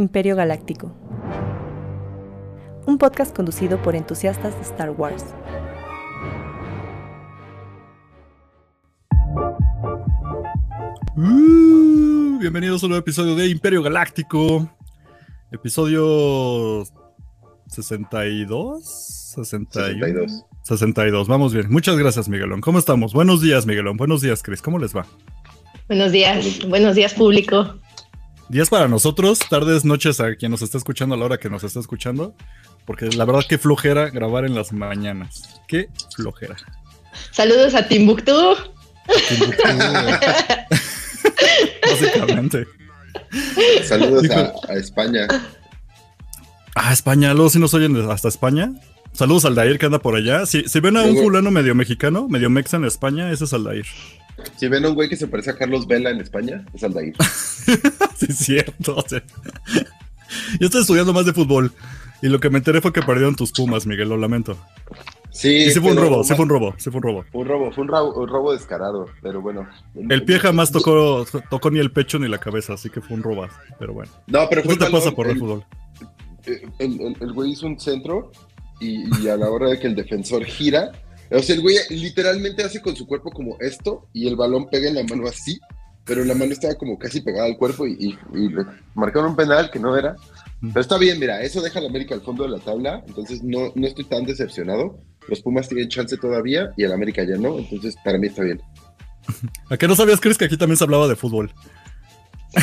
[0.00, 0.96] Imperio Galáctico.
[2.86, 5.26] Un podcast conducido por entusiastas de Star Wars.
[11.14, 14.74] Uh, bienvenidos a un nuevo episodio de Imperio Galáctico.
[15.52, 16.82] Episodio
[17.66, 18.82] 62,
[19.34, 20.26] 61,
[20.62, 21.28] 62.
[21.28, 21.70] Vamos bien.
[21.70, 22.62] Muchas gracias, Miguelón.
[22.62, 23.12] ¿Cómo estamos?
[23.12, 23.98] Buenos días, Miguelón.
[23.98, 24.62] Buenos días, Chris.
[24.62, 25.04] ¿Cómo les va?
[25.88, 26.66] Buenos días.
[26.66, 27.74] Buenos días, público.
[28.50, 31.62] Días para nosotros, tardes, noches a quien nos está escuchando a la hora que nos
[31.62, 32.34] está escuchando,
[32.84, 35.60] porque la verdad que flojera grabar en las mañanas.
[35.68, 36.56] Qué flojera.
[37.30, 38.56] Saludos a Timbuktu.
[39.28, 39.62] Timbuktu.
[41.92, 42.66] Básicamente.
[43.84, 45.28] Saludos a, a, España.
[46.74, 48.72] Ah, España, luego si nos oyen hasta España.
[49.12, 50.44] Saludos al Dair que anda por allá.
[50.46, 53.86] Si, si ven a un fulano medio mexicano, medio mexa en España, ese es Aldair.
[54.56, 57.14] Si ven a un güey que se parece a Carlos Vela en España, es Aldair.
[58.16, 58.96] sí, es cierto.
[58.96, 59.22] O sea,
[60.58, 61.72] yo estoy estudiando más de fútbol.
[62.22, 64.58] Y lo que me enteré fue que perdieron tus pumas, Miguel, lo lamento.
[65.30, 67.24] Sí, y sí fue un robo, sí fue un robo, sí fue un robo.
[67.32, 69.66] Un robo, fue un robo, un robo descarado, pero bueno.
[69.94, 73.22] El pie jamás tocó, tocó ni el pecho ni la cabeza, así que fue un
[73.22, 74.10] robo, pero bueno.
[74.26, 75.64] No, pero fue ¿Qué te pasa por el, el fútbol?
[76.44, 78.32] El, el, el, güey hizo un centro
[78.80, 80.90] y, y, a la hora de que el defensor gira,
[81.30, 84.88] o sea, el güey literalmente hace con su cuerpo como esto y el balón pega
[84.88, 85.60] en la mano así,
[86.04, 88.64] pero la mano estaba como casi pegada al cuerpo y, y, y le
[88.94, 90.16] marcaron un penal que no era.
[90.60, 93.42] Pero está bien, mira, eso deja a la América al fondo de la tabla, entonces
[93.42, 94.98] no, no estoy tan decepcionado.
[95.28, 98.60] Los Pumas tienen chance todavía y el América ya no, entonces para mí está bien.
[99.70, 101.52] ¿A qué no sabías, Chris, que aquí también se hablaba de fútbol?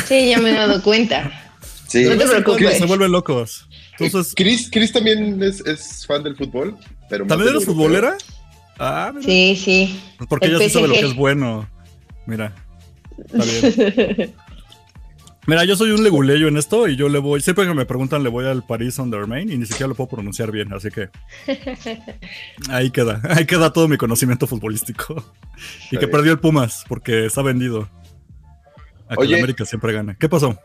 [0.06, 1.30] Sí, ya me he dado cuenta.
[1.88, 2.78] Sí, no te preocupes.
[2.78, 3.66] Se vuelven locos.
[3.98, 6.76] Entonces, Chris, Chris también es, es, fan del fútbol.
[7.08, 8.16] Pero ¿También eres futbolera?
[8.78, 9.26] Ah, mira.
[9.26, 10.00] Sí, sí.
[10.28, 11.00] Porque El ella sí sabe lo PSG.
[11.00, 11.68] que es bueno.
[12.26, 12.54] Mira.
[13.32, 14.34] Está bien.
[15.48, 18.22] Mira, yo soy un leguleyo en esto y yo le voy, siempre que me preguntan
[18.22, 21.08] le voy al Paris Saint-Germain y ni siquiera lo puedo pronunciar bien, así que
[22.68, 25.24] ahí queda, ahí queda todo mi conocimiento futbolístico.
[25.90, 27.88] Y que perdió el Pumas porque está vendido.
[29.08, 29.32] A que Oye.
[29.32, 30.16] la América siempre gana.
[30.20, 30.58] ¿Qué pasó?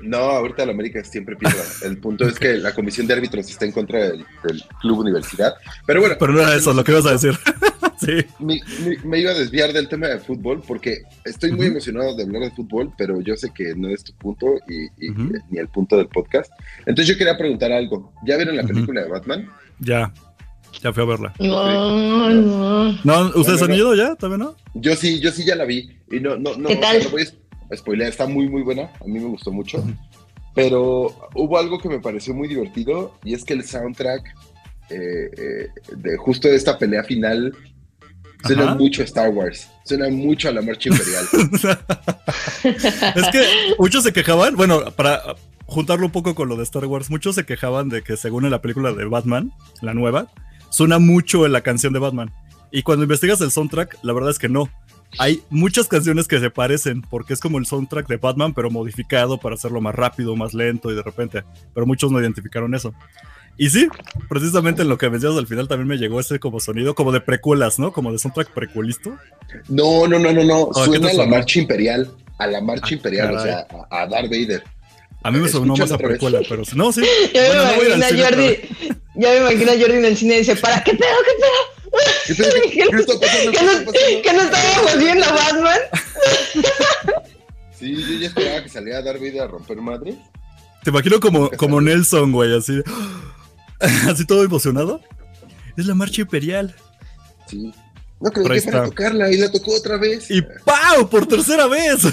[0.00, 1.62] No, ahorita la América siempre pierda.
[1.82, 5.54] El punto es que la comisión de árbitros está en contra del, del club universidad.
[5.86, 7.38] Pero bueno, Pero no era eso lo que ibas a decir.
[8.00, 8.24] sí.
[8.38, 12.50] me, iba a desviar del tema de fútbol porque estoy muy emocionado de hablar de
[12.52, 14.88] fútbol, pero yo sé que no es tu punto y,
[15.50, 16.52] ni el punto del podcast.
[16.80, 18.12] Entonces yo quería preguntar algo.
[18.24, 19.48] ¿Ya vieron la película de Batman?
[19.80, 20.12] Ya.
[20.82, 21.34] Ya fui a verla.
[21.40, 22.92] No, no.
[23.02, 23.26] ¿No?
[23.34, 24.14] ¿Ustedes No, no, han ido ya?
[24.14, 24.56] ¿También no?
[24.74, 25.90] Yo sí, yo sí ya la vi.
[26.10, 27.32] Y no, no, no, ¿Qué o sea,
[27.76, 28.90] spoilear, está muy, muy buena.
[29.00, 29.84] A mí me gustó mucho.
[30.54, 34.34] Pero hubo algo que me pareció muy divertido y es que el soundtrack
[34.90, 37.54] eh, eh, de justo de esta pelea final
[38.44, 38.74] suena Ajá.
[38.74, 41.26] mucho a Star Wars, suena mucho a la marcha imperial.
[43.14, 43.44] es que
[43.78, 45.36] muchos se quejaban, bueno, para
[45.66, 48.50] juntarlo un poco con lo de Star Wars, muchos se quejaban de que según en
[48.50, 49.52] la película de Batman,
[49.82, 50.32] la nueva,
[50.70, 52.32] suena mucho en la canción de Batman.
[52.70, 54.70] Y cuando investigas el soundtrack, la verdad es que no.
[55.18, 59.38] Hay muchas canciones que se parecen, porque es como el soundtrack de Batman, pero modificado
[59.38, 61.44] para hacerlo más rápido, más lento y de repente.
[61.74, 62.92] Pero muchos no identificaron eso.
[63.56, 63.88] Y sí,
[64.28, 67.20] precisamente en lo que mencionas al final también me llegó ese como sonido, como de
[67.20, 67.92] precuelas, ¿no?
[67.92, 69.16] Como de soundtrack precuelisto.
[69.68, 72.86] No, no, no, no, no, Ah, ¿qué suena a la marcha imperial, a la marcha
[72.90, 74.62] Ah, imperial, o sea, a, a Darth Vader.
[75.24, 77.02] A mí me sonó más a precuela, pero no, sí.
[77.34, 78.56] Ya Bueno, no voy a ir me imagino a Jordi.
[79.16, 81.77] Ya me imagino a Jordi en el cine y dice, ¿para qué pedo, qué pedo?
[82.26, 82.34] ¿Qué?
[82.34, 83.50] ¿Qué- qué está pasando?
[83.50, 84.22] ¿Qué ¿Que está no, pasando?
[84.22, 85.78] que no estábamos viendo a Batman?
[87.78, 90.16] Sí, yo ya esperaba que saliera Darth Vader a romper madre.
[90.84, 91.80] Te imagino como, como.
[91.80, 92.82] Nelson, güey, así.
[94.10, 95.00] Así todo emocionado.
[95.76, 96.74] Es la marcha imperial.
[97.46, 97.72] Sí.
[98.20, 98.84] No ahí que para está.
[98.84, 100.28] tocarla y la tocó otra vez.
[100.30, 101.08] Y ¡pau!
[101.08, 102.00] Por tercera vez.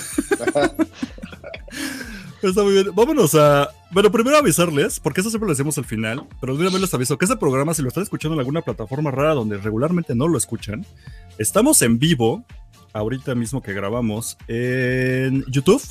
[2.50, 2.88] Está muy bien.
[2.94, 3.70] Vámonos a.
[3.92, 6.94] Bueno, primero avisarles, porque eso siempre lo decimos al final, pero de una vez les
[6.94, 10.28] aviso que este programa, si lo están escuchando en alguna plataforma rara donde regularmente no
[10.28, 10.86] lo escuchan,
[11.38, 12.46] estamos en vivo,
[12.94, 15.82] ahorita mismo que grabamos, en YouTube.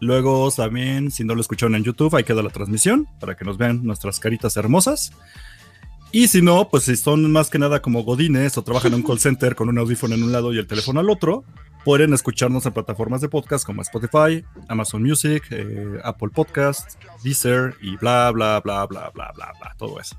[0.00, 3.58] Luego también, si no lo escucharon en YouTube, ahí queda la transmisión para que nos
[3.58, 5.12] vean nuestras caritas hermosas.
[6.10, 9.06] Y si no, pues si son más que nada como godines o trabajan en un
[9.06, 11.44] call center con un audífono en un lado y el teléfono al otro,
[11.84, 17.96] pueden escucharnos en plataformas de podcast como Spotify, Amazon Music, eh, Apple Podcast, Deezer y
[17.96, 20.16] bla, bla, bla, bla, bla, bla, bla, todo eso.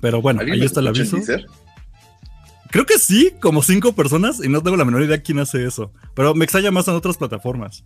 [0.00, 1.16] Pero bueno, ¿Alguien ahí está el aviso.
[1.16, 1.46] Deezer?
[2.70, 5.92] Creo que sí, como cinco personas y no tengo la menor idea quién hace eso.
[6.14, 7.84] Pero me extraña más en otras plataformas.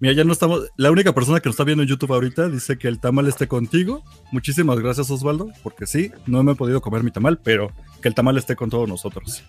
[0.00, 0.70] Mira, ya no estamos.
[0.76, 3.48] La única persona que nos está viendo en YouTube ahorita dice que el tamal esté
[3.48, 4.04] contigo.
[4.30, 8.14] Muchísimas gracias, Osvaldo, porque sí, no me he podido comer mi tamal, pero que el
[8.14, 9.42] tamal esté con todos nosotros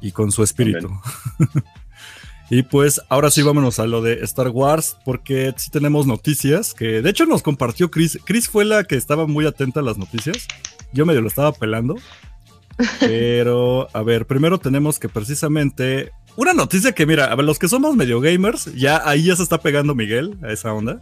[0.00, 0.88] y con su espíritu.
[2.48, 7.02] Y pues ahora sí vámonos a lo de Star Wars, porque sí tenemos noticias que
[7.02, 8.18] de hecho nos compartió Chris.
[8.24, 10.46] Chris fue la que estaba muy atenta a las noticias.
[10.92, 11.96] Yo medio lo estaba pelando.
[13.00, 17.96] Pero, a ver, primero tenemos que precisamente una noticia que, mira, a los que somos
[17.96, 21.00] medio gamers, ya ahí ya se está pegando Miguel a esa onda.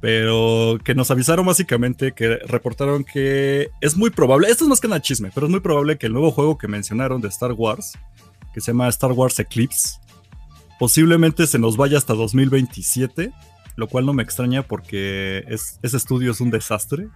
[0.00, 4.86] Pero que nos avisaron básicamente que reportaron que es muy probable, esto es más que
[4.86, 7.98] nada chisme, pero es muy probable que el nuevo juego que mencionaron de Star Wars,
[8.54, 9.98] que se llama Star Wars Eclipse,
[10.78, 13.32] posiblemente se nos vaya hasta 2027,
[13.74, 17.08] lo cual no me extraña porque es, ese estudio es un desastre.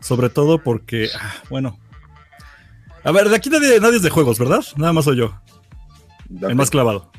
[0.00, 1.78] Sobre todo porque, ah, bueno.
[3.04, 4.62] A ver, de aquí nadie, nadie es de juegos, ¿verdad?
[4.76, 5.34] Nada más soy yo.
[6.42, 7.10] El más clavado.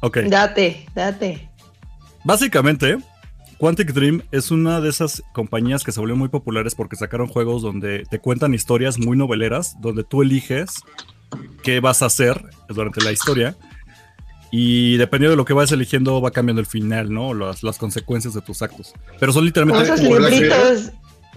[0.00, 0.18] Ok.
[0.28, 1.48] Date, date.
[2.24, 2.98] Básicamente,
[3.58, 7.62] Quantic Dream es una de esas compañías que se volvieron muy populares porque sacaron juegos
[7.62, 10.74] donde te cuentan historias muy noveleras, donde tú eliges
[11.62, 13.56] qué vas a hacer durante la historia.
[14.50, 17.34] Y dependiendo de lo que vayas eligiendo, va cambiando el final, ¿no?
[17.34, 18.94] Las, las consecuencias de tus actos.
[19.18, 19.82] Pero son Como literalmente.
[19.84, 20.92] esos como la libritos,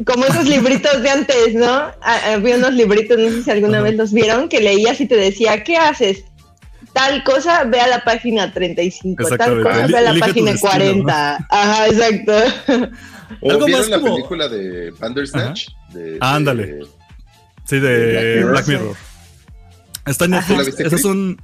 [0.05, 1.65] como esos libritos de antes, ¿no?
[1.65, 3.85] Ah, Había unos libritos, no sé si alguna Ajá.
[3.85, 6.25] vez los vieron, que leías y te decía, ¿qué haces?
[6.93, 10.71] Tal cosa, ve a la página 35, tal cosa, ve a la elige página destino,
[10.71, 11.47] 40.
[11.49, 12.33] Ajá, exacto.
[13.41, 15.67] ¿O Algo vieron más la como- película de Bandersnatch?
[15.93, 16.79] De- de- Ándale.
[17.65, 18.95] Sí, de de Black Mirror.
[20.05, 20.31] Está en.
[20.31, 20.57] Netflix.
[20.57, 21.01] ¿La viste, Esos Chris?
[21.01, 21.41] son.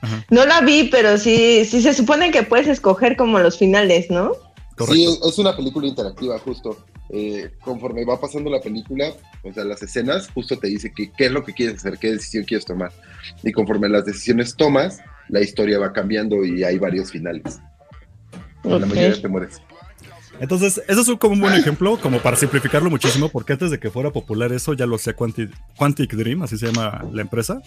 [0.00, 4.10] Ajá, No la vi, pero sí, sí se supone que puedes escoger como los finales,
[4.10, 4.32] ¿no?
[4.76, 4.94] correcto.
[4.94, 6.76] Sí, es una película interactiva, justo.
[7.14, 9.12] Eh, conforme va pasando la película,
[9.42, 12.10] o sea, las escenas, justo te dice que, qué es lo que quieres hacer, qué
[12.12, 12.90] decisión quieres tomar.
[13.42, 14.98] Y conforme las decisiones tomas,
[15.28, 17.60] la historia va cambiando y hay varios finales.
[18.64, 19.60] En La mayoría te mueres.
[20.40, 23.78] Entonces, eso es un- como un buen ejemplo, como para simplificarlo muchísimo, porque antes de
[23.78, 27.60] que fuera popular eso, ya lo hacía Quantic, Quantic Dream, así se llama la empresa.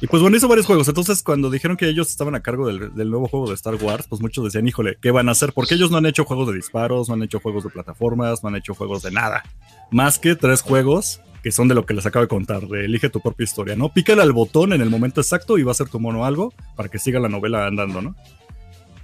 [0.00, 0.86] Y pues bueno, hizo varios juegos.
[0.88, 4.06] Entonces, cuando dijeron que ellos estaban a cargo del, del nuevo juego de Star Wars,
[4.08, 5.52] pues muchos decían, híjole, ¿qué van a hacer?
[5.52, 8.48] Porque ellos no han hecho juegos de disparos, no han hecho juegos de plataformas, no
[8.48, 9.42] han hecho juegos de nada.
[9.90, 13.10] Más que tres juegos que son de lo que les acabo de contar, de elige
[13.10, 13.92] tu propia historia, ¿no?
[13.92, 16.88] Pícale al botón en el momento exacto y va a ser tu mono algo para
[16.88, 18.16] que siga la novela andando, ¿no?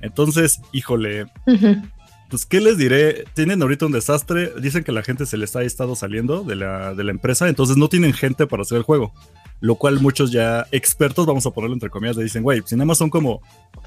[0.00, 1.26] Entonces, híjole,
[2.28, 3.24] pues, ¿qué les diré?
[3.34, 4.52] Tienen ahorita un desastre.
[4.60, 7.76] Dicen que la gente se les ha estado saliendo de la, de la empresa, entonces
[7.76, 9.14] no tienen gente para hacer el juego.
[9.64, 12.84] Lo cual muchos ya expertos, vamos a ponerlo entre comillas, le dicen, güey, si nada
[12.84, 13.40] más son como,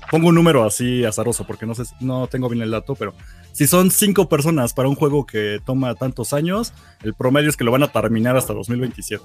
[0.09, 3.13] pongo un número así azaroso, porque no sé, no tengo bien el dato, pero
[3.51, 7.63] si son cinco personas para un juego que toma tantos años, el promedio es que
[7.63, 9.23] lo van a terminar hasta 2027.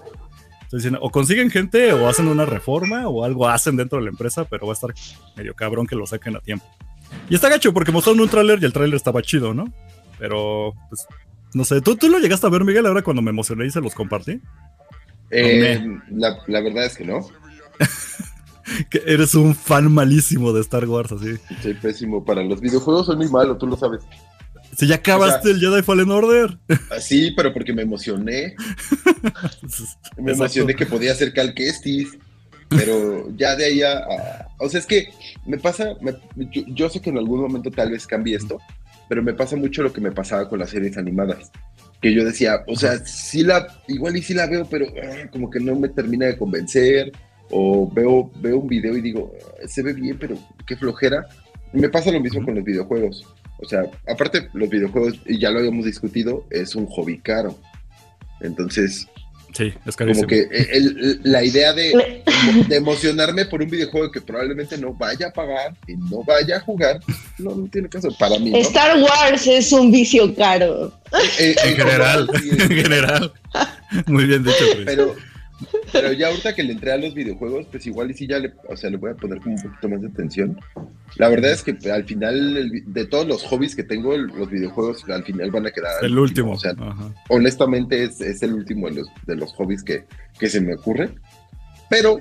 [0.65, 4.11] Entonces dicen, o consiguen gente o hacen una reforma o algo hacen dentro de la
[4.11, 4.93] empresa, pero va a estar
[5.35, 6.67] medio cabrón que lo saquen a tiempo.
[7.31, 9.73] Y está gacho porque mostraron un tráiler y el tráiler estaba chido, ¿no?
[10.19, 11.07] Pero, pues,
[11.55, 13.81] no sé, ¿tú, tú lo llegaste a ver, Miguel, ahora cuando me emocioné y se
[13.81, 14.39] los compartí.
[15.33, 15.81] Eh,
[16.11, 17.27] la, la verdad es que no.
[18.89, 21.35] Que eres un fan malísimo de Star Wars, así.
[21.63, 24.01] Soy pésimo para los videojuegos, soy muy malo, tú lo sabes.
[24.79, 26.59] Si ya acabaste el Jedi Fallen Order.
[27.01, 28.55] Sí, pero porque me emocioné.
[30.17, 32.17] Me emocioné que podía ser Cal Kestis.
[32.71, 35.09] Pero ya de ahí a, a- O sea, es que
[35.47, 35.95] me pasa.
[36.01, 36.15] me-
[36.51, 38.59] yo, yo sé que en algún momento tal vez cambie esto,
[39.11, 41.51] pero me pasa mucho lo que me pasaba con las series animadas.
[42.03, 43.67] Que yo decía, o sea, sí la.
[43.87, 47.13] Igual y sí la veo, pero ah, como que no me termina de convencer.
[47.51, 51.27] O veo, veo un video y digo, "Ah, se ve bien, pero qué flojera.
[51.73, 53.27] Y me pasa lo mismo con los videojuegos.
[53.59, 57.57] O sea, aparte, los videojuegos, y ya lo habíamos discutido, es un hobby caro.
[58.41, 59.07] Entonces,
[59.53, 60.27] Sí, es carísimo.
[60.27, 62.23] como que eh, el- la idea de,
[62.71, 67.01] emocionarme por un videojuego que probablemente no vaya a pagar y no vaya a jugar,
[67.39, 68.51] no, no tiene caso para mí.
[68.51, 68.57] ¿no?
[68.59, 70.93] Star Wars es un vicio caro.
[71.39, 72.29] Eh, En general,
[72.59, 73.33] en general.
[74.07, 74.85] Muy bien dicho, Chris.
[74.87, 75.15] Pero,
[75.93, 78.53] pero ya ahorita que le entré a los videojuegos, pues igual y sí ya le,
[78.69, 80.59] o sea, le voy a poner como un poquito más de atención.
[81.17, 85.05] La verdad es que al final, el de todos los hobbies que tengo, los videojuegos
[85.09, 86.05] al final van a quedar.
[86.05, 86.53] el último.
[86.53, 87.13] O sea, Ajá.
[87.29, 90.05] honestamente es, es el último de los, de los hobbies que,
[90.39, 91.11] que se me ocurre.
[91.91, 92.21] Pero,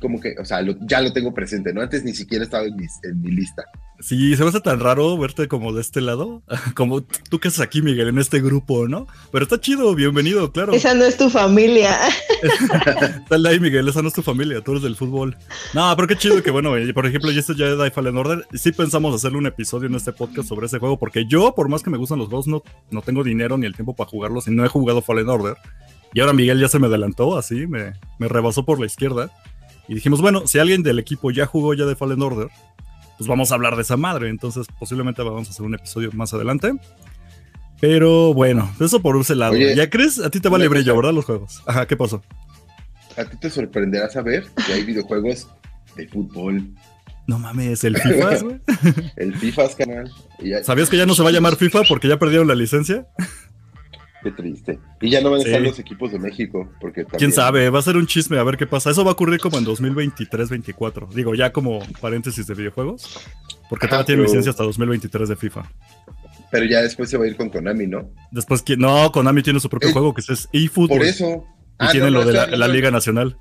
[0.00, 1.80] como que, o sea, lo- ya lo tengo presente, ¿no?
[1.80, 3.64] Antes ni siquiera estaba en mi, en mi lista.
[4.02, 6.42] Sí, se me hace tan raro verte como de este lado,
[6.74, 9.06] como tú que estás aquí, Miguel, en este grupo, ¿no?
[9.30, 10.72] Pero está chido, bienvenido, claro.
[10.72, 11.98] Esa no es tu familia.
[13.28, 15.36] Dale ahí, Miguel, esa no es tu familia, tú eres del fútbol.
[15.74, 18.72] No, pero qué chido que, bueno, eh, por ejemplo, ya este Jedi Fallen Order, sí
[18.72, 21.90] pensamos hacerle un episodio en este podcast sobre ese juego, porque yo, por más que
[21.90, 24.64] me gustan los juegos, no, no tengo dinero ni el tiempo para jugarlos y no
[24.64, 25.56] he jugado Fallen Order.
[26.12, 29.30] Y ahora Miguel ya se me adelantó, así, me, me rebasó por la izquierda.
[29.90, 32.46] Y dijimos, bueno, si alguien del equipo ya jugó ya de Fallen Order,
[33.18, 34.28] pues vamos a hablar de esa madre.
[34.28, 36.72] Entonces, posiblemente vamos a hacer un episodio más adelante.
[37.80, 39.54] Pero bueno, eso por ese lado.
[39.54, 40.96] Oye, ya crees, a ti te vale brillo, cosa.
[40.96, 41.14] ¿verdad?
[41.14, 41.62] Los juegos.
[41.66, 42.22] Ajá, ¿qué pasó?
[43.16, 45.48] A ti te sorprenderá saber que hay videojuegos
[45.96, 46.68] de fútbol.
[47.26, 48.60] No mames, el FIFA, güey.
[49.16, 50.08] El FIFAs, canal.
[50.62, 53.08] ¿Sabías que ya no se va a llamar FIFA porque ya perdieron la licencia?
[54.22, 54.78] Qué triste.
[55.00, 55.66] Y ya no van a estar Sí.
[55.66, 56.70] los equipos de México.
[56.80, 57.70] Porque ¿Quién también- sabe?
[57.70, 58.90] Va a ser un chisme a ver qué pasa.
[58.90, 61.08] Eso va a ocurrir como en 2023-24.
[61.14, 63.18] Digo, ya como paréntesis de videojuegos.
[63.70, 65.70] Porque Ajá, todavía tienen pero- licencia hasta 2023 de FIFA.
[66.50, 68.10] Pero ya después se va a ir con Konami, ¿no?
[68.32, 68.80] Después, ¿quién?
[68.80, 70.98] no, Konami tiene su propio Eh, juego que es eFootball.
[70.98, 71.44] Por eso.
[71.46, 73.36] Y Ah, tienen no, lo de la, Liga Nacional.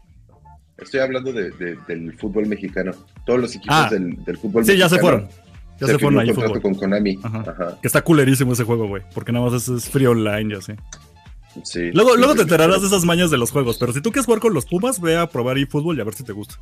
[0.78, 2.92] Estoy hablando de, de- del fútbol mexicano.
[3.26, 3.90] Todos los equipos Ah.
[3.92, 5.49] del, del fútbol Sí, ya se mexicano fueron.
[5.80, 6.62] Ya se, firmó fueron ahí contrato fútbol.
[6.62, 7.20] con Konami.
[7.24, 7.44] Ajá.
[7.48, 7.78] Ajá.
[7.82, 9.04] Que está culerísimo ese juego, güey.
[9.14, 10.74] Porque nada más es, es free online y así.
[11.64, 11.92] Sí.
[11.94, 13.78] Luego, luego te Sí, enterarás de esas mañas de los juegos.
[13.78, 16.14] Pero si tú quieres jugar con los Pumas, ve a probar eFootball y a ver
[16.14, 16.56] si te gusta.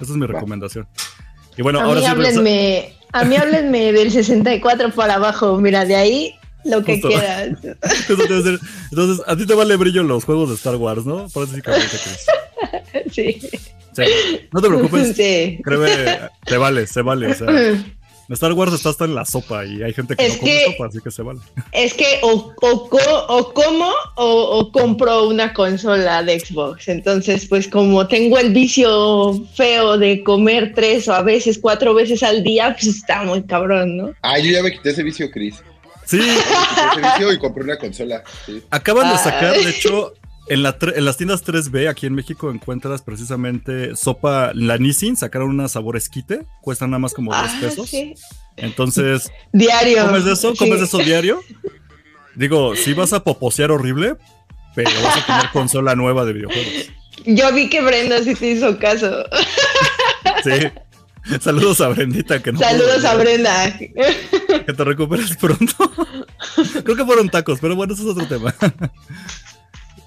[0.00, 0.34] Esa es mi Va.
[0.34, 0.86] recomendación.
[1.56, 2.12] Y bueno, a ahora mí sí.
[2.12, 6.34] regresa- háblenme, a mí háblenme del 64 para abajo, mira, de ahí
[6.64, 7.08] lo que Justo.
[7.08, 7.48] quieras.
[7.82, 8.60] Eso te iba a decir.
[8.90, 11.26] Entonces, a ti te vale brillo los juegos de Star Wars, ¿no?
[11.28, 12.26] Chris.
[13.12, 13.40] Sí.
[13.92, 14.02] Sí.
[14.52, 15.16] No te preocupes.
[15.16, 15.58] Sí.
[15.64, 15.88] Créeme,
[16.44, 17.28] te vale, se vale.
[17.28, 17.46] O sea,
[18.34, 20.64] Star Wars está hasta en la sopa y hay gente que Es no come que-
[20.72, 21.40] sopa, así que se vale.
[21.72, 26.88] Es que o, o, co- o como o, o compro una consola de Xbox.
[26.88, 32.22] Entonces, pues como tengo el vicio feo de comer tres o a veces cuatro veces
[32.22, 34.10] al día, pues está muy cabrón, ¿no?
[34.22, 35.62] Ah, yo ya me quité ese vicio, Chris.
[36.04, 38.22] Sí, Me quité ese vicio y compré una consola.
[38.46, 38.62] Sí.
[38.70, 39.18] acaban de Ah.
[39.18, 40.12] sacar, de hecho,
[40.50, 45.16] en, la tre- en las tiendas 3B aquí en México encuentras precisamente sopa, la Nissin,
[45.16, 47.88] sacaron una sabor esquite, cuestan nada más como 10 Ah, pesos.
[47.88, 48.14] sí.
[48.56, 50.06] Entonces, Diario.
[50.06, 50.52] ¿comes de eso?
[50.52, 50.58] Sí.
[50.58, 51.40] ¿Comes de eso diario?
[52.34, 54.16] Digo, sí vas a poposear horrible,
[54.74, 56.90] pero vas a tener consola nueva de videojuegos.
[57.26, 59.24] Yo vi que Brenda sí te hizo caso.
[60.44, 60.68] Sí.
[61.40, 63.14] Saludos a Brendita que no Saludos a.
[63.16, 63.76] Brenda.
[63.78, 65.90] Que te recuperes pronto.
[66.84, 68.54] Creo que fueron tacos, pero bueno, eso es otro tema.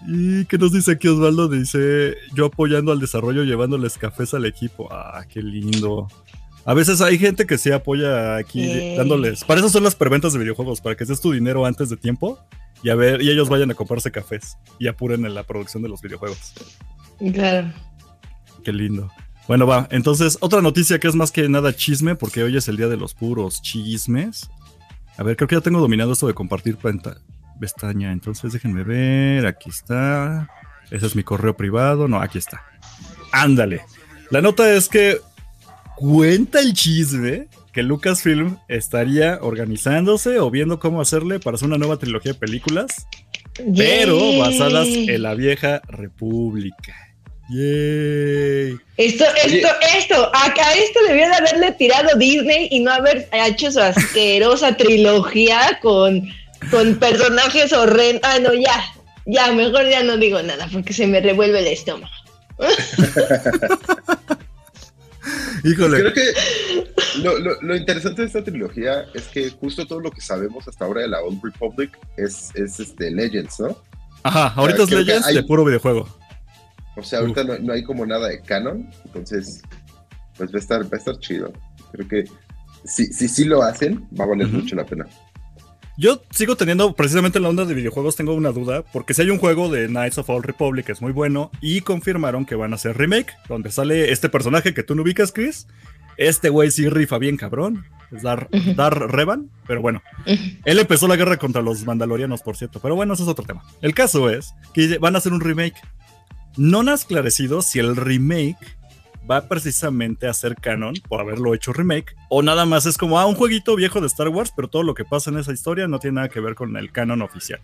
[0.08, 1.48] ¿Y qué nos dice aquí Osvaldo?
[1.48, 4.88] Dice, yo apoyando al desarrollo, llevándoles cafés al equipo.
[4.92, 6.08] Ah, qué lindo.
[6.66, 9.44] A veces hay gente que sí apoya aquí dándoles.
[9.44, 12.40] Para eso son las preventas de videojuegos, para que des tu dinero antes de tiempo
[12.84, 15.90] y a ver, y ellos vayan a comprarse cafés y apuren en la producción de
[15.90, 16.54] los videojuegos.
[17.34, 17.72] Claro.
[18.64, 19.12] Qué lindo.
[19.48, 19.88] Bueno, va.
[19.92, 22.98] Entonces, otra noticia que es más que nada chisme, porque hoy es el día de
[22.98, 24.50] los puros chismes.
[25.18, 27.18] A ver, creo que ya tengo dominado esto de compartir panta-
[27.62, 28.12] pestaña.
[28.12, 29.46] Entonces, déjenme ver.
[29.46, 30.50] Aquí está.
[30.90, 32.10] Ese es mi correo privado.
[32.10, 32.64] No, aquí está.
[33.32, 33.82] Ándale.
[34.30, 35.20] La nota es que
[35.96, 41.98] cuenta el chisme que Lucasfilm estaría organizándose o viendo cómo hacerle para hacer una nueva
[41.98, 43.08] trilogía de películas
[43.78, 46.96] pero basadas en la vieja república.
[47.50, 48.78] Yay.
[48.96, 53.72] Esto, esto, esto, a, a esto debió de haberle tirado Disney y no haber hecho
[53.72, 56.30] su asquerosa trilogía con,
[56.70, 58.22] con personajes horrendos.
[58.24, 58.84] Ah, no, ya,
[59.26, 62.12] ya, mejor ya no digo nada porque se me revuelve el estómago.
[65.64, 66.00] Híjole.
[66.00, 66.34] Creo que
[67.22, 70.86] lo, lo- lo interesante de esta trilogía es que justo todo lo que sabemos hasta
[70.86, 73.78] ahora de la Old Republic es, es este Legends, ¿no?
[74.24, 76.08] Ajá, ahorita es Legends hay- de puro videojuego.
[76.98, 79.62] O sea, ahorita no, no hay como nada de canon, entonces
[80.38, 81.54] pues va a estar, va a estar chido.
[81.92, 82.24] Creo que
[82.84, 85.06] si sí si, sí lo hacen, va a valer mucho la pena.
[85.98, 89.30] Yo sigo teniendo, precisamente en la onda de videojuegos, tengo una duda, porque si hay
[89.30, 92.72] un juego de Knights of Old Republic que es muy bueno, y confirmaron que van
[92.72, 95.68] a hacer remake, donde sale este personaje que tú no ubicas, Chris.
[96.18, 98.50] Este güey sí rifa bien cabrón, es Dar.
[98.76, 103.14] Dar Revan, pero bueno, él empezó la guerra contra los mandalorianos, por cierto, pero bueno,
[103.14, 103.64] eso es otro tema.
[103.82, 105.76] El caso es que van a hacer un remake.
[106.58, 108.58] No han esclarecido si el remake
[109.30, 113.26] va precisamente a ser canon por haberlo hecho remake o nada más es como ah,
[113.26, 116.00] un jueguito viejo de Star Wars, pero todo lo que pasa en esa historia no
[116.00, 117.60] tiene nada que ver con el canon oficial.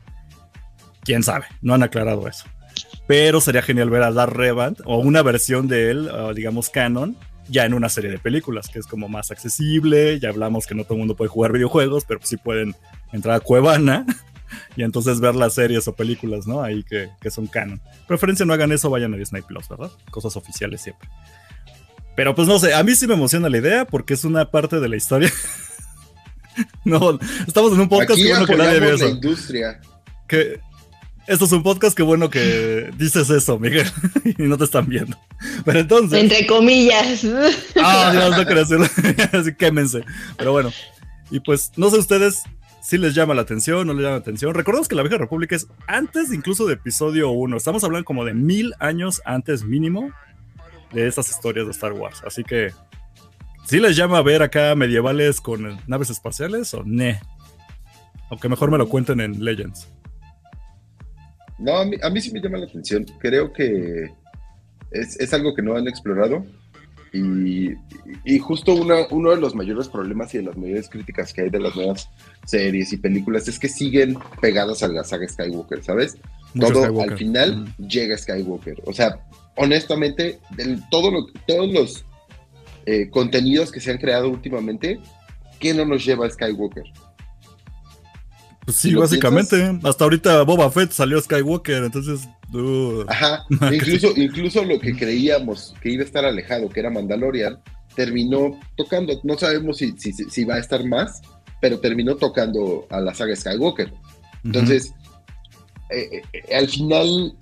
[1.02, 2.46] Quién sabe, no han aclarado eso.
[3.08, 7.18] Pero sería genial ver a Dar Revan o una versión de él, digamos canon,
[7.50, 10.20] ya en una serie de películas que es como más accesible.
[10.20, 12.76] Ya hablamos que no todo el mundo puede jugar videojuegos, pero sí pueden
[13.14, 14.06] entrar a Cuevana
[14.76, 16.62] y entonces ver las series o películas, ¿no?
[16.62, 17.82] Ahí que, que son canon.
[18.08, 19.92] Preferencia no hagan eso, vayan a Disney Plus, ¿verdad?
[20.12, 21.08] Cosas oficiales siempre.
[22.18, 24.80] Pero pues no sé, a mí sí me emociona la idea porque es una parte
[24.80, 25.32] de la historia.
[26.84, 29.08] no, estamos en un podcast Aquí que bueno que nadie ve la eso.
[29.10, 29.80] industria.
[30.28, 30.60] Que
[31.28, 33.86] esto es un podcast que bueno que dices eso, Miguel,
[34.26, 35.16] y no te están viendo.
[35.64, 36.20] Pero entonces.
[36.20, 37.24] Entre comillas.
[37.80, 38.88] Ah, Dios, no quiero decirlo.
[39.40, 40.04] Así quémense.
[40.40, 40.74] Pero bueno.
[41.30, 42.42] Y pues, no sé ustedes
[42.82, 44.56] si les llama la atención, no les llama la atención.
[44.56, 47.58] Recordemos que la Vieja República es antes incluso de episodio 1.
[47.58, 50.12] Estamos hablando como de mil años antes mínimo
[50.94, 52.22] de estas historias de Star Wars.
[52.26, 52.72] Así que,
[53.66, 57.20] si les llama a ver acá medievales con naves espaciales o ne.
[58.30, 59.88] Aunque mejor me lo cuenten en Legends.
[61.60, 63.06] No, a mí, a mí sí me llama la atención.
[63.20, 64.12] Creo que
[64.92, 66.46] es, es algo que no han explorado.
[67.14, 67.72] Y,
[68.26, 71.50] y justo una- uno de los mayores problemas y de las mayores críticas que hay
[71.50, 72.10] de las nuevas
[72.46, 76.18] series y películas es que siguen pegadas a la saga Skywalker, ¿sabes?
[76.54, 77.12] Mucho Todo Skywalker.
[77.14, 78.82] al final llega Skywalker.
[78.86, 79.20] O sea,
[79.58, 80.40] honestamente,
[80.90, 82.06] todo lo, todos los
[82.86, 85.00] eh, contenidos que se han creado últimamente,
[85.60, 86.86] ¿qué no nos lleva a Skywalker?
[88.66, 89.80] Pues sí, básicamente.
[89.84, 92.28] Hasta ahorita Boba Fett salió Skywalker, entonces.
[92.54, 97.60] uh, Ajá, incluso, incluso lo que creíamos que iba a estar alejado, que era Mandalorian,
[97.96, 99.20] terminó tocando.
[99.24, 101.22] No sabemos si, si, si va a estar más,
[101.62, 103.92] pero terminó tocando a la saga Skywalker.
[104.44, 104.94] Entonces,
[105.90, 107.34] eh, eh, al final,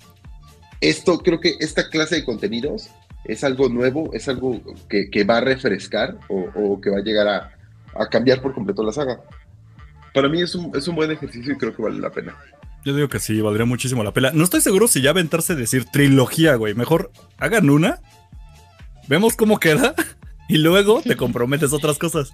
[0.81, 2.89] esto, creo que esta clase de contenidos
[3.25, 7.03] es algo nuevo, es algo que, que va a refrescar o, o que va a
[7.03, 7.51] llegar a,
[7.95, 9.21] a cambiar por completo la saga.
[10.13, 12.35] Para mí es un, es un buen ejercicio y creo que vale la pena.
[12.85, 14.31] Yo digo que sí, valdría muchísimo la pena.
[14.33, 16.75] No estoy seguro si ya aventarse a decir trilogía, güey.
[16.75, 17.99] Mejor hagan una,
[19.07, 19.95] vemos cómo queda
[20.47, 22.31] y luego te comprometes a otras cosas.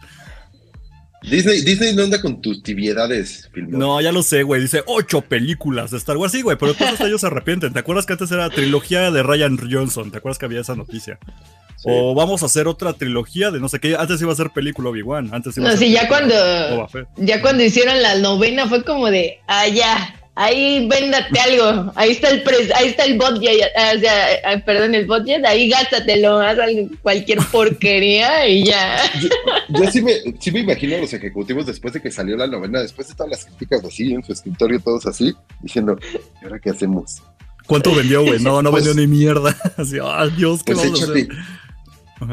[1.21, 3.49] Disney, Disney no anda con tus tibiedades.
[3.55, 4.61] No, ya lo sé, güey.
[4.61, 6.31] Dice ocho películas de Star Wars.
[6.31, 7.73] Sí, güey, pero después hasta ellos se arrepienten.
[7.73, 10.11] ¿Te acuerdas que antes era trilogía de Ryan Johnson?
[10.11, 11.19] ¿Te acuerdas que había esa noticia?
[11.77, 11.89] Sí.
[11.89, 13.95] O vamos a hacer otra trilogía de no sé qué.
[13.95, 15.29] Antes iba a ser película Obi-Wan.
[15.33, 16.35] Antes iba a No, ser sí, ya cuando,
[17.17, 22.29] ya cuando hicieron la novena fue como de, ah, ya, ahí véndate algo, ahí está
[22.29, 26.39] el pres, ahí está el budget, ah, o sea, ah, perdón, el budget, ahí gástatelo,
[26.39, 26.57] haz
[27.01, 28.97] cualquier porquería y ya.
[29.69, 32.81] Yo sí me, sí me imagino a los ejecutivos después de que salió la novena,
[32.81, 35.97] después de todas las críticas así en su escritorio, todos así, diciendo,
[36.41, 37.21] ¿y ahora qué hacemos?
[37.67, 38.39] ¿Cuánto vendió, güey?
[38.39, 39.55] No, no Pues- vendió ni mierda.
[39.77, 41.27] Así, ah, Dios, ¿qué Pues vamos a hacer?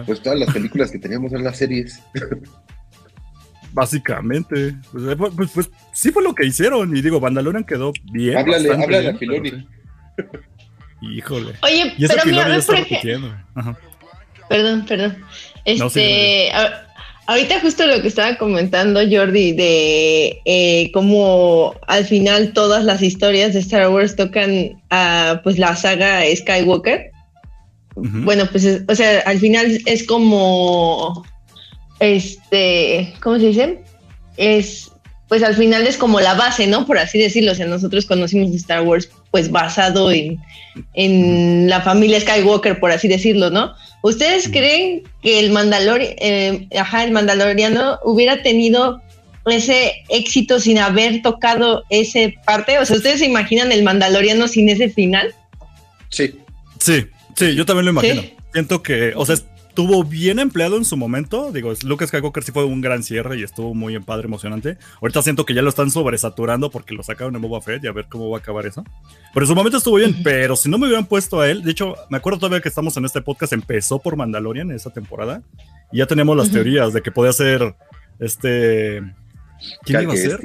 [0.04, 2.00] Pues todas las películas que teníamos en las series.
[3.78, 4.74] Básicamente.
[4.90, 6.96] Pues, eh, pues, pues, sí fue lo que hicieron.
[6.96, 8.36] Y digo, Mandalorian quedó bien.
[8.36, 9.50] Háblale, háblale a Filoni.
[10.16, 10.38] pero sí.
[11.00, 11.52] Híjole.
[11.62, 13.36] Oye, Y pero mira, ya está por ejemplo, repitiendo.
[13.54, 13.78] Ajá.
[14.48, 15.16] Perdón, perdón.
[15.64, 16.86] Este, No, sí, a-
[17.28, 23.52] ahorita justo lo que estaba comentando Jordi de eh, cómo al final todas las historias
[23.54, 27.12] de Star Wars tocan a pues la saga Skywalker.
[27.94, 31.24] Bueno, pues, es- o sea, al final es como,
[32.00, 33.78] este, ¿cómo se dice?
[34.36, 34.90] Es,
[35.28, 36.86] pues al final es como la base, ¿no?
[36.86, 37.52] Por así decirlo.
[37.52, 40.38] O sea, nosotros conocimos Star Wars, pues basado en,
[40.94, 43.74] en la familia Skywalker, por así decirlo, ¿no?
[44.02, 49.02] ¿Ustedes creen que el Mandalorian, ajá, el Mandaloriano hubiera tenido
[49.46, 52.78] ese éxito sin haber tocado ese parte?
[52.78, 55.34] O sea, ¿ustedes se imaginan el Mandaloriano sin ese final?
[56.10, 56.32] Sí,
[56.78, 57.06] Sí,
[57.36, 58.22] sí, yo también lo imagino.
[58.22, 58.34] Sí.
[58.52, 59.36] Siento que, o sea,
[59.78, 61.52] estuvo bien empleado en su momento.
[61.52, 64.76] Digo, Luke Skywalker sí fue un gran cierre y estuvo muy en padre, emocionante.
[65.00, 67.92] Ahorita siento que ya lo están sobresaturando porque lo sacaron en Boba Fett y a
[67.92, 68.82] ver cómo va a acabar eso.
[69.32, 71.70] Pero en su momento estuvo bien, pero si no me hubieran puesto a él, de
[71.70, 75.42] hecho, me acuerdo todavía que estamos en este podcast, empezó por Mandalorian en esa temporada
[75.92, 77.76] y ya teníamos las teorías de que podía ser
[78.18, 79.00] este.
[79.84, 80.40] ¿Quién iba a ser?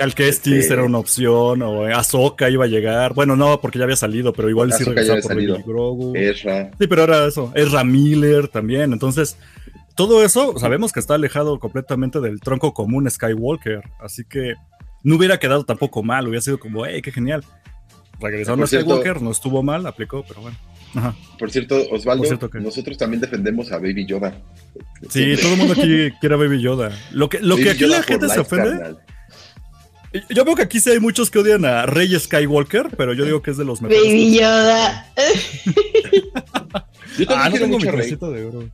[0.00, 3.12] Cal Kestis Este- era una opción, o Ahsoka iba a llegar.
[3.12, 5.34] Bueno, no, porque ya había salido, pero igual sí Ahsoka regresaba por.
[5.36, 6.16] Baby Grogu.
[6.16, 6.70] Ezra.
[6.80, 7.52] Sí, pero era eso.
[7.54, 8.94] Ezra Miller también.
[8.94, 9.36] Entonces,
[9.94, 13.82] todo eso sabemos que está alejado completamente del tronco común Skywalker.
[14.00, 14.54] Así que
[15.02, 16.26] no hubiera quedado tampoco mal.
[16.26, 17.44] Hubiera sido como, hey, qué genial.
[18.18, 20.56] Regresaron a cierto- Skywalker, no estuvo mal, aplicó, pero bueno.
[20.94, 21.14] Ajá.
[21.38, 24.34] Por cierto, Osvaldo, Por cierto que- nosotros también defendemos a Baby Yoda.
[25.10, 26.90] Sí, todo el mundo aquí quiere a Baby Yoda.
[27.12, 28.70] Lo que, lo que aquí Yoda la gente se ofende.
[28.70, 28.98] carnal.
[30.28, 33.42] Yo veo que aquí sí hay muchos que odian a Rey Skywalker, pero yo digo
[33.42, 34.02] que es de los mejores.
[34.02, 35.06] Baby Yoda.
[37.18, 38.10] Yo también Ah, no tengo mi mucho a Rey.
[38.10, 38.68] de oro.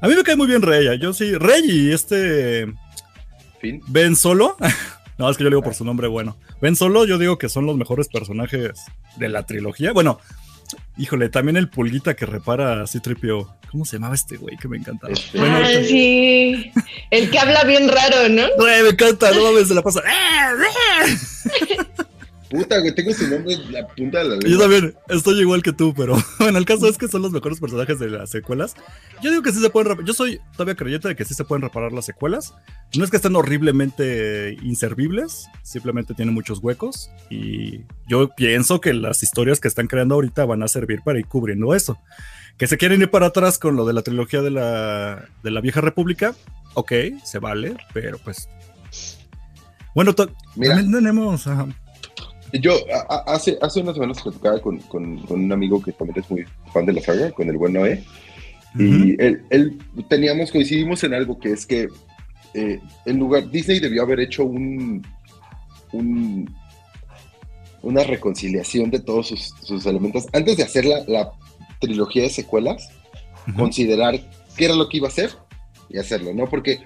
[0.00, 0.98] A mí me cae muy bien Rey.
[0.98, 1.34] Yo sí.
[1.36, 2.66] Rey y este
[3.60, 3.80] Fin.
[3.88, 4.56] Ben Solo.
[5.16, 6.36] No, es que yo le digo por su nombre bueno.
[6.60, 8.72] Ben Solo, yo digo que son los mejores personajes
[9.16, 9.92] de la trilogía.
[9.92, 10.18] Bueno,
[10.96, 13.56] híjole, también el pulguita que repara Citripio.
[13.70, 15.12] ¿Cómo se llamaba este güey que me encantaba?
[15.12, 16.70] Este- Bueno, ah, sí.
[17.10, 18.42] El que habla bien raro, ¿no?
[18.56, 20.00] Güey, me encanta, no mames, se la pasa.
[22.54, 24.62] Puta, güey, tengo su nombre en la punta de la Yo lengua.
[24.62, 27.98] también estoy igual que tú, pero bueno, el caso es que son los mejores personajes
[27.98, 28.74] de las secuelas.
[29.22, 31.44] Yo digo que sí se pueden rep- Yo soy todavía creyente de que sí se
[31.44, 32.54] pueden reparar las secuelas.
[32.96, 37.10] No es que estén horriblemente inservibles, simplemente tienen muchos huecos.
[37.28, 41.26] Y yo pienso que las historias que están creando ahorita van a servir para ir
[41.26, 41.98] cubriendo eso.
[42.56, 45.60] Que se quieren ir para atrás con lo de la trilogía de la, de la
[45.60, 46.36] vieja república,
[46.74, 46.92] ok,
[47.24, 48.48] se vale, pero pues.
[49.94, 50.14] Bueno,
[50.54, 50.74] Mira.
[50.76, 51.46] también tenemos.
[51.48, 51.66] ajá.
[52.60, 52.72] Yo
[53.08, 56.44] a- hace, hace unas semanas platicaba con, con, con un amigo que también es muy
[56.72, 58.04] fan de la saga, con el buen Noé,
[58.78, 61.88] y él, él- teníamos, coincidimos en algo que es que
[62.54, 65.04] eh, en lugar, Disney debió haber hecho un,
[65.92, 66.48] un-
[67.82, 70.26] una reconciliación de todos sus, sus elementos.
[70.32, 71.32] Antes de hacer la, la
[71.80, 72.88] trilogía de secuelas,
[73.56, 74.18] considerar
[74.56, 75.30] qué era lo que iba a hacer
[75.90, 76.46] y hacerlo, ¿no?
[76.48, 76.80] Porque eh,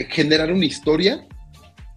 [0.00, 1.26] eh, generar una historia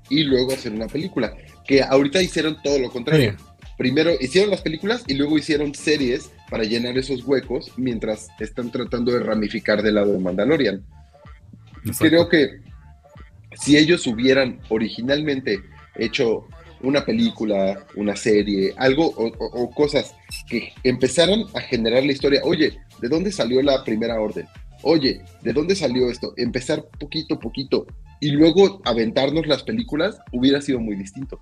[0.09, 1.33] y luego hacer una película,
[1.65, 3.35] que ahorita hicieron todo lo contrario.
[3.77, 9.11] Primero hicieron las películas y luego hicieron series para llenar esos huecos mientras están tratando
[9.11, 10.85] de ramificar del lado de Mandalorian.
[11.97, 12.61] Creo que
[13.55, 15.59] si ellos hubieran originalmente
[15.95, 16.47] hecho
[16.81, 20.15] una película, una serie, algo o, cosas
[20.47, 22.41] que empezaran a generar la historia.
[22.43, 24.45] Oye, ¿de dónde salió la primera orden?
[24.83, 26.33] Oye, ¿de dónde salió esto?
[26.35, 27.87] Empezar poquito a poquito
[28.19, 31.41] y luego aventarnos las películas hubiera sido muy distinto.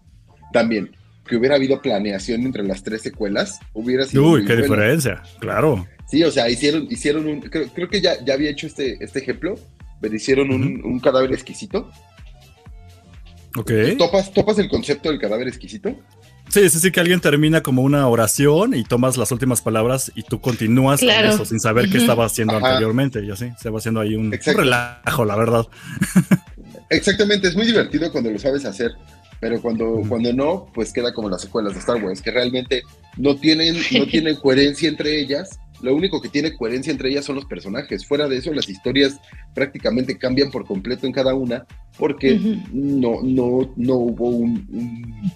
[0.51, 0.95] También,
[1.27, 4.23] que hubiera habido planeación entre las tres secuelas, hubiera sido.
[4.23, 5.87] Uy, qué diferencia, claro.
[6.09, 7.41] Sí, o sea, hicieron, hicieron un.
[7.41, 9.55] Creo, que ya, ya había hecho este, este ejemplo,
[9.99, 11.89] pero hicieron un, un cadáver exquisito
[13.57, 13.71] Ok.
[13.97, 15.95] ¿Topas, ¿Topas el concepto del cadáver exquisito?
[16.49, 20.23] Sí, sí, sí, que alguien termina como una oración y tomas las últimas palabras y
[20.23, 24.01] tú continúas con eso sin saber qué estaba haciendo anteriormente y así, se va haciendo
[24.01, 25.65] ahí un, relajo, la verdad.
[26.89, 28.91] Exactamente, es muy divertido cuando lo sabes hacer,
[29.41, 32.84] pero cuando, cuando no, pues queda como las secuelas de Star Wars, que realmente
[33.17, 37.36] no tienen, no tienen coherencia entre ellas lo único que tiene coherencia entre ellas son
[37.36, 38.06] los personajes.
[38.06, 39.19] Fuera de eso, las historias
[39.54, 41.65] prácticamente cambian por completo en cada una
[41.97, 42.39] porque
[42.71, 45.32] no, no, no hubo un,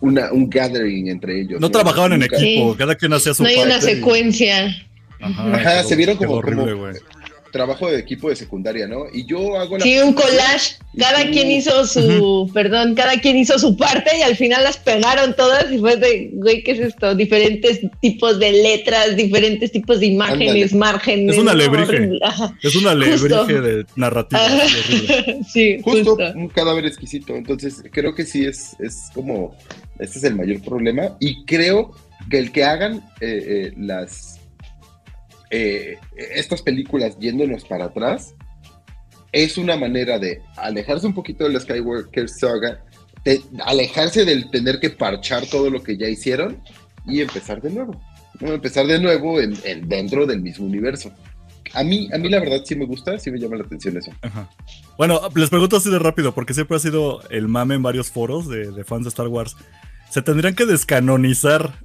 [0.00, 1.60] una, un gathering entre ellos.
[1.60, 4.74] No, trabajaban en equipo, cada quien hacía su No hay una secuencia.
[5.20, 6.86] Ajá, se vieron como, horrible, como
[7.50, 9.04] trabajo de equipo de secundaria, ¿no?
[9.12, 10.76] Y yo hago la Sí, un collage.
[10.98, 15.36] Cada quien hizo su, perdón, cada quien hizo su parte y al final las pegaron
[15.36, 17.14] todas y fue de, güey, ¿qué es esto?
[17.14, 21.36] Diferentes tipos de letras, diferentes tipos de imágenes, márgenes.
[21.36, 22.10] Es una alebrije.
[22.62, 24.40] Es una alebrije de narrativa.
[25.52, 27.36] sí, justo, un cadáver exquisito.
[27.36, 29.56] Entonces, creo que sí es, es como,
[29.98, 31.94] este es el mayor problema y creo
[32.28, 34.39] que el que hagan eh, eh, las
[35.50, 38.34] eh, estas películas yéndonos para atrás
[39.32, 42.84] es una manera de alejarse un poquito de la Skywalker saga,
[43.24, 46.62] de alejarse del tener que parchar todo lo que ya hicieron
[47.06, 48.00] y empezar de nuevo.
[48.40, 49.54] Empezar de nuevo en,
[49.88, 51.12] dentro del mismo universo.
[51.74, 54.10] A mí, a mí la verdad sí me gusta, sí me llama la atención eso.
[54.96, 58.48] Bueno, les pregunto así de rápido, porque siempre ha sido el mame en varios foros
[58.48, 59.56] de, de fans de Star Wars.
[60.10, 61.84] ¿Se tendrían que descanonizar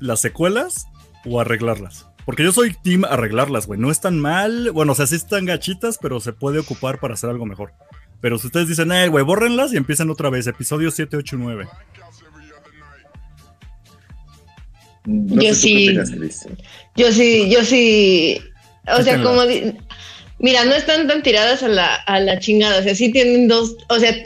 [0.00, 0.86] las secuelas
[1.24, 2.09] o arreglarlas?
[2.24, 3.80] Porque yo soy team arreglarlas, güey.
[3.80, 4.70] No están mal.
[4.72, 7.72] Bueno, o sea, sí están gachitas, pero se puede ocupar para hacer algo mejor.
[8.20, 10.46] Pero si ustedes dicen, eh, güey, bórrenlas y empiezan otra vez.
[10.46, 11.68] Episodio 7, 8, 9.
[15.06, 15.98] yo sí.
[16.96, 18.40] yo sí, yo sí.
[18.86, 19.42] O sea, como.
[20.42, 23.76] Mira, no están tan tiradas a la, a la chingada, o sea, sí tienen dos,
[23.90, 24.16] o sea,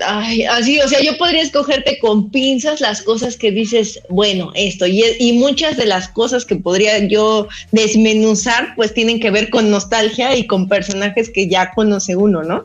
[0.50, 5.02] así, o sea, yo podría escogerte con pinzas las cosas que dices, bueno, esto, y,
[5.18, 10.36] y muchas de las cosas que podría yo desmenuzar, pues tienen que ver con nostalgia
[10.36, 12.64] y con personajes que ya conoce uno, ¿no?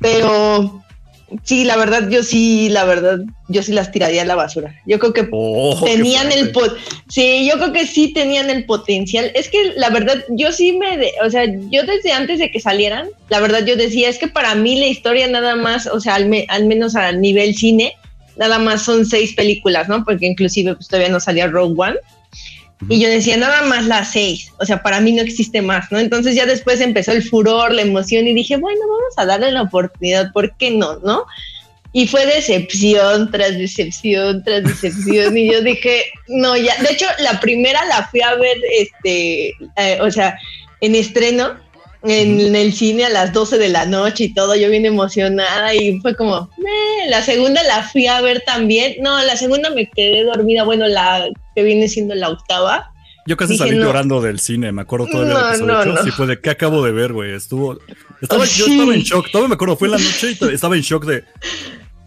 [0.00, 0.83] Pero
[1.42, 4.80] Sí, la verdad, yo sí, la verdad, yo sí las tiraría a la basura.
[4.86, 6.76] Yo creo que oh, tenían el pot
[7.08, 9.30] sí, yo creo que sí tenían el potencial.
[9.34, 13.08] Es que la verdad, yo sí me, o sea, yo desde antes de que salieran,
[13.30, 16.30] la verdad yo decía, es que para mí la historia nada más, o sea, al,
[16.48, 17.94] al menos a nivel cine,
[18.36, 20.04] nada más son seis películas, ¿no?
[20.04, 21.96] Porque inclusive pues, todavía no salía Rogue One.
[22.88, 25.98] Y yo decía, nada más las seis, o sea, para mí no existe más, ¿no?
[25.98, 29.62] Entonces ya después empezó el furor, la emoción y dije, bueno, vamos a darle la
[29.62, 31.24] oportunidad, ¿por qué no, no?
[31.92, 37.38] Y fue decepción tras decepción tras decepción y yo dije, no, ya, de hecho la
[37.40, 40.36] primera la fui a ver, este, eh, o sea,
[40.80, 41.56] en estreno,
[42.04, 45.98] en, el cine a las 12 de la noche y todo, yo bien emocionada y
[46.00, 46.50] fue como,
[47.08, 51.28] la segunda la fui a ver también, no, la segunda me quedé dormida, bueno, la
[51.54, 52.90] que viene siendo la octava.
[53.26, 55.94] Yo casi salí llorando del cine, me acuerdo todavía no, episodio.
[55.94, 57.78] no, sí fue de qué acabo de ver, güey, estuvo,
[58.20, 60.82] estaba, yo estaba en shock, todavía me acuerdo, fue en la noche y estaba en
[60.82, 61.24] shock de,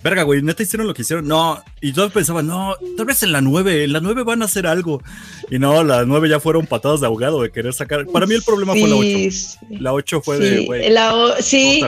[0.08, 1.28] verga, güey, neta hicieron lo que hicieron.
[1.28, 4.46] No, y yo pensaba, no, tal vez en la 9, en la 9 van a
[4.46, 5.02] hacer algo.
[5.52, 8.06] Y no, la 9 ya fueron patadas de ahogado de querer sacar.
[8.08, 9.82] Para mí el problema fue la 8.
[9.82, 10.84] La 8 fue de, güey.
[11.41, 11.82] Sí,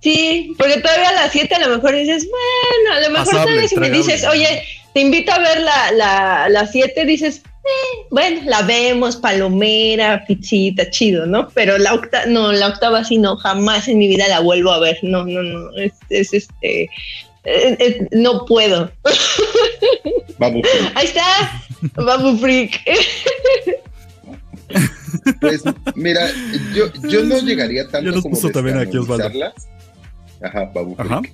[0.00, 3.76] sí, porque todavía la 7 a lo mejor dices, bueno, a lo mejor Pasable, si
[3.76, 4.62] me dices, oye,
[4.94, 10.88] te invito a ver la, la, la 7, dices, eh, bueno, la vemos, palomera, pichita,
[10.90, 11.48] chido, ¿no?
[11.48, 14.78] Pero la octava, no, la octava sí no, jamás en mi vida la vuelvo a
[14.78, 16.88] ver, no, no, no, es, es este,
[17.46, 18.90] eh, eh, no puedo.
[20.38, 20.62] Babu
[20.94, 21.22] Ahí está,
[21.94, 22.80] Babu Freak.
[25.40, 25.62] Pues
[25.94, 26.28] mira,
[26.74, 28.78] yo, yo no llegaría tanto como a también
[30.42, 31.32] Ajá, Babu Freak.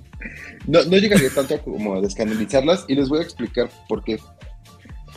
[0.66, 4.18] No, no llegaría tanto como a descanonizarlas y les voy a explicar por qué.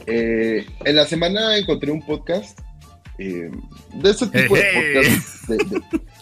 [0.08, 2.60] Eh, en la semana encontré un podcast
[3.18, 3.52] de
[4.04, 5.50] ese tipo de podcast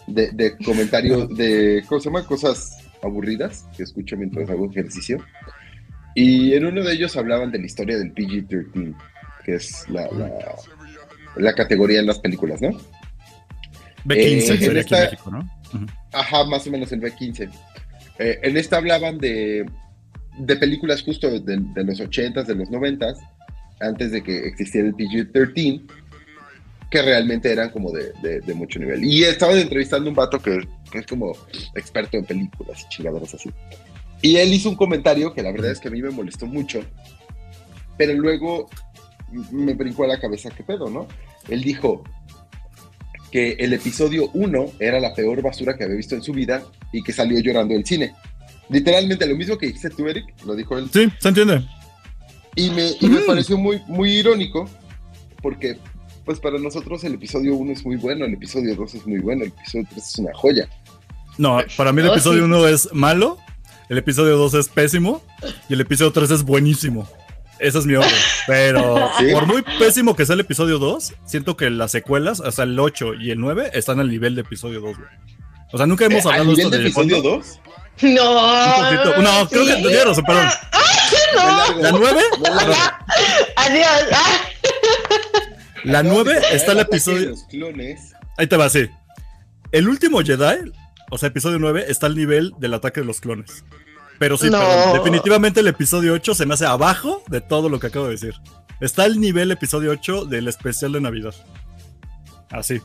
[0.08, 2.26] de, de comentarios de, ¿cómo se llama?
[2.26, 5.24] Cosas aburridas que escucho mientras hago ejercicio.
[6.16, 8.96] Y en uno de ellos hablaban de la historia del PG-13,
[9.46, 10.30] que es la, la,
[11.36, 12.70] la categoría en las películas, ¿no?
[14.06, 15.40] B15 Eh, en aquí esta- en México, ¿no?
[15.74, 15.86] Ujú.
[16.12, 17.50] Ajá, más o menos el B15.
[18.20, 19.66] Eh, en esta hablaban de,
[20.38, 23.18] de películas justo de, de los 80s, de los 90s,
[23.80, 25.82] antes de que existiera el PG-13,
[26.92, 29.04] que realmente eran como de, de- de mucho nivel.
[29.04, 30.60] Y estaban entrevistando a un vato que,
[30.94, 31.34] que es como
[31.76, 33.50] experto en películas y chingaderas así.
[34.22, 36.82] Y él hizo un comentario que la verdad es que a mí me molestó mucho,
[37.98, 38.70] pero luego
[39.52, 41.08] me brincó a la cabeza qué pedo, ¿no?
[41.50, 42.04] Él dijo
[43.32, 47.02] que el episodio 1 era la peor basura que había visto en su vida y
[47.04, 48.14] que salió llorando del cine.
[48.70, 50.88] Literalmente lo mismo que dijiste tú, Eric, lo dijo él.
[50.94, 51.66] Sí, se entiende.
[52.56, 53.26] Y me, y me Mm.
[53.26, 54.70] pareció muy, muy irónico
[55.42, 55.78] porque
[56.24, 59.44] pues para nosotros el episodio 1 es muy bueno, el episodio 2 es muy bueno,
[59.44, 60.70] el episodio 3 es una joya.
[61.38, 62.46] No, para mí el Oh, episodio sí.
[62.46, 63.38] 1 es malo,
[63.90, 65.24] el episodio 2 es pésimo
[65.70, 67.08] y el episodio 3 es buenísimo.
[67.60, 68.12] Ese es mi orden.
[68.48, 69.32] Pero ¿Sí?
[69.32, 73.14] por muy pésimo que sea el episodio 2, siento que las secuelas, hasta el 8
[73.16, 75.10] y el 9, están al nivel de episodio 2, güey.
[75.72, 77.30] O sea, nunca hemos Eh, ¿Al hablado nivel esto de episodio fondo.
[77.38, 77.60] 2?
[78.02, 78.78] No.
[78.78, 79.22] Un poquito.
[79.22, 79.82] No, creo que sí.
[79.82, 80.48] tienes razón, perdón.
[81.36, 81.82] No.
[81.82, 82.22] La 9,
[83.56, 83.88] Adiós.
[84.14, 84.42] Ah.
[85.84, 87.36] la 9 está el episodio.
[88.38, 88.88] Ahí te va, sí.
[89.72, 90.72] El último Jedi,
[91.14, 93.64] o sea, episodio 9, está al nivel del ataque de los clones.
[94.20, 94.60] Pero sí, No.
[94.60, 98.12] perdón, definitivamente el episodio 8 se me hace abajo de todo lo que acabo de
[98.12, 98.34] decir.
[98.80, 101.34] Está al nivel episodio 8 del especial de Navidad.
[102.52, 102.82] Así.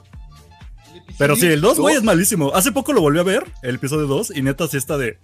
[1.19, 2.55] Pero sí, el 2, güey, es malísimo.
[2.55, 5.19] Hace poco lo volví a ver, el episodio 2, y neta sí está de.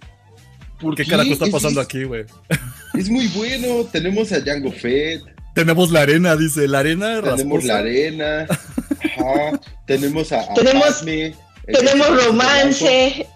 [0.79, 2.25] ¿por ¿Qué carajo está Es- pasando es- aquí, güey?
[2.93, 5.21] Es muy bueno, tenemos a Django Fett,
[5.53, 6.67] Tenemos la arena, dice.
[6.67, 7.67] La arena tenemos rasposa.
[7.67, 11.35] la arena, ajá, tenemos a, a Tenemos- Padme,
[11.67, 13.27] Tenemos romance.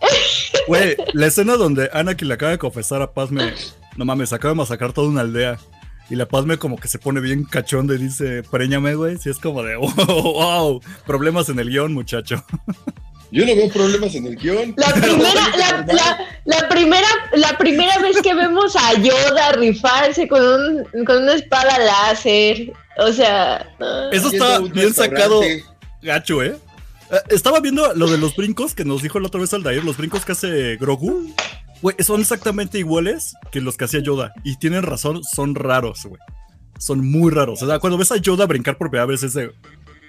[0.67, 3.53] Güey, la escena donde Anakin le acaba de confesar a Pazme,
[3.95, 5.57] no mames, acaba de masacrar toda una aldea.
[6.09, 9.17] Y la Pazme como que se pone bien cachonda y dice, preñame, güey.
[9.17, 12.43] Sí, es como de, wow, problemas en el guion, muchacho.
[13.31, 14.73] Yo no veo problemas en el guion.
[14.75, 20.41] La primera, la, la, la primera, la primera vez que vemos a Yoda rifarse con,
[20.41, 22.73] un, con una espada láser.
[22.97, 23.71] O sea.
[23.79, 24.11] no.
[24.11, 25.41] Eso Yendo está bien sacado,
[26.01, 26.55] gacho, ¿eh?
[27.11, 29.97] Eh, Estaba viendo lo de los brincos que nos dijo la otra vez Aldair, los
[29.97, 31.33] brincos que hace Grogu.
[31.81, 34.33] Güey, son exactamente iguales que los que hacía Yoda.
[34.43, 36.19] Y tienen razón, son raros, güey.
[36.77, 37.61] Son muy raros.
[37.63, 39.37] O sea, cuando ves a Yoda brincar por primera vez, es.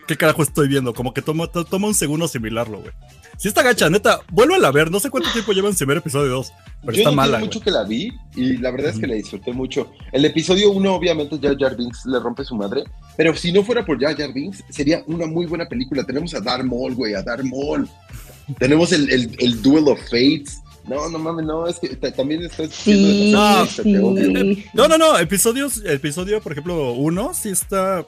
[0.07, 0.93] ¿Qué carajo estoy viendo?
[0.95, 2.93] Como que toma, to- toma un segundo asimilarlo, güey.
[3.40, 4.90] Si está gacha, neta, vuelve a ver.
[4.90, 7.44] No sé cuánto tiempo lleva en primer episodio 2, pero Yo está no mala, güey.
[7.44, 9.90] mucho que la vi y la verdad es que la disfruté mucho.
[10.12, 12.85] El episodio 1, obviamente, Jar Jar Binks le rompe su madre,
[13.16, 16.05] pero si no fuera por Jar Jar Binks, sería una muy buena película.
[16.05, 17.88] Tenemos a Darth Maul, güey, a Darth Maul.
[18.59, 20.61] Tenemos el, el, el Duel of Fates.
[20.87, 23.83] No, no mames, no, es que ta- también estás Sí, No, sí.
[23.83, 24.57] te odio.
[24.74, 28.05] No, no, no, episodios, episodio, por ejemplo, 1 sí está.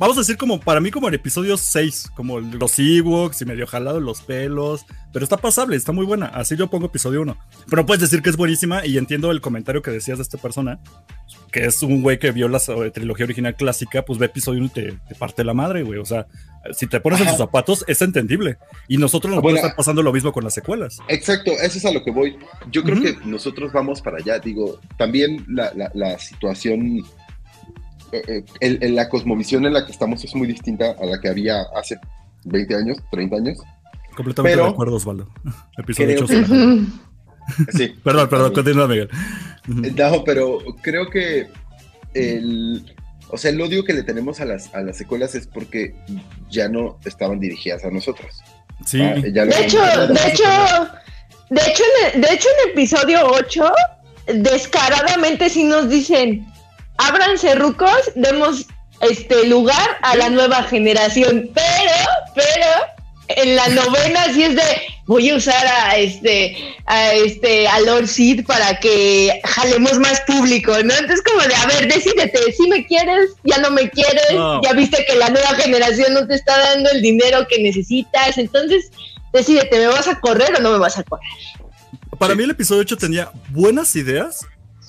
[0.00, 3.66] Vamos a decir como para mí como el episodio 6, como los Ewoks y medio
[3.66, 7.36] jalado los pelos, pero está pasable, está muy buena, así yo pongo episodio 1.
[7.68, 10.80] Pero puedes decir que es buenísima y entiendo el comentario que decías de esta persona,
[11.52, 14.66] que es un güey que vio la eh, trilogía original clásica, pues ve episodio 1
[14.68, 16.26] y te, te parte la madre, güey, o sea,
[16.72, 18.56] si te pones en sus zapatos es entendible
[18.88, 20.96] y nosotros nos Bueno, puede estar pasando lo mismo con las secuelas.
[21.08, 22.38] Exacto, eso es a lo que voy.
[22.70, 23.02] Yo creo Ujú.
[23.04, 24.38] que nosotros vamos para allá.
[24.38, 27.02] Digo, también la, la- la situación,
[28.12, 31.20] eh, eh, el- el- la cosmovisión en la que estamos es muy distinta a la
[31.20, 31.96] que había hace
[32.44, 33.58] 20 años, 30 años.
[34.16, 35.28] Completamente Pero- de acuerdo, Osvaldo.
[35.78, 36.86] Episodio Creo 8 que- se la- Ujú.
[37.76, 37.94] Sí.
[38.04, 39.08] Perdón, perdón, continúa, Miguel.
[39.68, 39.80] Ujú.
[39.96, 41.48] No, pero creo que
[42.14, 42.94] el,
[43.28, 45.94] o sea, el odio que le tenemos a las, a las secuelas es porque
[46.50, 48.40] ya no estaban dirigidas a nosotros.
[48.86, 50.44] Sí, Ah, ya De hecho, de hecho,
[51.50, 53.64] de hecho, en el, de hecho en el episodio 8,
[54.34, 56.46] descaradamente sí nos dicen,
[57.08, 58.66] ábranse rucos, demos
[59.00, 61.50] este lugar a la nueva generación.
[61.54, 61.94] Pero,
[62.34, 62.66] pero,
[63.28, 64.62] en la novena sí es de
[65.06, 70.72] voy a usar a este, a este, a Lord Sid para que jalemos más público,
[70.84, 70.94] ¿no?
[70.94, 74.60] Entonces como de, a ver, decídete, si me quieres, ya no me quieres, No.
[74.62, 78.90] ya viste que la nueva generación no te está dando el dinero que necesitas, entonces
[79.32, 81.26] decídete, ¿me vas a correr o no me vas a correr?
[82.18, 82.38] Para Sí.
[82.38, 84.46] mí el episodio 8 tenía buenas ideas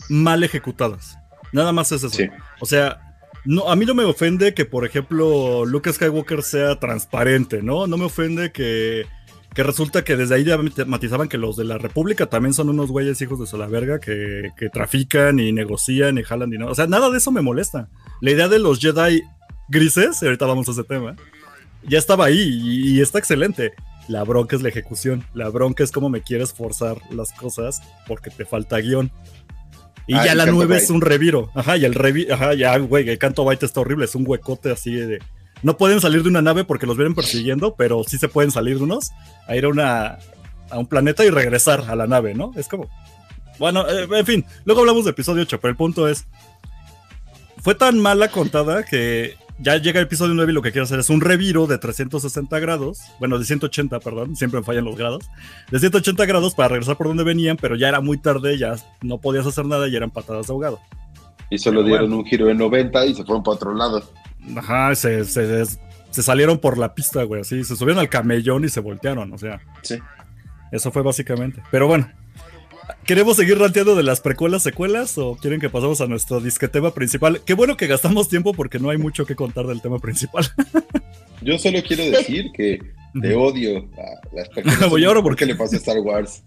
[0.10, 1.18] mal ejecutadas.
[1.52, 2.16] Nada más es eso.
[2.16, 2.28] Sí.
[2.60, 3.02] O sea,
[3.46, 7.88] no, a mí no me ofende que, por ejemplo, Luke Skywalker sea transparente, ¿no?
[7.88, 9.06] No me ofende que,
[9.54, 12.70] que resulta que desde ahí ya mat- matizaban que los de la República también son
[12.70, 16.72] unos güeyes hijos de sola verga que, que trafican y negocian y jalan dinero.
[16.72, 17.90] O sea, nada de eso me molesta.
[18.22, 19.24] La idea de los Jedi
[19.70, 21.16] grises, y ahorita vamos a ese tema,
[21.88, 23.72] ya estaba ahí y, y está excelente.
[24.08, 25.24] La bronca es la ejecución.
[25.34, 29.12] La bronca es cómo me quieres forzar las cosas porque te falta guion.
[30.08, 30.84] Y Ah, ya la canto 9 bite.
[30.86, 31.52] es un reviro.
[31.56, 34.06] Ajá, y el reviro, ajá, ya, güey, el canto bite está horrible.
[34.06, 35.20] Es un huecote así de.
[35.64, 38.78] No pueden salir de una nave porque los vienen persiguiendo, pero sí se pueden salir
[38.78, 39.12] de unos
[39.48, 40.18] a ir a, una,
[40.72, 42.52] a un planeta y regresar a la nave, ¿no?
[42.56, 42.90] Es como.
[43.60, 46.26] Bueno, eh, en fin, luego hablamos de episodio 8, pero el punto es.
[47.62, 51.00] Fue tan mala contada que ya llega el episodio 9 y lo que quiero hacer
[51.00, 55.30] es un reviro de 360 grados, bueno, de 180, perdón, siempre me fallan los grados,
[55.72, 59.20] de 180 grados para regresar por donde venían, pero ya era muy tarde, ya no
[59.20, 60.80] podías hacer nada y eran patadas de ahogado.
[61.50, 62.24] Y solo Pero dieron bueno.
[62.24, 64.04] un giro de 90 y se fueron para otro lado.
[64.56, 68.70] Ajá, se, se, se salieron por la pista, güey, así, se subieron al camellón y
[68.70, 69.98] se voltearon, o sea, Sí.
[70.72, 71.62] eso fue básicamente.
[71.70, 72.10] Pero bueno,
[73.06, 76.94] ¿queremos seguir ranteando de las precuelas, secuelas o quieren que pasemos a nuestro disque tema
[76.94, 77.42] principal?
[77.46, 80.46] Qué bueno que gastamos tiempo porque no hay mucho que contar del tema principal.
[81.42, 82.80] Yo solo quiero decir que
[83.20, 84.90] te odio a las personas.
[84.90, 86.44] Voy ahora ¿Por porque- qué le pasó a Star Wars?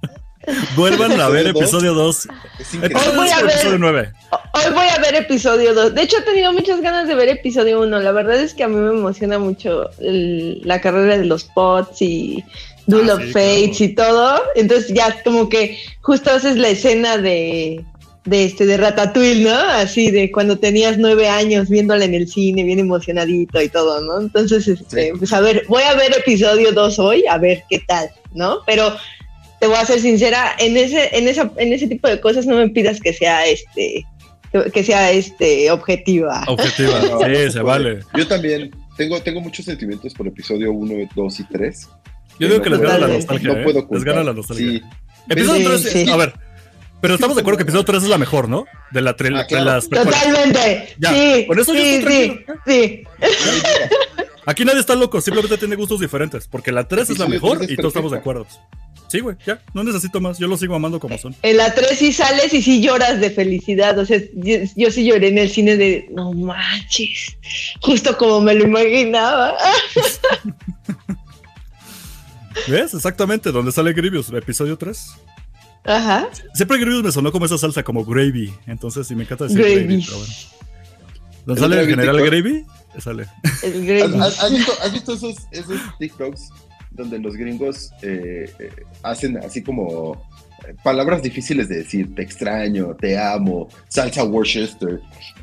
[0.76, 2.24] Vuelvan a ver Episodio dos.
[2.24, 2.60] episodio 2.
[2.60, 2.98] Es increíble.
[2.98, 3.52] Episodio, Voy a dos, ver.
[3.52, 4.12] episodio 9.
[4.54, 5.94] Hoy voy a ver episodio 2.
[5.94, 8.00] De hecho, he tenido muchas ganas de ver episodio 1.
[8.00, 12.00] La verdad es que a mí me emociona mucho el- la carrera de los pots
[12.00, 12.42] y
[12.88, 13.84] Duel Ah, of sí, Fates claro.
[13.84, 14.42] y todo.
[14.56, 17.84] Entonces ya como que justo haces la escena de,
[18.24, 19.54] de este de Ratatouille, ¿no?
[19.56, 24.20] Así de cuando tenías nueve años viéndola en el cine, bien emocionadito y todo, ¿no?
[24.20, 25.18] Entonces, este, Sí.
[25.18, 28.58] pues a ver, voy a ver episodio 2 hoy, a ver qué tal, ¿no?
[28.66, 28.96] Pero
[29.60, 32.56] te voy a ser sincera, en ese, en esa, en ese tipo de cosas no
[32.56, 34.04] me pidas que sea este,
[34.72, 36.44] que sea este objetiva.
[36.46, 37.00] Objetiva.
[37.02, 38.00] No, no sí, se vale.
[38.16, 41.88] Yo también tengo, tengo muchos sentimientos por episodio 1, 2 y 3.
[42.38, 43.52] Yo digo que les gana la nostalgia.
[43.52, 43.64] No ¿eh?
[43.64, 44.66] puedo Les gana la nostalgia.
[44.66, 44.82] Sí.
[45.28, 46.10] Episodio Sí, 3, sí.
[46.10, 46.34] a ver.
[47.00, 48.64] Pero estamos de acuerdo que episodio 3 es la mejor, ¿no?
[48.90, 49.88] De, la Ah, de las.
[49.88, 50.94] Totalmente.
[50.98, 53.04] Ya, sí, con eso yo sí, estoy sí, sí.
[54.46, 56.48] Aquí nadie está loco, simplemente tiene gustos diferentes.
[56.48, 58.46] Porque la 3 es la mejor y todos estamos de acuerdo.
[59.08, 60.38] Sí, güey, ya, no necesito más.
[60.38, 61.34] Yo lo sigo amando como son.
[61.42, 63.98] En la 3 sí sales y sí lloras de felicidad.
[63.98, 67.36] O sea, yo, yo sí lloré en el cine de no manches.
[67.80, 69.54] Justo como me lo imaginaba.
[72.66, 72.94] ¿Ves?
[72.94, 75.06] Exactamente, donde sale Grievous, episodio 3.
[75.84, 76.28] Ajá.
[76.54, 78.52] Siempre Grievous me sonó como esa salsa, como gravy.
[78.66, 79.74] Entonces, sí me encanta decir Gravy.
[79.84, 80.04] gravy.
[80.06, 80.32] pero bueno.
[81.46, 82.30] ¿Dónde El sale el general TikTok.
[82.32, 82.66] Gravy?
[83.00, 83.26] Sale.
[83.62, 84.20] El ¿Has, gravy.
[84.20, 86.48] has- has visto, has visto esos, esos TikToks
[86.90, 88.70] donde los gringos eh, eh,
[89.02, 90.18] hacen así como eh,
[90.82, 92.14] palabras difíciles de decir?
[92.14, 95.00] Te extraño, te amo, salsa Worcester.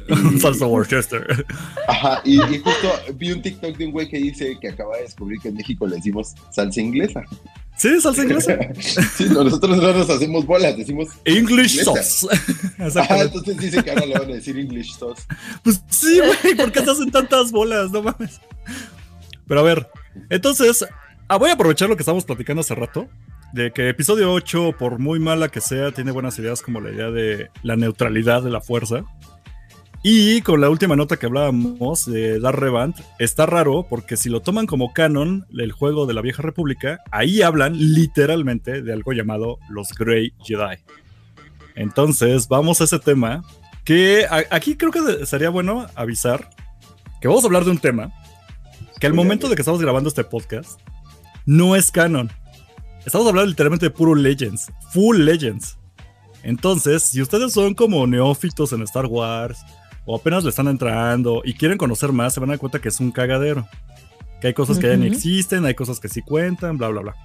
[0.08, 1.46] Y- Salsa Worcester.
[1.88, 5.04] Ajá, y, y justo vi un TikTok de un güey que dice que acaba de
[5.04, 7.24] descubrir que en México le decimos salsa inglesa.
[7.76, 8.58] Sí, salsa inglesa.
[9.18, 11.08] Sí, no, nosotros no nos hacemos bolas, decimos.
[11.26, 12.04] English Inglesa.
[12.04, 13.00] sauce.
[13.00, 15.24] Ajá, entonces dice que ahora le van a decir English sauce.
[15.64, 17.90] Pues sí, güey, ¿por qué se hacen tantas bolas?
[17.92, 18.40] No mames.
[19.48, 19.90] Pero a ver,
[20.30, 20.86] entonces,
[21.28, 23.08] ah, voy a aprovechar lo que estábamos platicando hace rato,
[23.56, 27.10] de que episodio 8, por muy mala que sea, tiene buenas ideas como la idea
[27.10, 29.06] de la neutralidad de la fuerza.
[30.04, 34.42] Y con la última nota que hablábamos de Dar Revant, está raro porque si lo
[34.42, 39.58] toman como canon, el juego de la vieja república, ahí hablan literalmente de algo llamado
[39.70, 40.76] los Grey Jedi.
[41.76, 43.42] Entonces, vamos a ese tema
[43.86, 46.50] que aquí creo que sería bueno avisar
[47.22, 48.12] que vamos a hablar de un tema
[49.00, 50.78] que al momento de que estamos grabando este podcast
[51.46, 52.30] no es canon.
[53.06, 55.78] Estamos hablando literalmente de puro Legends, full Legends.
[56.44, 59.60] Entonces, si ustedes son como neófitos en Star Wars
[60.06, 62.90] o apenas le están entrando y quieren conocer más, se van a dar cuenta que
[62.90, 63.68] es un cagadero.
[64.42, 67.16] Que hay cosas que ya ni existen, hay cosas que sí cuentan, bla, bla, bla.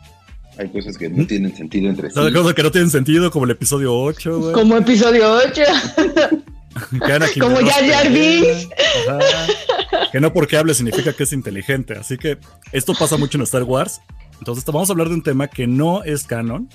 [0.59, 2.19] Hay cosas que no tienen sentido entre sí.
[2.19, 4.53] Hay cosas que no tienen sentido, como el episodio 8, güey.
[4.53, 5.62] Como episodio 8.
[7.05, 8.40] Que Anakin Como no Jar Jar pelea.
[8.40, 8.69] Binks.
[9.09, 10.09] Ajá.
[10.12, 11.95] Que no porque hable significa que es inteligente.
[11.95, 12.38] Así que
[12.73, 14.01] esto pasa mucho en Star Wars.
[14.40, 16.68] Entonces vamos a hablar de un tema que no es canon.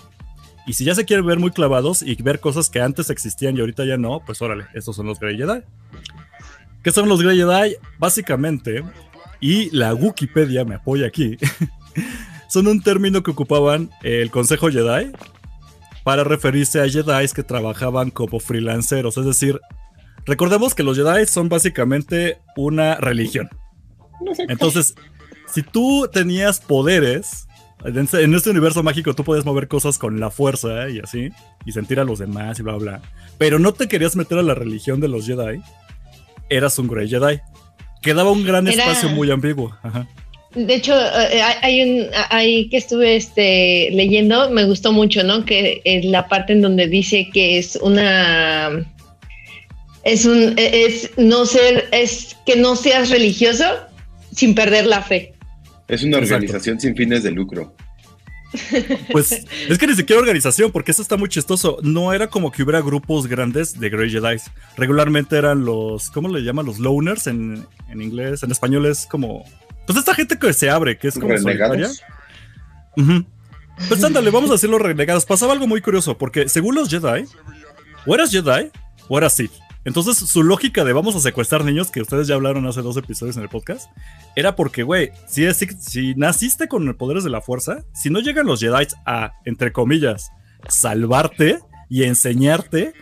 [0.65, 3.59] Y si ya se quiere ver muy clavados y ver cosas que antes existían y
[3.59, 5.61] ahorita ya no, pues órale, estos son los Grey Jedi.
[6.81, 7.75] ¿Qué son los Grey Jedi?
[7.99, 8.83] Básicamente,
[9.39, 11.37] y la Wikipedia me apoya aquí,
[12.47, 15.11] son un término que ocupaban el Consejo Jedi
[16.03, 19.59] para referirse a Jedi que trabajaban como freelanceros, es decir,
[20.25, 23.49] Recordemos que los Jedi son básicamente una religión.
[24.49, 24.95] Entonces,
[25.53, 27.44] si tú tenías poderes,
[27.83, 31.29] en este- en este universo mágico tú podías mover cosas con la fuerza y así,
[31.65, 33.01] y sentir a los demás y bla, bla.
[33.37, 35.59] Pero no te querías meter a la religión de los Jedi,
[36.49, 37.39] eras un Grey Jedi.
[38.01, 39.75] Quedaba un gran Era- espacio muy ambiguo.
[39.83, 40.07] Ajá.
[40.53, 45.43] De hecho, eh, hay- hay un, hay que estuve este, leyendo, me gustó mucho, ¿no?
[45.43, 48.69] Que es la parte en donde dice que es una,
[50.03, 53.65] es un, es no ser, es que no seas religioso
[54.31, 55.33] sin perder la fe.
[55.87, 56.35] Es una Exacto.
[56.35, 57.75] organización sin fines de lucro.
[59.11, 59.31] Pues
[59.67, 61.77] es que ni siquiera organización, porque eso está muy chistoso.
[61.81, 64.37] No era como que hubiera grupos grandes de Grey Jedi.
[64.77, 66.65] Regularmente eran los, ¿cómo le llaman?
[66.65, 68.43] Los loners en, en inglés.
[68.43, 69.43] En español es como.
[69.85, 71.89] Pues esta gente que se abre, que es como solitaria.
[72.97, 73.25] Ujú.
[73.89, 75.25] Pues ándale, vamos a decirlo renegados.
[75.25, 77.25] Pasaba algo muy curioso, porque según los Jedi,
[78.05, 78.71] o eras Jedi
[79.09, 79.51] o eras Sith.
[79.85, 83.37] Entonces, su lógica de vamos a secuestrar niños, que ustedes ya hablaron hace dos episodios
[83.37, 83.89] en el podcast,
[84.35, 88.47] era porque, güey, si, es- si naciste con poderes de la fuerza, si no llegan
[88.47, 90.31] los Jedi a, entre comillas,
[90.67, 91.59] salvarte
[91.89, 92.93] y enseñarte,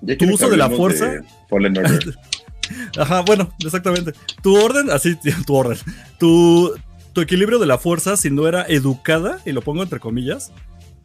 [0.00, 1.10] Ya Tu uso de la fuerza.
[1.50, 2.16] Order.
[2.98, 4.12] Ajá, bueno, exactamente.
[4.42, 5.76] Tu orden, así, tu orden.
[6.20, 6.72] Tu,
[7.12, 10.52] tu equilibrio de la fuerza, si no era educada, y lo pongo entre comillas,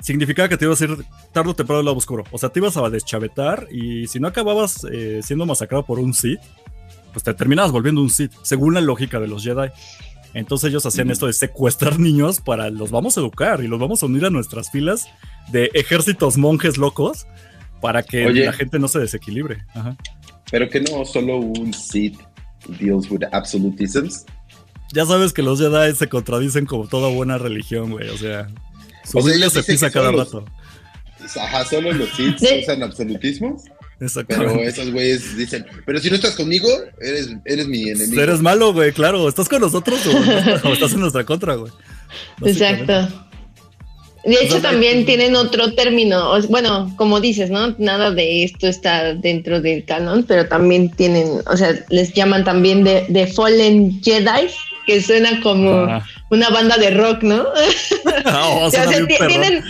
[0.01, 0.97] significaba que te ibas a ir
[1.31, 2.23] tarde o temprano al lado oscuro.
[2.31, 6.13] O sea, te ibas a deschavetar y si no acababas eh, siendo masacrado por un
[6.13, 6.41] Sith,
[7.11, 9.69] pues te terminabas volviendo un Sith, según la lógica de los Jedi.
[10.33, 14.03] Entonces ellos hacían esto de secuestrar niños para los vamos a educar y los vamos
[14.03, 15.07] a unir a nuestras filas
[15.51, 17.27] de ejércitos monjes locos
[17.81, 18.45] para que Oye.
[18.45, 19.65] la gente no se desequilibre.
[19.73, 19.95] Ajá.
[20.49, 22.19] Pero que no solo un Sith
[22.79, 24.25] deals with absolutisms.
[24.93, 28.09] Ya sabes que los Jedi se contradicen como toda buena religión, güey.
[28.09, 28.47] O sea,
[29.03, 30.45] su O sea, se pisa cada los- rato.
[31.39, 33.63] Ajá, solo los De- usan absolutismos.
[34.27, 36.67] Pero esos güeyes dicen, pero si no estás conmigo,
[36.99, 38.21] eres, eres mi enemigo.
[38.21, 39.29] Eres malo, güey, claro.
[39.29, 41.71] ¿Estás con nosotros o, estás en nuestra contra, güey?
[42.43, 43.07] Exacto.
[44.25, 46.41] De hecho, O sea, también que- tienen otro término.
[46.49, 47.75] Bueno, como dices, ¿no?
[47.77, 52.83] Nada de esto está dentro del canon, pero también tienen, o sea, les llaman también
[52.83, 54.47] de, de Fallen Jedi,
[54.85, 56.05] que suena como Ah.
[56.33, 57.45] Una banda de rock, ¿no?
[58.25, 59.63] Ah, oh, O sea, tienen,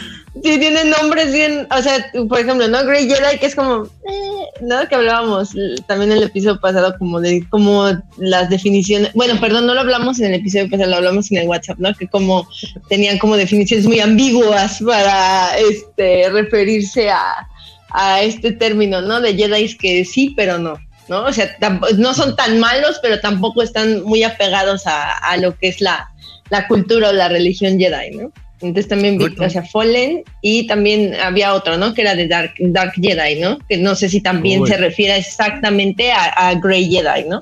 [0.43, 2.85] sí, tienen nombres bien, o sea, por ejemplo, ¿no?
[2.85, 4.87] Grey Jedi, que es como, eh, ¿no?
[4.87, 5.49] Que hablábamos
[5.87, 10.19] también en el episodio pasado, como de como las definiciones, bueno, perdón, no lo hablamos
[10.19, 11.93] en el episodio pasado, lo hablamos en el WhatsApp, ¿no?
[11.93, 12.47] Que como
[12.89, 17.47] tenían como definiciones muy ambiguas para este referirse a,
[17.89, 19.19] a este término, ¿no?
[19.21, 20.77] De Jedi que sí, pero no.
[21.09, 21.25] ¿no?
[21.25, 21.57] O sea,
[21.97, 26.12] no son tan malos, pero tampoco están muy apegados a, a lo que es la,
[26.53, 28.31] la cultura o la religión Jedi, ¿no?
[28.61, 31.95] Entonces también vi, o sea, Fallen y también había otro, ¿no?
[31.95, 33.57] Que era de Dark, Dark Jedi, ¿no?
[33.67, 34.69] Que no sé si también Uy.
[34.69, 37.41] se refiere exactamente a, a Grey Jedi, ¿no?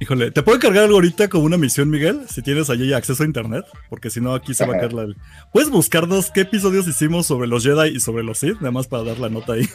[0.00, 2.20] Híjole, ¿te puedo cargar algo ahorita como una misión, Miguel?
[2.28, 5.06] Si tienes allí acceso a internet, porque si no aquí se va a caer la...
[5.52, 8.56] ¿Puedes buscarnos qué episodios hicimos sobre los Jedi y sobre los Sith?
[8.56, 9.66] Nada más para dar la nota ahí.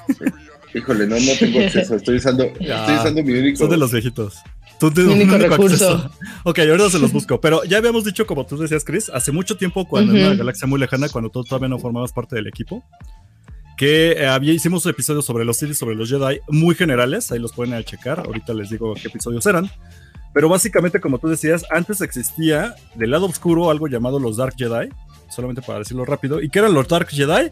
[0.73, 1.95] Híjole, no, no tengo acceso.
[1.95, 2.81] Estoy usando, Ya.
[2.81, 3.57] estoy usando mi único.
[3.59, 4.35] Son de los viejitos.
[4.81, 5.93] Tú tienes único único recurso.
[5.93, 6.11] acceso.
[6.43, 7.39] Ok, ahorita se los busco.
[7.39, 10.27] Pero ya habíamos dicho, como tú decías, Chris, hace mucho tiempo, cuando en Ujú.
[10.27, 12.83] una galaxia muy lejana, cuando tú todavía no formabas parte del equipo,
[13.77, 17.31] que eh, había, hicimos episodios sobre los Sith sobre los Jedi muy generales.
[17.31, 18.19] Ahí los pueden checar.
[18.19, 19.69] Ahorita les digo qué episodios eran.
[20.33, 24.89] Pero básicamente, como tú decías, antes existía del lado oscuro algo llamado los Dark Jedi,
[25.29, 26.41] solamente para decirlo rápido.
[26.41, 27.51] ¿Y qué eran los Dark Jedi?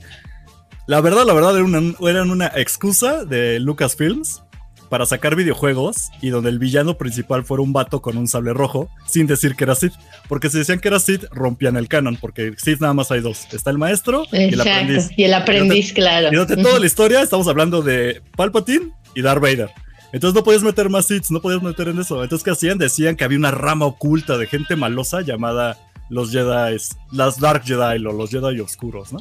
[0.88, 4.41] La verdad, la verdad, eran una, eran una excusa de Lucasfilms
[4.89, 8.89] para sacar videojuegos y donde el villano principal fuera un vato con un sable rojo,
[9.07, 9.93] sin decir que era Sith.
[10.27, 13.47] Porque si decían que era Sith, rompían el canon, porque Sith nada más hay dos.
[13.53, 15.09] Está el maestro y el aprendiz.
[15.15, 16.29] Y el aprendiz, claro.
[16.29, 19.69] Y durante toda la historia estamos hablando de Palpatine y Darth Vader.
[20.11, 22.23] Entonces no podías meter más Siths, no podías meter en eso.
[22.23, 22.79] Entonces, ¿qué hacían?
[22.79, 25.77] Decían que había una rama oculta de gente malosa llamada
[26.09, 26.77] los Jedi,
[27.11, 29.19] las Dark Jedi o los Jedi oscuros, ¿no?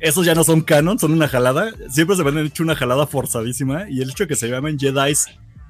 [0.00, 1.70] Esos ya no son canon, son una jalada.
[1.88, 3.88] Siempre se me han hecho una jalada forzadísima.
[3.88, 5.14] Y el hecho de que se llamen Jedi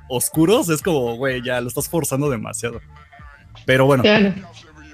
[0.09, 2.81] oscuros es como, güey, ya lo estás forzando demasiado.
[3.64, 4.35] Pero bueno, Claro.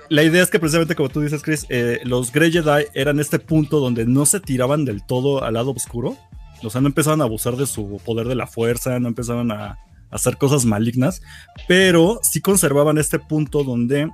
[0.09, 3.39] la idea es que precisamente como tú dices, Chris, eh, los Grey Jedi eran este
[3.39, 6.17] punto donde no se tiraban del todo al lado oscuro.
[6.63, 9.65] O sea, no empezaban a abusar de su poder de la fuerza, no empezaban a,
[9.67, 9.79] a
[10.11, 11.21] hacer cosas malignas,
[11.67, 14.09] pero sí conservaban este punto donde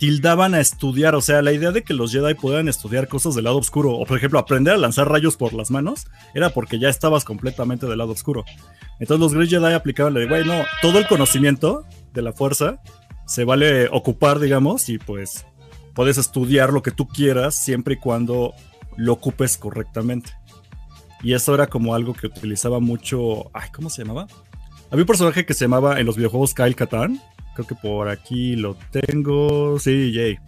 [0.00, 1.14] tildaban a estudiar.
[1.14, 4.06] O sea, la idea de que los Jedi puedan estudiar cosas del lado oscuro, o
[4.06, 7.98] por ejemplo, aprender a lanzar rayos por las manos, era porque ya estabas completamente del
[7.98, 8.44] lado oscuro.
[8.98, 11.84] Entonces los Grey Jedi aplicaban la de, güey, no, todo el conocimiento
[12.14, 12.80] de la fuerza
[13.26, 15.46] se vale ocupar, digamos, y pues
[15.94, 18.54] puedes estudiar lo que tú quieras siempre y cuando
[18.96, 20.32] lo ocupes correctamente.
[21.22, 23.50] Y eso era como algo que utilizaba mucho.
[23.52, 24.26] Ay, ¿cómo se llamaba?
[24.90, 27.20] Había un personaje que se llamaba en los videojuegos Kyle Katarn.
[27.66, 29.78] Que por aquí lo tengo.
[29.78, 30.38] Sí, Jay.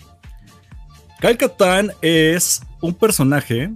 [1.20, 3.70] Kyle Katarn es un personaje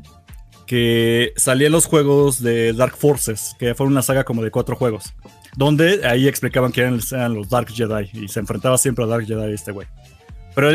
[0.67, 4.75] que salía en los juegos de Dark Forces, que fue una saga como de cuatro
[4.75, 5.15] juegos,
[5.57, 9.53] donde ahí explicaban que eran, los Dark Jedi y se enfrentaba siempre a Dark Jedi
[9.53, 9.87] este güey.
[10.57, 10.71] Pero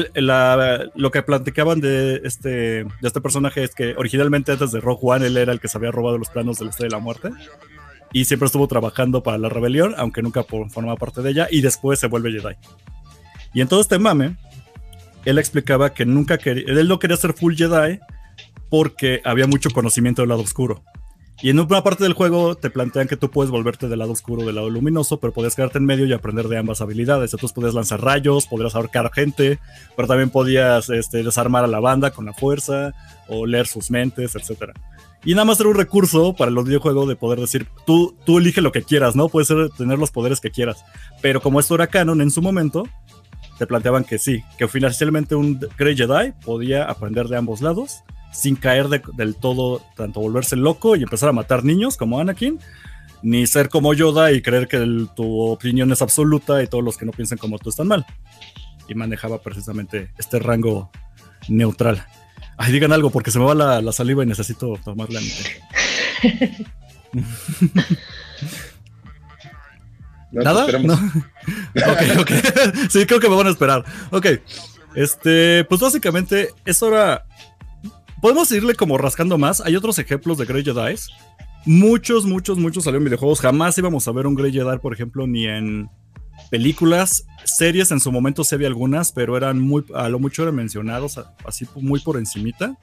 [0.95, 2.49] lo que platicaban de este,
[2.83, 5.77] de este personaje es que originalmente antes de Rogue One él era el que se
[5.77, 7.29] había robado los planos del Estrella de la Muerte
[8.13, 11.99] y siempre estuvo trabajando para la rebelión, aunque nunca formaba parte de ella, y después
[11.99, 12.55] se vuelve Jedi.
[13.53, 14.37] Y en todo este mame,
[15.25, 17.99] él explicaba que nunca quería, él no quería ser full Jedi
[18.69, 20.83] porque había mucho conocimiento del lado oscuro.
[21.43, 24.45] Y en una parte del juego te plantean que tú puedes volverte del lado oscuro
[24.45, 27.33] del lado luminoso, pero podías quedarte en medio y aprender de ambas habilidades.
[27.33, 29.59] Entonces podías lanzar rayos, podrías ahorcar gente,
[29.95, 32.93] pero también podías este, desarmar a la banda con la fuerza
[33.27, 34.71] o leer sus mentes, etc.
[35.23, 38.61] Y nada más era un recurso para los videojuegos de poder decir, tú, tú elige
[38.61, 39.29] lo que quieras, ¿no?
[39.29, 40.83] Puedes ser, tener los poderes que quieras.
[41.21, 42.87] Pero como esto era canon en su momento,
[43.59, 48.55] te planteaban que sí, que finalmente un Grey Jedi podía aprender de ambos lados sin
[48.55, 52.59] caer del todo, tanto volverse loco y empezar a matar niños como Anakin,
[53.21, 57.05] ni ser como Yoda y creer que tu opinión es absoluta y todos los que
[57.05, 58.05] no piensen como tú están mal.
[58.87, 60.89] Y manejaba precisamente este rango
[61.47, 62.05] neutral.
[62.63, 65.19] Ay, digan algo porque se me va la, saliva y necesito tomarla.
[70.31, 70.67] ¿Nada?
[70.77, 70.93] No.
[71.75, 72.31] ok, ok.
[72.91, 73.83] sí, creo que me van a esperar.
[74.11, 74.27] Ok.
[74.93, 77.25] Este, pues básicamente, eso era
[78.21, 79.61] podemos irle como rascando más.
[79.61, 80.97] Hay otros ejemplos de Grey Jedi.
[81.65, 83.41] Muchos, muchos, muchos salieron en videojuegos.
[83.41, 85.89] Jamás íbamos a ver un Grey Jedi, por ejemplo, ni en
[86.51, 87.89] películas, series.
[87.89, 91.67] En su momento sí había algunas, pero eran muy, a lo mucho eran mencionados, así
[91.75, 92.77] muy por encimita.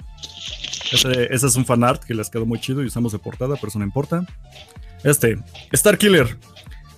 [0.91, 3.69] Ese, ese es un fanart que les quedó muy chido y usamos de portada, pero
[3.69, 4.27] eso no importa.
[5.05, 5.39] Este,
[5.71, 6.37] Star Killer.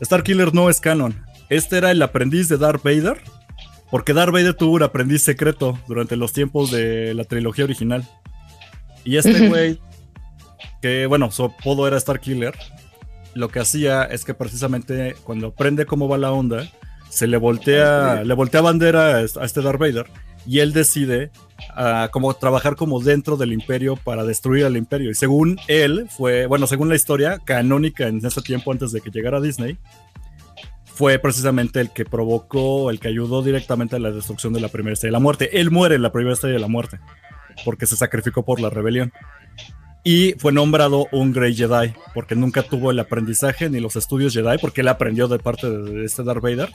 [0.01, 1.23] Star Killer no es canon.
[1.51, 3.21] Este era el aprendiz de Darth Vader.
[3.91, 8.09] Porque Darth Vader tuvo un aprendiz secreto durante los tiempos de la trilogía original.
[9.05, 9.81] Y este güey,
[10.81, 12.55] que bueno, su apodo era Star Killer,
[13.35, 16.70] lo que hacía es que precisamente cuando aprende cómo va la onda,
[17.09, 20.07] se le voltea, le voltea bandera a este Darth Vader
[20.47, 21.31] y él decide
[21.76, 25.11] uh, como trabajar como dentro del imperio para destruir al imperio.
[25.11, 29.11] Y según él, fue, bueno, según la historia canónica en ese tiempo antes de que
[29.11, 29.78] llegara Disney,
[30.85, 34.95] fue precisamente el que provocó, el que ayudó directamente a la destrucción de la primera
[34.95, 35.61] estrella de la muerte.
[35.61, 37.01] Él muere en la primera estrella de la muerte
[37.64, 39.12] porque se sacrificó por la rebelión.
[40.03, 44.57] Y fue nombrado un Grey Jedi, porque nunca tuvo el aprendizaje ni los estudios Jedi,
[44.59, 46.70] porque él aprendió de parte de este Darth Vader,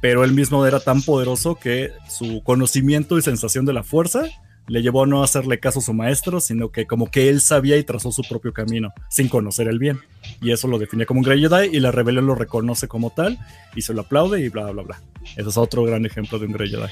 [0.00, 4.24] pero él mismo era tan poderoso que su conocimiento y sensación de la fuerza
[4.66, 7.76] le llevó a no hacerle caso a su maestro, sino que como que él sabía
[7.76, 10.00] y trazó su propio camino, sin conocer el bien.
[10.40, 13.38] Y eso lo define como un Grey Jedi y la rebelión lo reconoce como tal
[13.74, 15.00] y se lo aplaude y bla, bla, bla.
[15.36, 16.88] Ese es otro gran ejemplo de un Grey Jedi.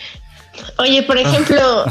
[0.79, 1.85] Oye, por ejemplo,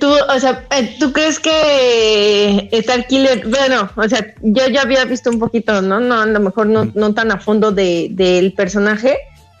[0.00, 5.04] tú, o sea, eh, ¿tú crees que Star Killer, bueno, o sea, yo ya había
[5.04, 6.00] visto un poquito, ¿no?
[6.00, 9.18] No, a lo mejor no, no tan a fondo de, del personaje,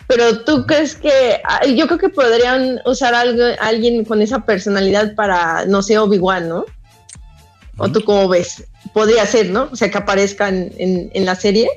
[0.08, 1.40] pero tú crees que
[1.76, 6.64] yo creo que podrían usar algo, alguien con esa personalidad para, no sé, Obi-Wan, ¿no?
[7.76, 8.64] ¿O tú cómo ves?
[8.94, 9.68] Podría ser, ¿no?
[9.70, 11.68] O sea, que aparezcan en, en la serie.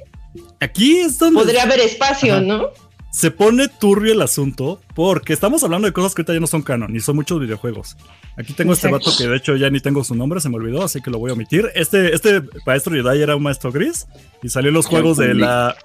[0.61, 1.41] Aquí es donde...
[1.41, 2.69] Podría haber espacio, ¿no?
[3.11, 6.61] Se pone turbio el asunto porque estamos hablando de cosas que ahorita ya no son
[6.61, 7.97] canon, ni son muchos videojuegos.
[8.37, 10.83] Aquí tengo este vato que de hecho ya ni tengo su nombre, se me olvidó,
[10.83, 11.69] así que lo voy a omitir.
[11.75, 14.07] Este, este maestro Jedi era un maestro gris
[14.41, 15.75] y salió en los juegos de la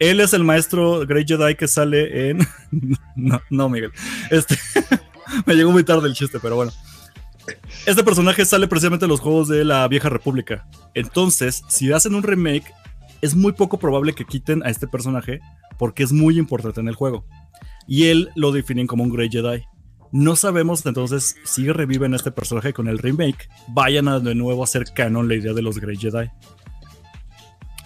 [0.00, 2.38] él es el maestro Grey Jedi que sale en.
[3.14, 3.92] no, no, Miguel.
[4.30, 4.58] Este.
[5.46, 6.72] me llegó muy tarde el chiste, pero bueno.
[7.86, 10.66] Este personaje sale precisamente en los juegos de la Vieja República.
[10.94, 12.72] Entonces, si hacen un remake,
[13.20, 15.40] es muy poco probable que quiten a este personaje
[15.78, 17.26] porque es muy importante en el juego.
[17.86, 19.64] Y él lo definen como un Grey Jedi.
[20.12, 23.48] No sabemos entonces si reviven este personaje con el remake.
[23.68, 26.30] Vayan a de nuevo a hacer canon la idea de los Grey Jedi.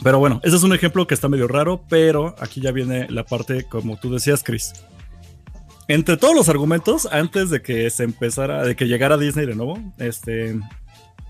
[0.05, 3.24] Pero bueno, ese es un ejemplo que está medio raro, pero aquí ya viene la
[3.24, 4.74] parte, como tú decías, Chris.
[5.88, 9.78] Entre todos los argumentos, antes de que se empezara, de que llegara Disney de nuevo,
[9.96, 10.61] este,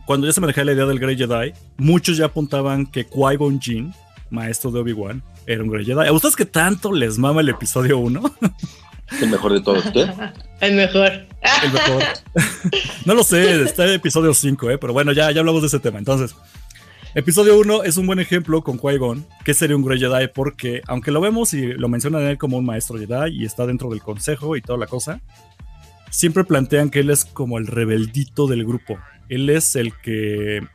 [0.06, 3.94] cuando ya se manejaba la idea del Grey Jedi, muchos ya apuntaban que Qui-Gon Jinn,
[4.30, 6.08] maestro de Obi-Wan, era un Grey Jedi.
[6.08, 8.22] ¿A ustedes que tanto les mama el episodio 1?
[9.20, 10.10] El mejor de todos, ¿qué?
[10.60, 11.12] El mejor.
[11.62, 12.02] El mejor.
[13.04, 14.78] no lo sé, está el episodio 5, ¿eh?
[14.78, 15.98] pero bueno, ya, ya hablamos de ese tema.
[15.98, 16.34] Entonces,
[17.16, 21.12] Episodio 1 es un buen ejemplo con Qui-Gon, que sería un Grey Jedi, porque aunque
[21.12, 24.56] lo vemos y lo mencionan él como un maestro Jedi y está dentro del consejo
[24.56, 25.20] y toda la cosa,
[26.10, 28.98] siempre plantean que él es como el rebeldito del grupo.
[29.28, 30.66] Él es el que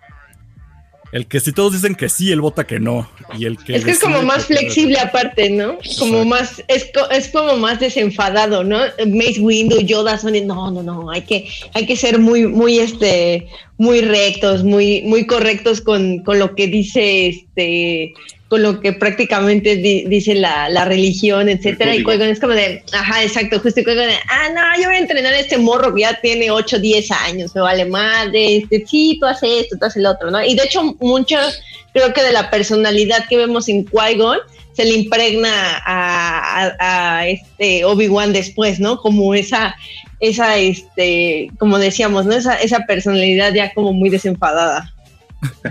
[1.11, 3.09] el que si todos dicen que sí, él vota que no.
[3.37, 5.77] Y el que es que es como más flexible aparte, ¿no?
[5.97, 8.79] Como más, es, es, como más desenfadado, ¿no?
[9.07, 13.47] Mace Windu, Yoda son no, no, no, hay que, hay que ser muy, muy, este,
[13.77, 18.13] muy rectos, muy, muy correctos con, con lo que dice este
[18.49, 23.23] con lo que prácticamente dice la, la, religión, etcétera, y Qui-Gon es como de, ajá,
[23.23, 26.19] exacto, justo y de, ah, no, yo voy a entrenar a este morro que ya
[26.19, 30.07] tiene 8, 10 años, me vale madre, este, sí, tú haces esto, tú haces el
[30.07, 30.43] otro, ¿no?
[30.43, 31.61] Y de hecho, muchos
[31.93, 34.39] creo que de la personalidad que vemos en Qui-Gon
[34.73, 35.51] se le impregna
[35.85, 38.97] a, a este Obi-Wan después, ¿no?
[38.97, 39.75] Como esa,
[40.19, 42.33] esa, este, como decíamos, ¿no?
[42.33, 44.91] Esa, esa personalidad ya como muy desenfadada.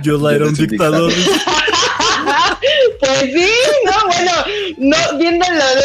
[0.03, 1.13] Yoda era un dictador.
[3.01, 3.51] Pues sí,
[3.85, 4.33] no, bueno,
[4.79, 5.83] no, viéndolo de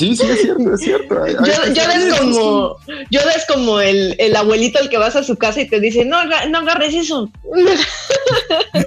[0.00, 1.26] Sí, sí, es cierto, es cierto.
[1.26, 2.76] Yo, es como,
[3.10, 6.06] yo es como el, el, abuelito al que vas a su casa y te dice,
[6.06, 7.30] no, no agarres eso.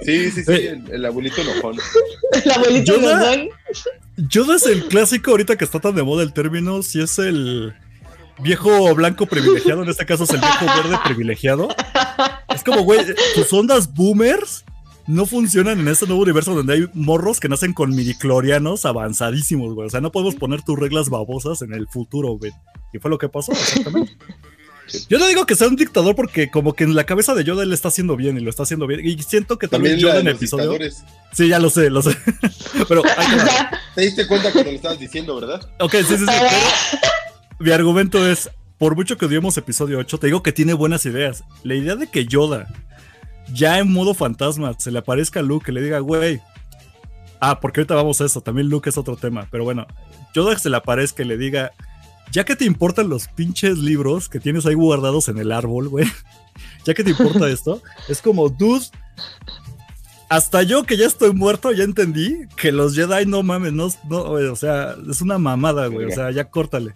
[0.04, 1.76] Sí, sí, sí, el, el abuelito enojón.
[2.44, 3.48] El abuelito enojón.
[4.16, 7.74] Yoda es el clásico ahorita que está tan de moda el término, si es el
[8.38, 11.68] viejo blanco privilegiado, en este caso es el viejo verde privilegiado.
[12.52, 13.00] Es como, güey,
[13.34, 14.63] tus ondas boomers
[15.06, 19.86] no funcionan en este nuevo universo donde hay morros que nacen con midiclorianos avanzadísimos, güey.
[19.86, 22.52] O sea, no podemos poner tus reglas babosas en el futuro, güey.
[22.92, 24.16] Y fue lo que pasó, exactamente.
[25.08, 27.62] Yo no digo que sea un dictador porque como que en la cabeza de Yoda
[27.62, 29.00] él está haciendo bien y lo está haciendo bien.
[29.04, 30.78] Y siento que también, Yoda en episodio...
[31.32, 32.16] Sí, ya lo sé, lo sé.
[32.88, 33.02] Pero...
[33.94, 35.68] Te diste cuenta cuando lo estabas diciendo, ¿verdad?
[35.80, 36.96] Ok, sí, sí, sí.
[37.58, 41.44] mi argumento es, por mucho que odiemos episodio 8, te digo que tiene buenas ideas.
[41.62, 42.68] La idea de que Yoda
[43.52, 46.40] ya en modo fantasma se le aparezca a Luke y le diga, güey.
[47.40, 49.86] Ah, porque ahorita vamos a eso, también Luke es otro tema, pero bueno,
[50.34, 51.72] Yoda se le aparezca y le diga,
[52.32, 56.06] ya que te importan los pinches libros que tienes ahí guardados en el árbol, güey,
[56.84, 58.86] ya que te importa esto, es como, dude,
[60.30, 64.22] hasta yo que ya estoy muerto ya entendí que los Jedi no mames, no, no
[64.22, 66.94] o sea, es una mamada, güey, o sea, ya córtale.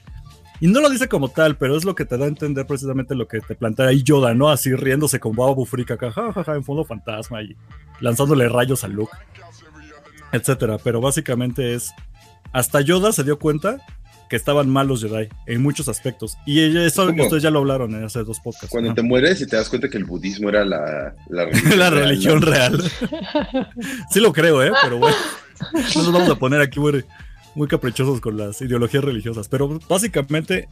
[0.61, 3.15] Y no lo dice como tal, pero es lo que te da a entender precisamente
[3.15, 4.49] lo que te plantea ahí Yoda, ¿no?
[4.49, 7.57] Así riéndose con Babu Frika acá, jajaja, en fondo fantasma y
[8.01, 9.17] lanzándole rayos a Luke,
[10.33, 10.79] etcétera.
[10.83, 11.93] Pero básicamente es.
[12.53, 13.79] Hasta Yoda se dio cuenta
[14.29, 16.37] que estaban mal los Jedi en muchos aspectos.
[16.45, 18.71] Y eso ustedes ya lo hablaron en hace dos podcasts.
[18.71, 21.91] Cuando te mueres y te das cuenta que el budismo era la, la religión, la
[21.91, 22.83] religión real.
[24.11, 24.73] sí lo creo, ¿eh?
[24.83, 25.17] Pero bueno,
[25.95, 27.05] no nos vamos a poner aquí, güey
[27.59, 30.69] muy caprichosos con las ideologías religiosas, pero básicamente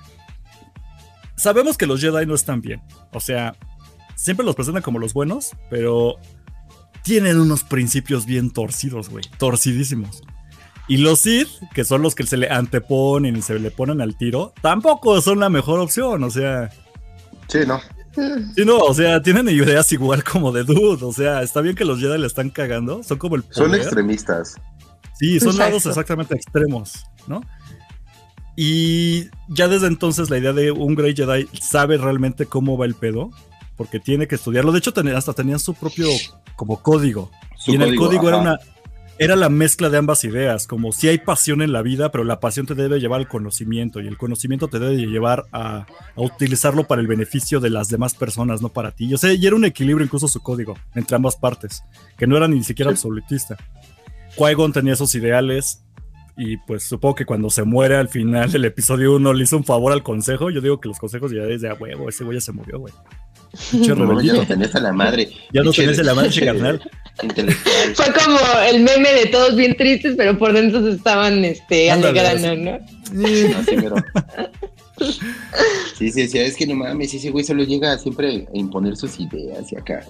[1.36, 2.80] sabemos que los Jedi no están bien.
[3.12, 3.54] O sea,
[4.14, 6.16] siempre los presentan como los buenos, pero
[7.02, 10.22] tienen unos principios bien torcidos, güey, torcidísimos.
[10.88, 14.16] Y los Sith, que son los que se le anteponen y se le ponen al
[14.16, 16.70] tiro, tampoco son la mejor opción, o sea.
[17.48, 17.80] Sí, no.
[18.54, 21.84] Sí, no, o sea, tienen ideas igual como de dude, o sea, está bien que
[21.84, 24.56] los Jedi le están cagando, son como el Son extremistas.
[25.18, 27.42] Sí, son lados exactamente extremos, ¿no?
[28.56, 32.94] Y ya desde entonces la idea de un Grey Jedi sabe realmente cómo va el
[32.94, 33.30] pedo,
[33.76, 34.72] porque tiene que estudiarlo.
[34.72, 36.08] De hecho, hasta tenían su propio
[36.56, 37.30] como código.
[37.66, 38.58] y en el código era una
[39.18, 42.38] era la mezcla de ambas ideas, como si hay pasión en la vida, pero la
[42.38, 45.86] pasión te debe llevar al conocimiento y el conocimiento te debe llevar a,
[46.16, 49.08] a utilizarlo para el beneficio de las demás personas, no para ti.
[49.08, 51.82] Yo sé, y era un equilibrio incluso su código entre ambas partes,
[52.18, 53.56] que no era ni siquiera absolutista.
[54.36, 55.82] Qui-Gon tenía esos ideales
[56.36, 59.64] y pues supongo que cuando se muere al final del episodio 1 le hizo un
[59.64, 60.50] favor al consejo.
[60.50, 62.92] Yo digo que los consejos ya desde a huevo, ese güey ya se murió, güey.
[63.72, 65.30] No, ya lo tenés a la madre.
[65.52, 66.82] Ya lo tenés a la madre, carnal.
[67.94, 72.54] Fue como el meme de todos bien tristes, pero por dentro se estaban este, alegrando,
[72.54, 72.78] ¿no?
[73.06, 73.96] sí, pero...
[75.96, 79.18] sí, sí, sí, es que no mames, ese güey solo llega siempre a imponer sus
[79.18, 80.04] ideas y acá.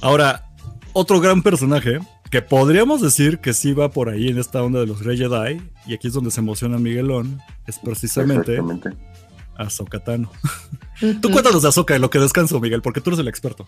[0.00, 0.44] Ahora,
[0.92, 1.98] otro gran personaje
[2.32, 5.60] que podríamos decir que sí va por ahí en esta onda de los Grey Jedi,
[5.86, 8.58] y aquí es donde se emociona Miguelón, es precisamente
[9.54, 10.32] Ahsoka Tano.
[11.20, 13.66] Tú cuéntanos de Ahsoka, lo que descanso, Miguel, porque tú eres el experto.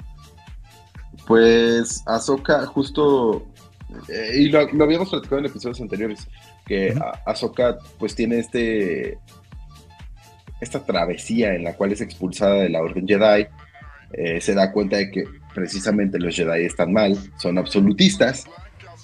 [1.27, 3.47] Pues Ahsoka, justo,
[4.09, 6.27] eh, y lo, habíamos platicado en episodios anteriores,
[6.65, 9.19] que Ahsoka pues tiene este
[10.63, 13.47] esta travesía en la cual es expulsada de la Orden Jedi,
[14.15, 15.25] eh, se da cuenta de que
[15.55, 18.45] precisamente los Jedi están mal, son absolutistas.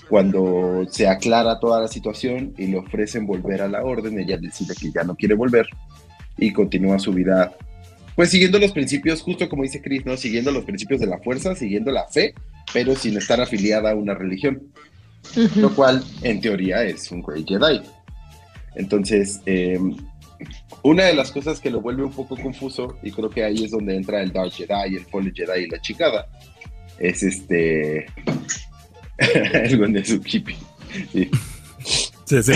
[0.08, 4.74] Cuando se aclara toda la situación y le ofrecen volver a la orden, ella decide
[4.74, 5.66] que ya no quiere volver
[6.36, 7.54] y continúa su vida,
[8.16, 10.16] pues siguiendo los principios, justo como dice Chris, ¿no?
[10.16, 12.34] Siguiendo los principios de la fuerza, siguiendo la fe,
[12.72, 14.62] pero sin estar afiliada a una religión.
[15.56, 17.82] Lo cual, en teoría, es un Great Jedi.
[18.74, 19.96] Entonces, em,
[20.82, 23.70] una de las cosas que lo vuelve un poco confuso, y creo que ahí es
[23.70, 26.26] donde entra el Dark Jedi, el Fallen Jedi y la chicada,
[26.98, 28.06] es este.
[29.18, 30.20] el Gonde Sí.
[32.24, 32.52] Sí, sí.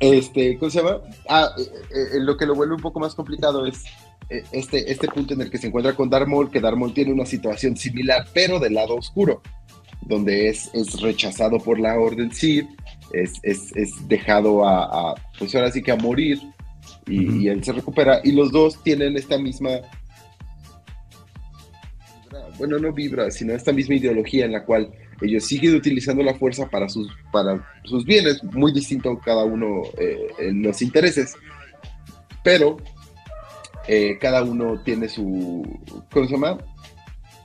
[0.00, 1.00] este, ¿cómo se llama?
[1.28, 1.62] Ah, eh,
[2.14, 3.84] eh, lo que lo vuelve un poco más complicado es
[4.30, 6.94] eh, este, este punto en el que se encuentra con Darth Maul, que Darth Maul
[6.94, 9.42] tiene una situación similar, pero del lado oscuro,
[10.08, 12.66] donde es, es rechazado por la Orden Sith,
[13.12, 16.40] es, es, es dejado a, a, pues ahora sí que a morir,
[17.06, 19.80] y, y, él se recupera, y los dos tienen esta misma
[22.58, 24.90] bueno, no vibra, sino esta misma ideología en la cual
[25.22, 30.26] ellos siguen utilizando la fuerza para sus, para sus bienes, muy distinto cada uno eh,
[30.38, 31.34] en los intereses,
[32.42, 32.76] pero
[33.86, 35.62] eh, cada uno tiene su,
[36.12, 36.58] ¿cómo se llama?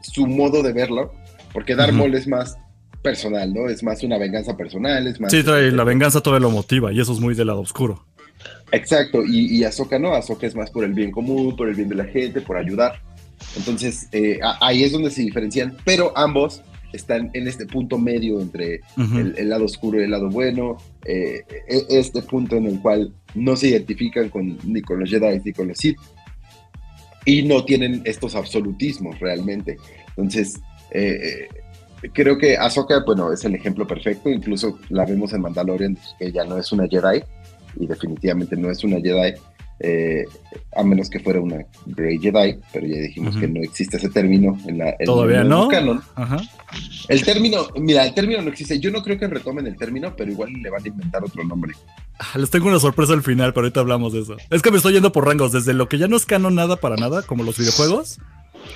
[0.01, 1.13] Su modo de verlo,
[1.53, 2.57] porque Darth Maul es más
[3.01, 3.69] personal, ¿no?
[3.69, 5.31] Es más una venganza personal, es más...
[5.31, 8.05] Sí, trae, la venganza todavía lo motiva y eso es muy del lado oscuro.
[8.71, 11.89] Exacto, y, y Ahsoka no, Ahsoka es más por el bien común, por el bien
[11.89, 12.99] de la gente, por ayudar.
[13.55, 16.61] Entonces, eh, ahí es donde se diferencian, pero ambos
[16.93, 21.85] están en este punto medio entre el, lado oscuro y el lado bueno, eh, e,
[21.89, 25.67] este punto en el cual no se identifican con, ni con los Jedi ni con
[25.67, 25.97] los Sith,
[27.25, 29.77] y no tienen estos absolutismos realmente.
[30.09, 30.59] Entonces,
[30.93, 31.47] eh,
[32.13, 36.43] creo que Ahsoka, bueno, es el ejemplo perfecto, incluso la vemos en Mandalorian, que ya
[36.43, 37.23] no es una Jedi,
[37.79, 39.33] y definitivamente no es una Jedi,
[39.79, 40.25] eh,
[40.75, 44.57] a menos que fuera una Grey Jedi, pero ya dijimos que no existe ese término
[44.67, 45.67] en la Todavía no.
[45.67, 46.01] canon.
[47.09, 48.79] El término, mira, el término no existe.
[48.79, 51.73] Yo no creo que retomen el término, pero igual le van a inventar otro nombre.
[52.19, 54.37] Ah, les tengo una sorpresa al final, pero ahorita hablamos de eso.
[54.49, 56.77] Es que me estoy yendo por rangos, desde lo que ya no es canon nada
[56.77, 58.19] para nada, como los videojuegos.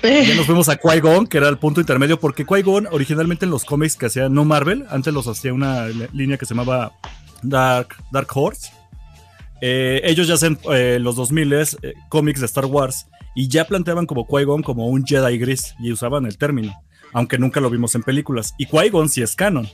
[0.02, 3.64] Ya nos fuimos a Qui-Gon, que era el punto intermedio, porque Qui-Gon originalmente en los
[3.64, 6.92] cómics que hacía no Marvel, antes los hacía una línea que se llamaba
[7.42, 8.70] Dark, Dark Horse.
[9.60, 11.66] Eh, ellos ya hacen eh, los 2000 eh,
[12.08, 16.26] cómics de Star Wars y ya planteaban como Qui-Gon como un Jedi gris y usaban
[16.26, 16.74] el término,
[17.12, 18.54] aunque nunca lo vimos en películas.
[18.56, 19.68] Y Qui-Gon sí es canon,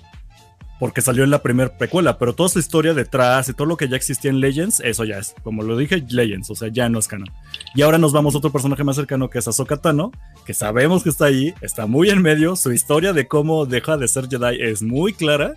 [0.78, 3.88] porque salió en la primera precuela, pero toda su historia detrás y todo lo que
[3.88, 6.98] ya existía en Legends, eso ya es, como lo dije, Legends, o sea, ya no
[6.98, 7.30] es canon.
[7.74, 10.10] Y ahora nos vamos a otro personaje más cercano que es Ahsoka Tano,
[10.44, 14.08] que sabemos que está ahí, está muy en medio, su historia de cómo deja de
[14.08, 15.54] ser Jedi es muy clara,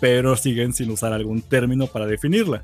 [0.00, 2.62] pero siguen sin usar algún término para definirla.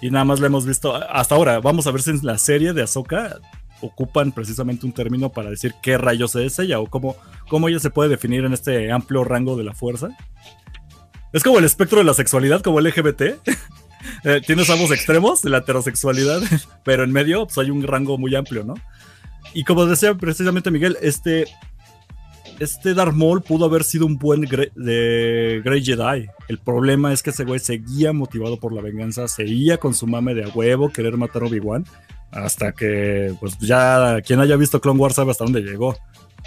[0.00, 1.60] Y nada más la hemos visto hasta ahora.
[1.60, 3.40] Vamos a ver si en la serie de Ahsoka
[3.80, 7.16] ocupan precisamente un término para decir qué rayos es ella o cómo,
[7.48, 10.10] cómo ella se puede definir en este amplio rango de la fuerza.
[11.32, 13.22] Es como el espectro de la sexualidad, como el LGBT.
[14.24, 16.40] Eh, tienes ambos extremos de la heterosexualidad,
[16.84, 18.74] pero en medio pues, hay un rango muy amplio, ¿no?
[19.54, 21.46] Y como decía precisamente Miguel, este,
[22.58, 23.14] este Darth
[23.46, 26.28] pudo haber sido un buen de Grey Jedi.
[26.48, 30.34] El problema es que ese güey seguía motivado por la venganza, seguía con su mame
[30.34, 31.84] de huevo, querer matar a Obi-Wan,
[32.30, 35.96] hasta que, pues ya quien haya visto Clone Wars sabe hasta dónde llegó.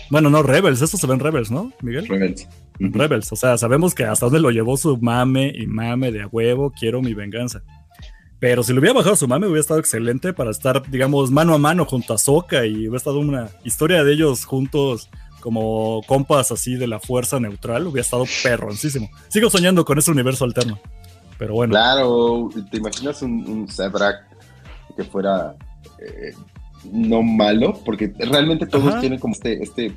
[0.10, 2.08] Bueno, no, Rebels, esto se ve en Rebels, ¿no, Miguel?
[2.08, 2.48] Rebels.
[2.90, 6.28] Rebels, o sea, sabemos que hasta dónde lo llevó su mame y mame de a
[6.28, 7.62] huevo, quiero mi venganza.
[8.40, 11.60] Pero si lo hubiera bajado su mame, hubiera estado excelente para estar, digamos, mano a
[11.60, 15.10] mano junto a Soka y hubiera estado una historia de ellos juntos
[15.42, 19.10] como compas así de la fuerza neutral, hubiera estado perroncísimo.
[19.28, 20.80] Sigo soñando con ese universo alterno.
[21.38, 21.72] Pero bueno.
[21.72, 23.68] Claro, ¿te imaginas un, un
[24.96, 25.56] que fuera
[26.00, 26.34] eh,
[26.92, 27.80] no malo?
[27.84, 29.96] Porque realmente todos tienen como este, este...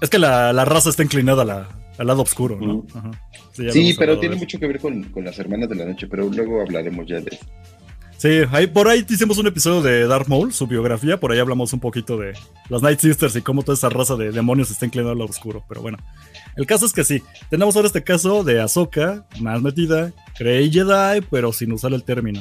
[0.00, 1.68] Es que la, raza está inclinada
[1.98, 2.84] al lado oscuro, ¿no?
[3.52, 6.60] Sí, pero tiene mucho que ver con, con, las hermanas de la noche, pero luego
[6.60, 7.46] hablaremos ya de eso.
[8.16, 11.72] Sí, ahí, por ahí hicimos un episodio de Darth Maul, su biografía, por ahí hablamos
[11.72, 12.32] un poquito de
[12.70, 15.64] las Night Sisters y cómo toda esa raza de demonios está inclinada al lado oscuro,
[15.68, 15.98] pero bueno.
[16.56, 21.20] El caso es que sí, tenemos ahora este caso de Ahsoka, más metida, Grey Jedi,
[21.30, 22.40] pero sin usar el término.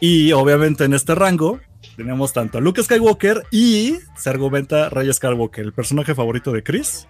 [0.00, 1.60] Y obviamente en este rango
[1.96, 7.06] tenemos tanto a Luke Skywalker y se argumenta Rey Skywalker, el personaje favorito de Chris,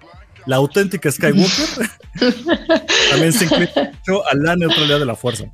[0.46, 1.88] la auténtica Skywalker,
[3.10, 3.70] también se incluye
[4.30, 5.44] a la neutralidad de la fuerza.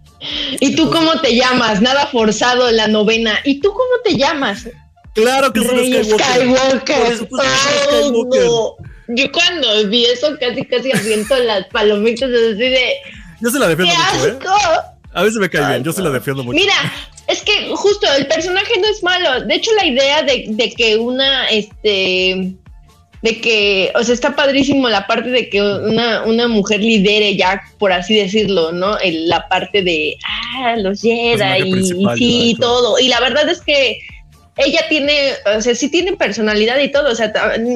[0.61, 1.81] ¿Y tú cómo te llamas?
[1.81, 3.39] Nada forzado la novena.
[3.45, 4.69] ¿Y tú cómo te llamas?
[5.15, 7.17] Claro que soy Skywalker.
[7.17, 8.49] Skywalker.
[9.09, 12.95] Yo cuando vi eso casi casi aviento las palomitas así de...
[13.41, 14.39] Yo se la defiendo mucho, ¿eh?
[15.15, 16.59] A veces me cae bien, yo se la defiendo mucho.
[16.59, 16.75] Mira,
[17.27, 19.45] es que justo el personaje no es malo.
[19.47, 22.55] De hecho, la idea de, de que una, este,
[23.23, 27.63] de que, o sea, está padrísimo la parte de que una, una mujer lidere ya,
[27.79, 28.97] por así decirlo, ¿no?
[29.03, 32.99] la parte de, ah, los Jedi y, sí, todo.
[32.99, 33.99] Y la verdad es que
[34.57, 37.33] ella tiene, o sea, sí tiene personalidad y todo, o sea,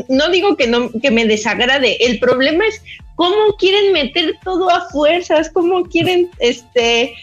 [0.09, 2.83] no digo que no, que me desagrade, el problema es
[3.15, 7.15] cómo quieren meter todo a fuerzas, cómo quieren, este,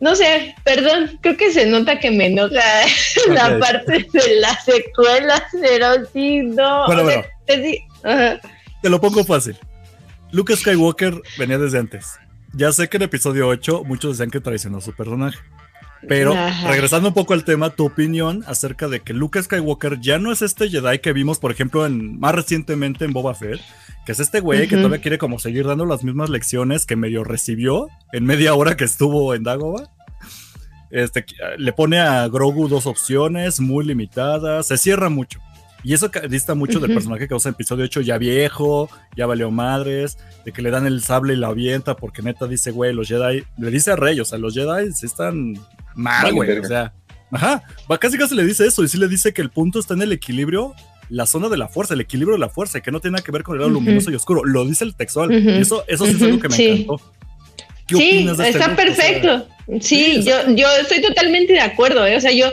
[0.00, 2.62] no sé, perdón, creo que se nota que me enoja
[3.28, 6.86] la parte de las secuelas, pero sí, no.
[6.86, 7.08] Bueno,
[7.46, 9.56] te, lo pongo fácil.
[10.32, 12.18] Luke Skywalker venía desde antes.
[12.52, 15.38] Ya sé que en episodio 8 muchos decían que traicionó a su personaje.
[16.08, 16.34] Pero
[16.66, 20.42] regresando un poco al tema, tu opinión acerca de que Luke Skywalker ya no es
[20.42, 23.60] este Jedi que vimos, por ejemplo, en, más recientemente en Boba Fett,
[24.04, 27.24] que es este güey que todavía quiere como seguir dando las mismas lecciones que medio
[27.24, 29.90] recibió en media hora que estuvo en Dagobah.
[30.90, 31.26] Este,
[31.58, 35.40] le pone a Grogu dos opciones muy limitadas, se cierra mucho.
[35.82, 36.98] Y eso dista mucho del Ujú.
[36.98, 40.86] personaje que usa en episodio 8, ya viejo, ya valió madres, de que le dan
[40.86, 44.18] el sable y lo avienta, porque neta dice, güey, los Jedi, le dice a Rey,
[44.20, 45.54] o sea, los Jedi sí están
[45.96, 46.58] mal, Vale, güey.
[46.58, 46.92] O sea,
[47.32, 49.94] ajá, va, casi casi le dice eso, y sí le dice que el punto está
[49.94, 50.74] en el equilibrio,
[51.08, 53.32] la zona de la fuerza, el equilibrio de la fuerza, que no tiene nada que
[53.32, 53.80] ver con el lado Ujú.
[53.80, 54.44] luminoso y oscuro.
[54.44, 55.32] Lo dice el textual.
[55.32, 56.68] Y eso, eso sí es algo que me sí.
[56.68, 57.00] encantó.
[57.86, 58.78] ¿Qué Sí, opinas de este está look?
[58.78, 59.48] O sea, perfecto.
[59.80, 62.04] sí, Sí, yo, yo estoy totalmente de acuerdo.
[62.06, 62.16] ¿eh?
[62.16, 62.46] O sea, yo,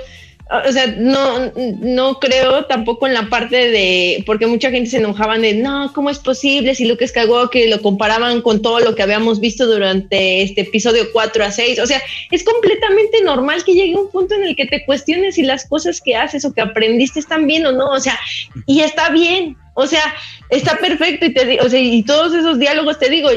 [0.50, 5.42] o sea, no, no creo tampoco en la parte de, porque mucha gente se enojaban
[5.42, 9.40] de, no, ¿cómo es posible si Luke Skywalker lo comparaban con todo lo que habíamos
[9.40, 11.80] visto durante este episodio 4 a 6?
[11.80, 15.44] O sea, es completamente normal que llegue un punto en el que te cuestiones si
[15.44, 17.90] las cosas que haces o que aprendiste están bien o no.
[17.90, 18.20] O sea,
[18.68, 19.58] y está bien.
[19.76, 20.04] O sea,
[20.50, 23.30] está perfecto y te o sea, y todos esos diálogos te digo,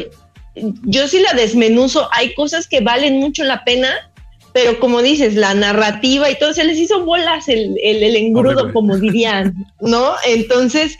[0.54, 4.10] yo sí la desmenuzo, hay cosas que valen mucho la pena,
[4.56, 8.72] pero como dices, la narrativa y todo, se les hizo bolas el, el, el engrudo,
[8.72, 10.14] como dirían, ¿no?
[10.26, 10.98] Entonces,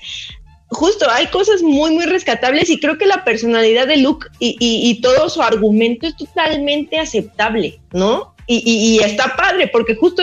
[0.68, 4.90] justo, hay cosas muy, muy rescatables y creo que la personalidad de Luke y, y-
[4.90, 8.34] y todo su argumento es totalmente aceptable, ¿no?
[8.46, 10.22] Y, y- y está padre, porque justo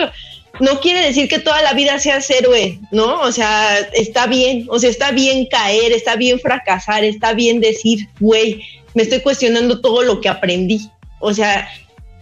[0.60, 3.20] no quiere decir que toda la vida seas héroe, ¿no?
[3.22, 8.08] O sea, está bien, o sea, está bien caer, está bien fracasar, está bien decir,
[8.20, 8.62] güey,
[8.94, 10.88] me estoy cuestionando todo lo que aprendí.
[11.18, 11.66] O sea,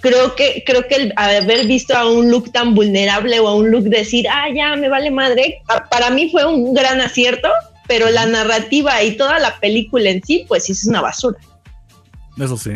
[0.02, 3.70] creo que, creo que el haber visto a un look tan vulnerable o a un
[3.70, 7.48] look decir, ah, ya me vale madre, pa- para mí fue un gran acierto,
[7.88, 11.38] pero la narrativa y toda la película en sí, pues sí es una basura.
[12.38, 12.72] Eso sí.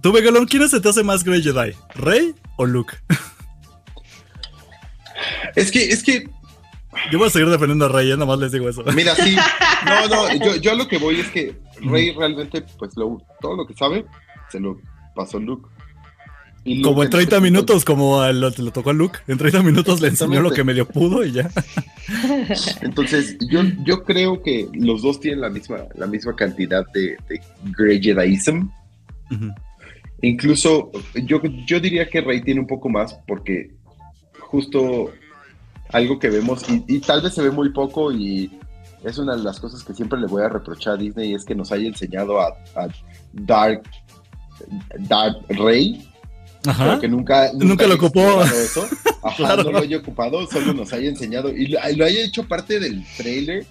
[0.00, 1.72] Tú, Vegalón, ¿quién se te hace más Grey Jedi?
[1.94, 2.94] ¿Rey o Luke?
[5.54, 6.24] Es que, es que,
[7.10, 8.14] Yo voy a seguir defendiendo a Rey, ¿eh?
[8.14, 8.82] nada más les digo eso.
[8.94, 9.36] mira, sí.
[9.86, 13.56] No, no, yo, yo a lo que voy es que Rey realmente, pues lo, todo
[13.56, 14.04] lo que sabe,
[14.48, 14.78] se lo
[15.14, 15.68] pasó Luke.
[16.64, 19.18] Y Como en 30 ese punto- minutos, como a lo, le tocó a Luke.
[19.26, 21.50] En 30 minutos le enseñó lo que medio pudo y ya.
[22.82, 27.40] Entonces, yo, yo creo que los dos tienen la misma, la misma cantidad de, de
[27.76, 28.68] Grey Jediism.
[29.30, 29.48] Ujú.
[30.22, 30.90] Incluso
[31.24, 33.72] yo, yo diría que Rey tiene un poco más porque
[34.38, 35.10] justo
[35.88, 38.50] algo que vemos y, y tal vez se ve muy poco y
[39.04, 41.56] es una de las cosas que siempre le voy a reprochar a Disney es que
[41.56, 42.46] nos haya enseñado a,
[42.76, 42.86] a
[43.32, 43.82] Dark,
[45.00, 46.06] Dark Rey,
[46.66, 46.84] Ajá.
[46.86, 48.42] pero que nunca, Nunca lo ocupó.
[48.44, 48.86] Eso.
[49.22, 49.64] Ajá, Claro.
[49.64, 53.04] no lo haya ocupado, solo nos haya enseñado y lo, lo haya hecho parte del
[53.16, 53.64] trailer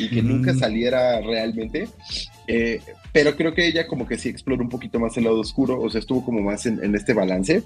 [0.00, 0.28] y que Mm.
[0.28, 1.88] nunca saliera realmente.
[2.46, 2.80] Eh,
[3.12, 5.88] pero creo que ella como que sí explora un poquito más el lado oscuro, o
[5.90, 7.62] sea, estuvo como más en, en este balance.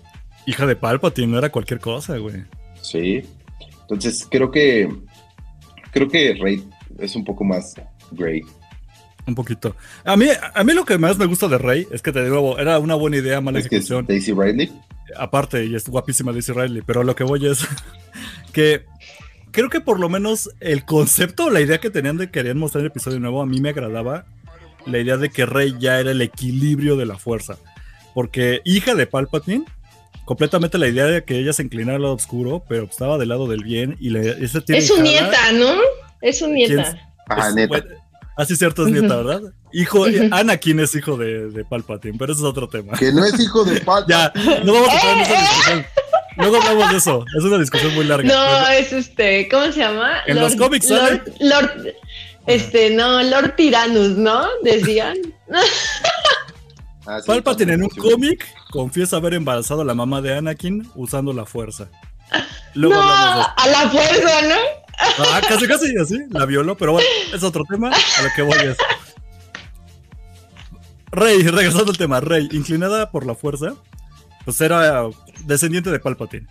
[0.46, 2.42] Hija de Palpatine, no era cualquier cosa, güey.
[2.80, 3.22] Sí.
[3.82, 4.88] Entonces creo que
[5.90, 6.64] creo que Rey
[6.98, 7.74] es un poco más
[8.12, 8.40] Grey.
[9.26, 9.76] Un poquito.
[10.04, 12.58] A mí, a mí lo que más me gusta de Rey es que te digo,
[12.58, 14.06] era una buena idea, mala Es que es ejecución.
[14.06, 14.72] Daisy Ridley.
[15.16, 17.66] Aparte, y es guapísima Daisy Riley, pero lo que voy es
[18.52, 18.84] que
[19.52, 22.80] creo que por lo menos el concepto la idea que tenían de que querían mostrar
[22.80, 24.26] el episodio nuevo a mí me agradaba.
[24.84, 27.56] La idea de que Rey ya era el equilibrio de la fuerza.
[28.14, 29.64] Porque hija de Palpatine,
[30.24, 33.46] completamente la idea de que ella se inclinara al lado oscuro, pero estaba del lado
[33.46, 33.96] del bien.
[34.00, 35.76] Y le, ese tiene Es su nieta, ¿no?
[36.20, 37.12] Es su nieta.
[37.28, 37.84] Ah, neta.
[38.36, 39.40] Así cierto es nieta, ¿verdad?
[39.72, 40.28] Hijo, Ujú.
[40.30, 42.96] Anakin es hijo de, de Palpatine, pero ese es otro tema.
[42.98, 44.04] Que no es hijo de Pat.
[44.08, 44.32] Ya,
[44.64, 45.86] no vamos a entrar en esa discusión.
[46.38, 47.24] Luego hablamos de eso.
[47.38, 48.26] Es una discusión muy larga.
[48.28, 50.20] No, es este, ¿cómo se llama?
[50.26, 50.88] En los cómics.
[50.88, 51.94] Lord, Lord-
[52.46, 54.46] este, no, Lord Tyrannus, ¿no?
[54.62, 55.18] Decían.
[57.06, 61.32] Ah, sí, Palpatine en un cómic confiesa haber embarazado a la mamá de Anakin usando
[61.32, 61.88] la fuerza.
[62.74, 64.81] Luego no, de a la fuerza, ¿no?
[65.18, 67.90] Ah, casi, casi así, la violó, pero bueno, es otro tema.
[67.90, 68.56] A lo que voy.
[71.10, 73.74] Rey, regresando al tema, Rey, inclinada por la fuerza,
[74.44, 75.04] pues era
[75.44, 76.46] descendiente de Palpatine.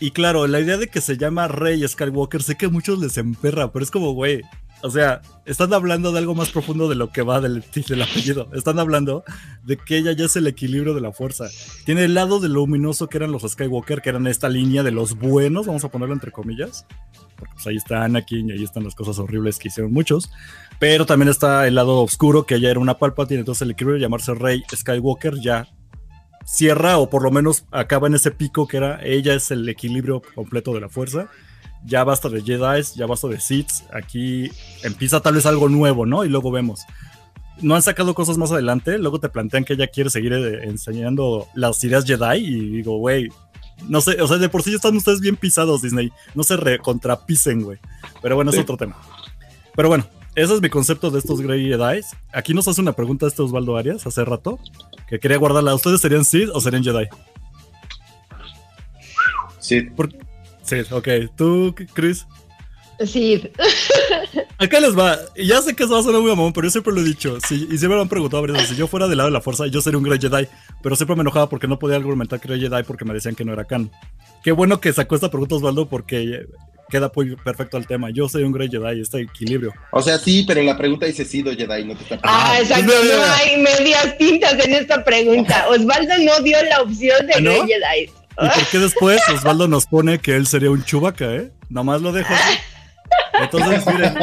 [0.00, 3.16] Y claro, la idea de que se llama Rey Skywalker, sé que a muchos les
[3.18, 4.42] emperra, pero es como, güey,
[4.82, 8.48] o sea, están hablando de algo más profundo de lo que va del, del apellido.
[8.52, 9.24] Están hablando
[9.64, 11.48] de que ella ya es el equilibrio de la fuerza.
[11.84, 14.90] Tiene el lado de lo luminoso que eran los Skywalker, que eran esta línea de
[14.90, 16.86] los buenos, vamos a ponerlo entre comillas.
[17.36, 20.30] Porque pues ahí está Anakin y ahí están las cosas horribles que hicieron muchos.
[20.78, 24.02] Pero también está el lado oscuro, que ella era una Palpatine, entonces el equilibrio de
[24.02, 25.68] llamarse Rey Skywalker ya
[26.44, 30.22] cierra o por lo menos acaba en ese pico que era ella es el equilibrio
[30.34, 31.28] completo de la fuerza.
[31.84, 33.70] Ya basta de Jedi, ya basta de Sith.
[33.92, 34.50] Aquí
[34.82, 36.24] empieza tal vez algo nuevo, ¿no?
[36.24, 36.82] Y luego vemos.
[37.60, 38.98] No han sacado cosas más adelante.
[38.98, 42.38] Luego te plantean que ella quiere seguir eh, enseñando las ideas Jedi.
[42.38, 43.28] Y digo, güey,
[43.88, 46.12] no sé, o sea, de por sí ya están ustedes bien pisados, Disney.
[46.34, 47.78] No se recontrapisen, güey.
[48.22, 48.58] Pero bueno, Sí.
[48.58, 48.96] es otro tema.
[49.74, 50.06] Pero bueno,
[50.36, 52.00] ese es mi concepto de estos Grey Jedi.
[52.32, 54.58] Aquí nos hace una pregunta este Osvaldo Arias hace rato,
[55.08, 55.74] que quería guardarla.
[55.74, 57.06] ¿Ustedes serían Sith o serían Jedi?
[59.58, 59.82] Sí,
[60.72, 61.08] Sí, ok.
[61.36, 62.26] ¿Tú, Chris?
[63.04, 63.50] Sí.
[64.58, 65.18] Acá les va.
[65.36, 67.38] Ya sé que eso va a sonar muy mamón, pero yo siempre lo he dicho.
[67.46, 69.66] Si, y siempre me han preguntado veces, Si yo fuera del lado de la fuerza,
[69.66, 70.48] yo sería un Grey Jedi.
[70.82, 73.44] Pero siempre me enojaba porque no podía argumentar que era Jedi porque me decían que
[73.44, 73.90] no era Khan.
[74.42, 76.46] Qué bueno que sacó esta pregunta Osvaldo porque
[76.88, 78.10] queda muy perfecto al tema.
[78.10, 79.74] Yo soy un Grey Jedi, este equilibrio.
[79.90, 82.86] O sea, sí, pero la pregunta dice sí, do Jedi, no te está Ah, exacto.
[82.86, 85.68] pues No hay medias tintas en esta pregunta.
[85.68, 87.50] Osvaldo no dio la opción de ¿Ah, no?
[87.50, 88.21] Grey Jedi.
[88.42, 91.52] ¿Y por qué después Osvaldo nos pone que él sería un Chubaca, eh?
[91.68, 92.58] Nomás lo dejo así.
[93.40, 94.14] Entonces, miren.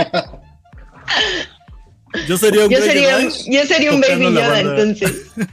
[2.28, 5.14] Yo sería un Yo sería, un- yo sería un Baby Yoda, entonces.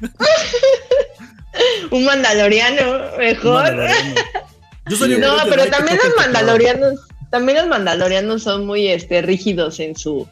[1.91, 3.63] un mandaloriano, mejor.
[3.63, 4.15] Mandaloriano.
[4.89, 7.01] Yo sería un No, pero también los mandalorianos,
[7.31, 10.29] también los mandalorianos son muy este rígidos en su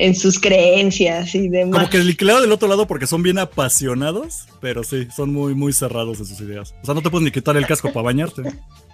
[0.00, 1.78] en sus creencias y demás.
[1.78, 5.54] Como que el claro del otro lado porque son bien apasionados, pero sí, son muy,
[5.54, 6.74] muy cerrados en sus ideas.
[6.82, 8.42] O sea, no te puedes ni quitar el casco para bañarte.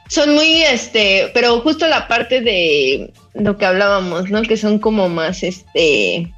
[0.08, 4.42] Son muy este, pero justo la parte de lo que hablábamos, ¿no?
[4.42, 6.32] Que son como más este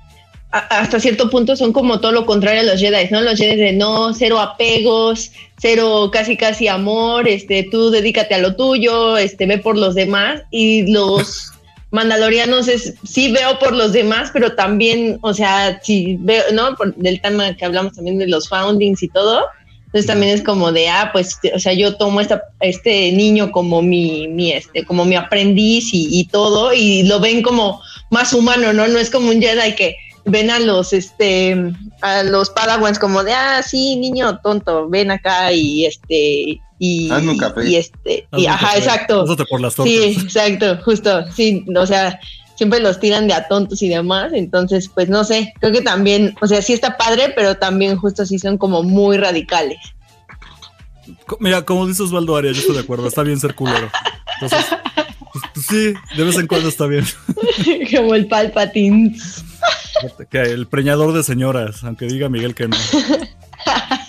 [0.50, 3.20] hasta cierto punto son como todo lo contrario a los Jedi, ¿no?
[3.20, 8.56] Los Jedi de no, cero apegos, cero casi casi amor, este, tú dedícate a lo
[8.56, 11.52] tuyo, este, ve por los demás y los
[11.90, 16.74] mandalorianos es sí veo por los demás, pero también, o sea, si veo, ¿no?
[16.76, 19.44] Por del tema que hablamos también de los foundings y todo,
[19.86, 23.80] entonces también es como de, ah, pues, o sea, yo tomo esta, este niño como
[23.80, 27.80] mi, mi, este, como mi aprendiz y, y todo, y lo ven como
[28.10, 28.86] más humano, ¿no?
[28.86, 31.56] No es como un Jedi que ven a los, este,
[32.02, 37.32] a los Padawans como de, ah, sí, niño tonto, ven acá y este, y, Hazme
[37.32, 37.68] un café.
[37.68, 38.78] y este, Hazme y un ajá, café.
[38.78, 39.20] exacto.
[39.22, 39.92] Pásate por las tortas.
[39.92, 42.20] Sí, exacto, justo, sí, o sea,
[42.54, 46.34] siempre los tiran de a tontos y demás, entonces, pues no sé, creo que también,
[46.40, 49.78] o sea, sí está padre, pero también justo sí son como muy radicales.
[51.40, 53.90] Mira, como dice Osvaldo Arias, yo estoy de acuerdo, está bien ser culero.
[54.40, 54.66] Entonces,
[55.32, 57.04] pues, pues sí, de vez en cuando está bien.
[57.96, 59.16] como el Palpatine.
[60.30, 62.76] Que el preñador de señoras, aunque diga Miguel que no.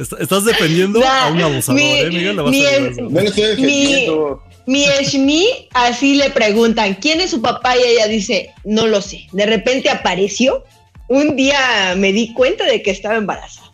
[0.00, 2.36] Est- Estás defendiendo a un abusador, Mi- ¿eh, Miguel?
[2.36, 3.02] Vas a mi- ayudar eso.
[3.02, 4.42] No lo estoy defendiendo.
[4.66, 7.76] Mi Shmi, así le preguntan, ¿quién es su papá?
[7.76, 9.26] Y ella dice, no lo sé.
[9.32, 10.64] De repente apareció.
[11.08, 13.68] Un día me di cuenta de que estaba embarazada.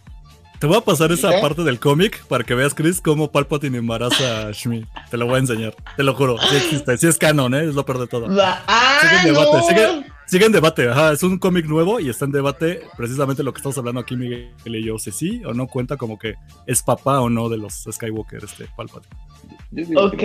[0.59, 4.49] Te voy a pasar esa parte del cómic para que veas, Chris, cómo Palpatine embaraza
[4.49, 4.87] a Shmi.
[5.11, 6.39] Te lo voy a enseñar, te lo juro.
[6.49, 7.69] Sí existe, sí es canon, ¿eh?
[7.69, 8.35] es lo peor de todo.
[8.35, 9.69] Va- Ah, Sigue en debate, no.
[9.69, 10.89] sigue, sigue en debate.
[10.89, 14.17] Ajá, es un cómic nuevo y está en debate precisamente lo que estamos hablando aquí,
[14.17, 14.99] Miguel y yo.
[14.99, 16.35] Si sí o no cuenta como que
[16.67, 19.97] es papá o no de los Skywalker, este Palpatine.
[19.97, 20.23] Ok.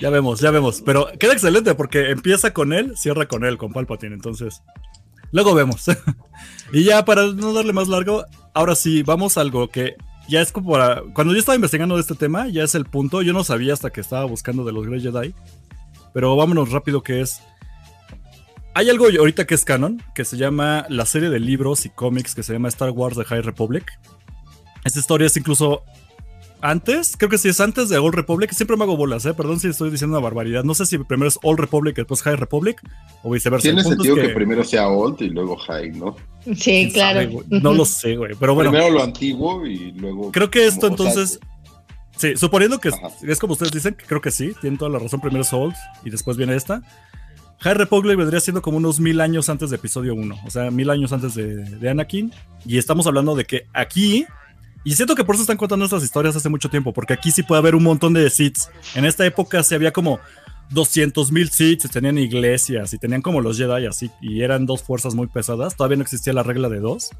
[0.00, 0.82] Ya vemos, ya vemos.
[0.82, 4.14] Pero queda excelente porque empieza con él, cierra con él, con Palpatine.
[4.14, 4.62] Entonces,
[5.32, 5.86] luego vemos.
[6.72, 8.24] y ya para no darle más largo,
[8.54, 9.96] ahora sí, vamos a algo que
[10.28, 11.02] ya es como para.
[11.14, 13.22] Cuando yo estaba investigando de este tema, ya es el punto.
[13.22, 15.34] Yo no sabía hasta que estaba buscando de los Grey Jedi.
[16.12, 17.40] Pero vámonos rápido que es.
[18.78, 22.32] Hay algo ahorita que es canon, que se llama la serie de libros y cómics
[22.36, 23.90] que se llama Star Wars The High Republic.
[24.84, 25.82] Esta historia es incluso
[26.60, 28.52] antes, creo que sí es antes de Old Republic.
[28.52, 29.34] Siempre me hago bolas, ¿eh?
[29.34, 30.62] Perdón si estoy diciendo una barbaridad.
[30.62, 32.80] No sé si primero es Old Republic y después High Republic
[33.24, 33.64] o viceversa.
[33.64, 34.34] Tiene sentido es que...
[34.36, 36.14] primero sea old y luego high, ¿no?
[36.44, 37.20] Sí, ¿quién claro.
[37.32, 38.36] sabe, no lo sé, güey.
[38.38, 40.30] Pero bueno, Primero lo antiguo y luego.
[40.30, 41.40] creo que esto como- o sea, entonces.
[42.16, 43.08] Sí, suponiendo que Ajá.
[43.26, 45.20] es como ustedes dicen, que creo que sí, tienen toda la razón.
[45.20, 45.74] Primero es Old
[46.04, 46.80] y después viene esta.
[47.60, 50.90] High Republic vendría siendo como unos mil años antes de episodio 1, o sea, mil
[50.90, 52.32] años antes de, de Anakin.
[52.64, 54.26] Y estamos hablando de que aquí,
[54.84, 57.42] y siento que por eso están contando estas historias hace mucho tiempo, porque aquí sí
[57.42, 58.70] puede haber un montón de Siths.
[58.94, 60.20] En esta época sí había como
[60.70, 64.84] 200 mil Siths, y tenían iglesias y tenían como los Jedi así, y eran dos
[64.84, 65.76] fuerzas muy pesadas.
[65.76, 67.10] Todavía no existía la regla de dos.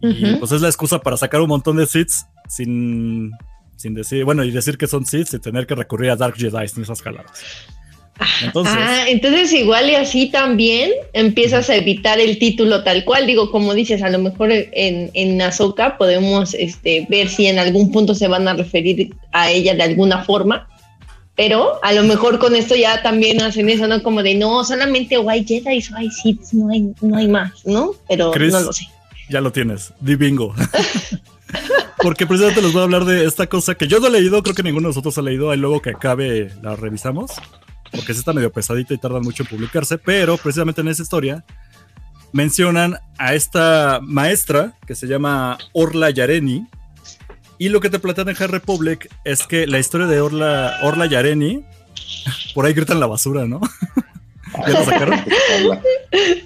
[0.00, 3.32] Y pues es la excusa para sacar un montón de Siths sin,
[3.74, 6.66] sin decir, bueno, y decir que son Siths y tener que recurrir a Dark Jedi
[6.76, 7.32] en esas jaladas.
[8.42, 13.26] Entonces, Ah, entonces igual y así también empiezas a evitar el título tal cual.
[13.26, 17.92] Digo, como dices, a lo mejor en, en Ahsoka podemos este, ver si en algún
[17.92, 20.68] punto se van a referir a ella de alguna forma.
[21.36, 24.02] Pero a lo mejor con esto ya también hacen eso, ¿no?
[24.02, 27.64] Como de no, solamente o hay Jedi o hay Sith, no hay, no hay más,
[27.64, 27.92] ¿no?
[28.08, 28.88] Pero Chris, no lo sé.
[29.28, 30.52] ya lo tienes, di bingo.
[32.02, 34.54] Porque precisamente les voy a hablar de esta cosa que yo no he leído, creo
[34.54, 37.30] que ninguno de nosotros ha leído, ahí luego que acabe la revisamos,
[37.90, 41.44] porque sí está medio pesadita y tardan mucho en publicarse, pero precisamente en esa historia
[42.32, 46.66] mencionan a esta maestra que se llama Orla Yareni,
[47.58, 51.06] y lo que te plantean en High Republic es que la historia de Orla, Orla
[51.06, 51.64] Yareni,
[52.54, 53.60] por ahí gritan la basura, ¿no?
[54.66, 55.18] ¿Ya lo sacaron?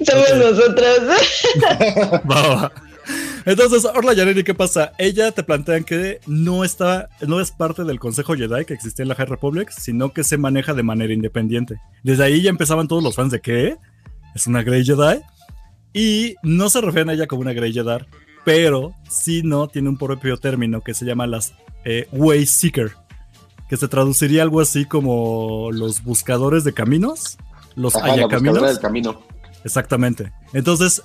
[0.07, 0.39] Somos Ok.
[0.39, 0.99] nosotros.
[2.31, 2.73] Va, va.
[3.45, 4.93] Entonces, Orla Yareni, ¿qué pasa?
[4.99, 9.09] Ella te plantean que no está, no es parte del Consejo Jedi que existía en
[9.09, 11.81] la High Republic, sino que se maneja de manera independiente.
[12.03, 13.77] Desde ahí ya empezaban todos los fans de que
[14.35, 15.21] es una Grey Jedi.
[15.95, 18.05] Y no se refieren a ella como una Grey Jedi,
[18.45, 21.53] pero sí no tiene un propio término que se llama las
[21.85, 22.93] eh, Way Seeker,
[23.69, 27.39] que se traduciría algo así como los buscadores de caminos,
[27.75, 28.63] los Ajá, la caminos.
[28.63, 29.21] del camino.
[29.65, 30.33] Exactamente.
[30.53, 31.03] Entonces,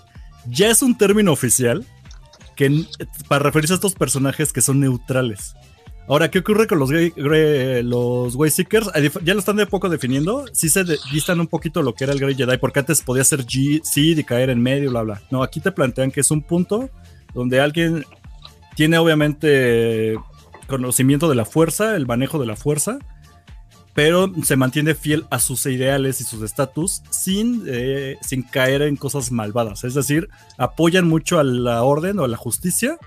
[0.50, 1.86] ya es un término oficial
[3.28, 5.54] para referirse a estos personajes que son neutrales.
[6.10, 6.90] Ahora, ¿qué ocurre con los?
[6.90, 6.94] A
[9.00, 10.46] dif- Ya lo están de poco definiendo.
[10.54, 13.46] Sí se distan un poquito lo que era el Grey Jedi, porque antes podía ser
[13.46, 15.22] G, Seed y caer en medio, bla, bla.
[15.32, 16.90] No, aquí te plantean que es un punto
[17.34, 18.06] donde alguien
[18.76, 20.18] tiene obviamente
[20.68, 23.00] conocimiento de la fuerza, el manejo de la fuerza,
[23.98, 28.96] pero se mantiene fiel a sus ideales y sus estatus sin, eh, sin caer en
[28.96, 29.84] cosas malvadas.
[29.86, 30.30] Es decir,
[30.60, 33.00] apoyan mucho a la orden o a la justicia,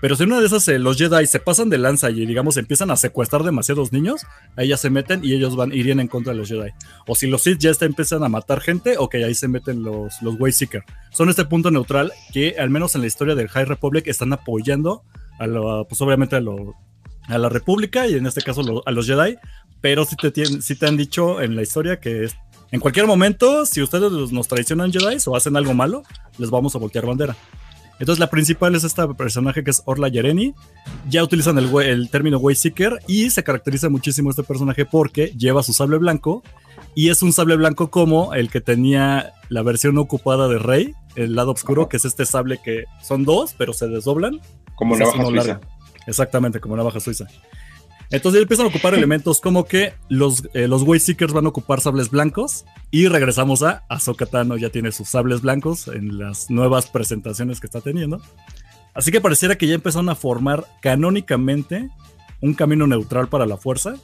[0.00, 2.90] pero si una de esas eh, los Jedi se pasan de lanza y digamos empiezan
[2.90, 4.22] a secuestrar demasiados niños,
[4.56, 6.70] ahí ya se meten y ellos van irían en contra de los Jedi.
[7.06, 10.20] O si los Sith ya está, empiezan a matar gente, ok, ahí se meten los,
[10.22, 10.82] los Wayseeker.
[11.12, 15.04] Son este punto neutral que al menos en la historia del High Republic están apoyando
[15.38, 16.74] a lo, pues obviamente a lo,
[17.28, 19.36] a la República y en este caso lo- a los Jedi,
[19.82, 22.34] pero sí te, sí te han dicho en la historia que es,
[22.70, 26.02] en cualquier momento, si ustedes nos traicionan Jedi o hacen algo malo,
[26.38, 27.36] les vamos a voltear bandera.
[27.98, 30.54] Entonces la principal es esta personaje que es Orla Yereni.
[31.08, 35.72] Ya utilizan el, el término Wayseeker y se caracteriza muchísimo este personaje porque lleva su
[35.74, 36.42] sable blanco
[36.94, 41.34] y es un sable blanco como el que tenía la versión ocupada de Rey, el
[41.36, 41.88] lado oscuro, Ajá.
[41.90, 44.40] que es este sable que son dos, pero se desdoblan
[44.74, 45.46] Como navaja suiza.
[45.46, 45.66] largo.
[46.06, 47.26] Exactamente, como navaja suiza.
[48.12, 52.10] Entonces empiezan a ocupar elementos como que los, eh, los Wayseekers van a ocupar sables
[52.10, 57.58] blancos y regresamos a Ahsoka Tano ya tiene sus sables blancos en las nuevas presentaciones
[57.58, 58.20] que está teniendo.
[58.92, 61.88] Así que pareciera que ya empezaron a formar canónicamente
[62.42, 63.94] un camino neutral para la fuerza.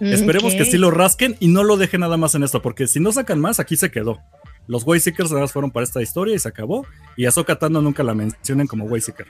[0.00, 2.98] Esperemos que sí lo rasquen y no lo dejen nada más en esto, porque si
[2.98, 4.20] no sacan más, aquí se quedó.
[4.66, 6.86] Los Wayseekers nada más fueron para esta historia y se acabó.
[7.18, 9.26] Y Ahsoka Tano nunca la mencionen como Wayseeker.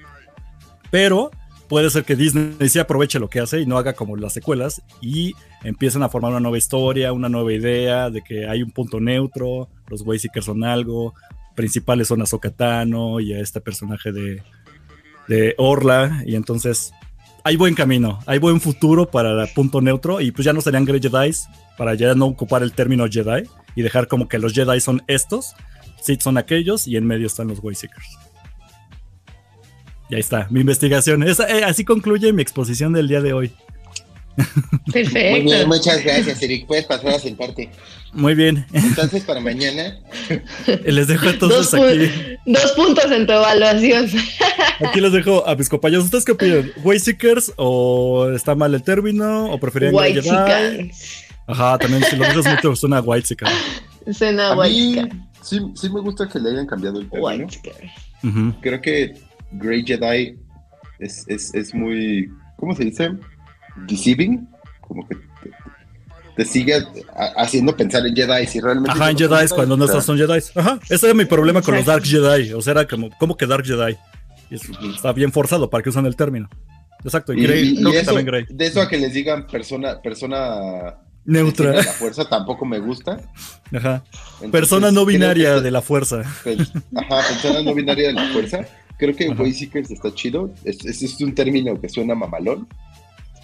[0.92, 1.32] Pero
[1.70, 4.82] puede ser que Disney sí aproveche lo que hace y no haga como las secuelas
[5.00, 8.98] y empiecen a formar una nueva historia, una nueva idea de que hay un punto
[8.98, 11.14] neutro, los Wayseekers son algo,
[11.54, 14.42] principales son Ahsoka Tano y a este personaje de,
[15.28, 16.92] de Orla y entonces
[17.44, 20.84] hay buen camino, hay buen futuro para el punto neutro y pues ya no serían
[20.84, 21.30] Grey Jedi
[21.78, 25.54] para ya no ocupar el término Jedi y dejar como que los Jedi son estos,
[26.02, 28.29] Sith son aquellos y en medio están los Wayseekers.
[30.10, 31.22] Y ahí está, mi investigación.
[31.22, 33.52] Esa- eh, así concluye mi exposición del día de hoy.
[34.86, 35.66] Muy bien, Perfecto.
[35.68, 36.66] muchas gracias, Eric.
[36.66, 37.70] Puedes pasar a sentarte.
[38.12, 39.98] Muy bien, Entonces, para mañana,
[40.84, 42.36] les dejo Dos, entonces pu- aquí.
[42.46, 44.08] dos puntos en tu evaluación.
[44.84, 46.06] Aquí les dejo a mis compañeros.
[46.06, 46.72] ¿Ustedes qué opinan?
[46.82, 49.52] ¿Wayseekers o está mal el término?
[49.52, 50.90] ¿O preferían White Jedi?
[51.46, 53.36] Ajá, también si lo dices mucho suena white
[54.12, 55.08] Suena a white mí
[55.42, 57.26] sí, sí me gusta que le hayan cambiado el término.
[57.28, 57.60] White.
[58.60, 59.14] Creo que
[59.52, 60.36] Grey Jedi
[60.98, 63.10] es, es, es muy, ¿cómo se dice?
[63.88, 64.48] Deceiving.
[64.80, 65.50] Como que te,
[66.36, 66.74] te sigue
[67.36, 68.90] haciendo pensar en Jedi si realmente...
[68.90, 70.40] Ajá, en no son Jedi cuando no o sea, estás son Jedi.
[70.54, 72.52] Ajá, ese era mi problema con los Dark Jedi.
[72.52, 73.96] O sea, era como, ¿cómo que Dark Jedi?
[74.50, 76.48] Está bien forzado para que usan el término.
[77.04, 78.44] Exacto, y Y, Grey, y- y creo que eso, también Grey.
[78.50, 81.70] de eso a que les digan persona, persona Neutra.
[81.70, 83.20] de la fuerza tampoco me gusta.
[83.74, 84.02] Ajá.
[84.34, 86.22] Entonces, Persona no que binaria esto- de la fuerza.
[86.42, 86.58] Pues,
[86.96, 88.60] ajá, persona no binaria de la fuerza.
[89.00, 89.42] Creo que Ajá.
[89.42, 90.52] Wayseekers está chido.
[90.64, 92.68] Es, es, es un término que suena mamalón,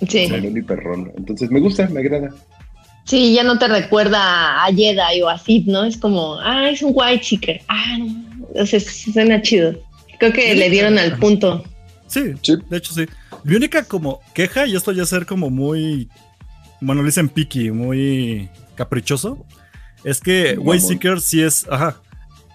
[0.08, 0.28] Sí.
[0.28, 1.12] mamalón y perrón.
[1.16, 2.28] Entonces me gusta, me agrada.
[3.04, 5.84] Sí, ya no te recuerda a Jedi o a Sith, ¿no?
[5.84, 7.58] Es como, ah, es un white chicken.
[7.68, 8.60] Ah, no.
[8.60, 9.74] O sea, suena chido.
[10.18, 11.64] Creo que le dieron al punto.
[12.06, 12.56] Sí, Sí.
[12.68, 13.06] de hecho sí.
[13.44, 16.08] Mi única como queja, y esto ya ser como muy,
[16.80, 19.44] bueno, le dicen picky, muy caprichoso,
[20.04, 20.56] es que.
[20.58, 22.00] Wayseeker sí es, ajá.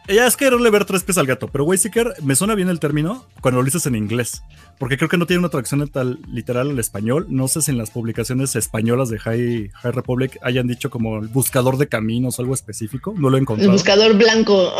[0.08, 3.26] Ya es quererle ver tres pies al gato, pero Wayseeker me suena bien el término
[3.40, 4.42] cuando lo dices en inglés,
[4.78, 7.28] porque creo que no tiene una traducción tal literal al español.
[7.30, 11.28] No sé si en las publicaciones españolas de High, High Republic hayan dicho como el
[11.28, 13.72] buscador de caminos o algo específico, no lo he El encontrado.
[13.72, 14.74] buscador blanco.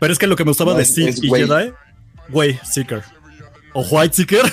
[0.00, 1.46] Pero es que lo que me gustaba No, de Sith y Way.
[1.46, 1.72] Jedi,
[2.30, 3.02] Way Seeker.
[3.74, 4.44] O White Seeker.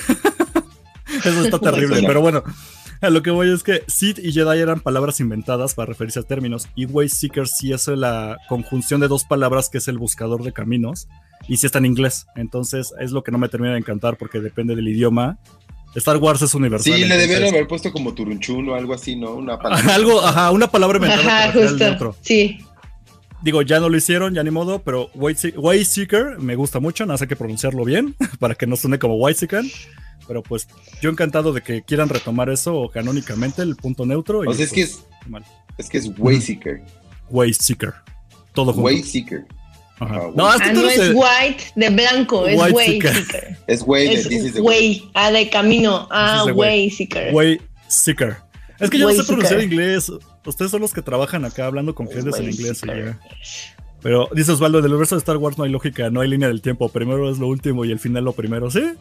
[1.24, 2.44] Eso está terrible, pero bueno.
[3.00, 6.22] A lo que voy es que Sith y Jedi eran palabras inventadas para referirse a
[6.22, 6.68] términos.
[6.74, 10.52] Y Way Seeker sí es la conjunción de dos palabras que es el buscador de
[10.52, 11.08] caminos.
[11.48, 12.26] Y sí está en inglés.
[12.36, 15.38] Entonces es lo que no me termina de encantar porque depende del idioma.
[15.94, 16.94] Star Wars es universal.
[16.94, 19.34] Sí, le debieron haber puesto como turunchun o algo así, ¿no?
[19.34, 19.94] Una palabra.
[19.94, 22.16] Algo, ajá, una palabra inventada Ajá, para crear el justo.
[22.20, 22.58] Sí.
[23.42, 27.14] Digo, ya no lo hicieron, ya ni modo, pero White Seeker me gusta mucho, nada
[27.14, 29.64] más hay que pronunciarlo bien para que no suene como White Seeker.
[30.26, 30.66] Pero pues
[31.00, 34.40] yo encantado de que quieran retomar eso canónicamente, el punto neutro.
[34.40, 34.88] O sea, es, que
[35.30, 36.82] pues, es, es que es Way Seeker.
[37.30, 37.94] Way Seeker.
[38.52, 38.86] Todo junto.
[38.86, 39.46] Way Seeker.
[39.98, 43.56] Ajá, no, ah, no es white de blanco, es way seeker.
[43.66, 47.32] Es way, es way, ah, de camino, ah, way seeker.
[47.32, 48.36] Way seeker.
[48.78, 50.12] Es que yo no sé pronunciar inglés.
[50.46, 52.82] Ustedes son los que trabajan acá hablando con clientes en inglés.
[54.02, 56.62] Pero dice Osvaldo, del universo de Star Wars no hay lógica, no hay línea del
[56.62, 56.88] tiempo.
[56.88, 58.70] Primero es lo último y el final lo primero.
[58.70, 58.92] ¿Sí?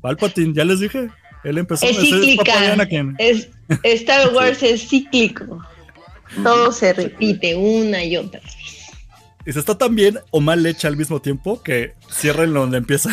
[0.00, 1.08] Palpatine, ya les dije.
[1.44, 2.76] Él empezó es cíclica.
[3.18, 3.48] Es,
[3.82, 5.62] Star Wars es cíclico.
[6.42, 8.54] Todo se repite una y otra vez.
[9.46, 13.10] Y se está tan bien o mal hecha al mismo tiempo que cierren donde empieza.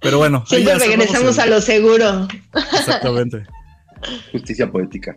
[0.00, 0.44] Pero bueno.
[0.46, 2.26] Siempre regresamos a lo seguro.
[2.72, 3.44] Exactamente.
[4.32, 5.16] Justicia poética.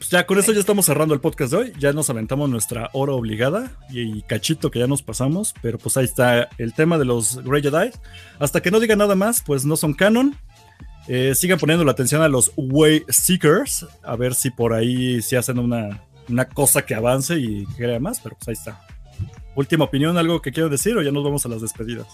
[0.00, 1.72] Pues ya con eso ya estamos cerrando el podcast de hoy.
[1.78, 5.52] Ya nos aventamos nuestra hora obligada y, cachito que ya nos pasamos.
[5.60, 7.90] Pero pues ahí está el tema de los Grey Jedi.
[8.38, 10.34] Hasta que no diga nada más, pues no son canon.
[11.06, 13.86] Eh, sigan poniendo la atención a los Way Seekers.
[14.02, 18.00] A ver si por ahí se hacen una, una cosa que avance y que crea
[18.00, 18.20] más.
[18.20, 18.80] Pero pues ahí está.
[19.54, 22.06] Última opinión, algo que quiero decir o ya nos vamos a las despedidas.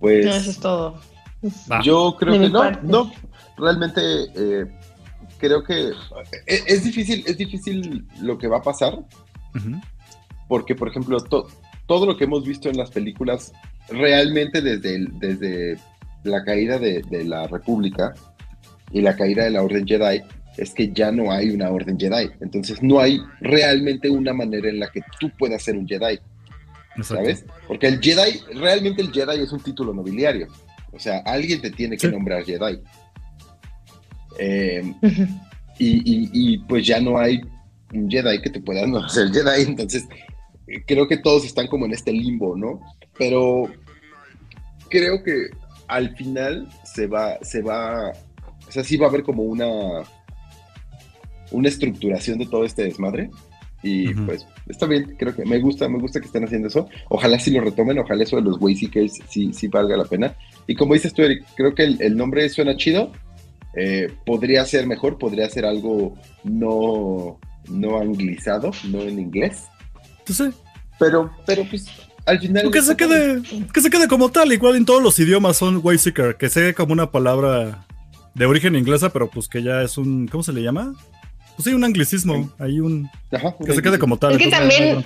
[0.00, 0.26] Pues.
[0.26, 1.00] No, eso es todo.
[1.84, 3.12] Yo creo que no, no.
[3.56, 4.00] Realmente
[4.34, 4.79] eh,
[5.40, 5.92] creo que
[6.46, 8.98] e, es, difícil, es difícil lo que va a pasar.
[10.48, 11.18] Porque, por ejemplo,
[11.86, 13.52] todo lo que hemos visto en las películas,
[13.88, 15.78] realmente desde, desde
[16.22, 18.14] la caída de, de, la República
[18.92, 20.22] y la caída de la Orden Jedi,
[20.56, 22.30] es que ya no hay una Orden Jedi.
[22.40, 26.20] Entonces no hay realmente una manera en la que tú puedas ser un Jedi.
[27.02, 27.44] ¿Sabes?
[27.66, 30.48] Porque el Jedi, realmente el Jedi es un título nobiliario.
[30.92, 32.80] O sea, alguien te tiene que nombrar Jedi.
[34.40, 34.94] Eh,
[35.78, 37.40] y, pues ya no hay
[37.92, 39.62] un Jedi que te pueda no ser Jedi.
[39.62, 40.08] Entonces,
[40.86, 42.80] creo que todos están como en este limbo, ¿no?
[43.18, 43.68] Pero
[44.88, 45.50] creo que
[45.88, 48.10] al final se va, se va,
[48.68, 50.02] o sea, sí va a haber como una,
[51.50, 53.30] una estructuración de todo este desmadre.
[53.82, 56.88] Y pues está bien, creo que me gusta, me gusta que estén haciendo eso.
[57.08, 60.34] Ojalá sí lo retomen, ojalá eso de los Wayseekers sí, sí valga la pena.
[60.66, 63.10] Y como dices tú, Eric, creo que el, nombre suena chido.
[63.74, 66.14] Eh, podría ser mejor, podría ser algo
[66.44, 67.38] no,
[67.68, 69.64] no anglizado, no en inglés.
[70.26, 70.50] Pues sí.
[70.98, 71.86] Pero, pero pues
[72.26, 72.70] al final.
[72.70, 73.42] Que se, quede,
[73.72, 76.92] que se quede como tal, igual en todos los idiomas son Wayseeker, que sea como
[76.92, 77.86] una palabra
[78.34, 80.28] de origen inglesa, pero pues que ya es un.
[80.28, 80.94] ¿Cómo se le llama?
[81.60, 83.10] pues sí, un anglicismo, hay un
[83.66, 84.32] que se quede como tal.
[84.32, 85.04] Es que también,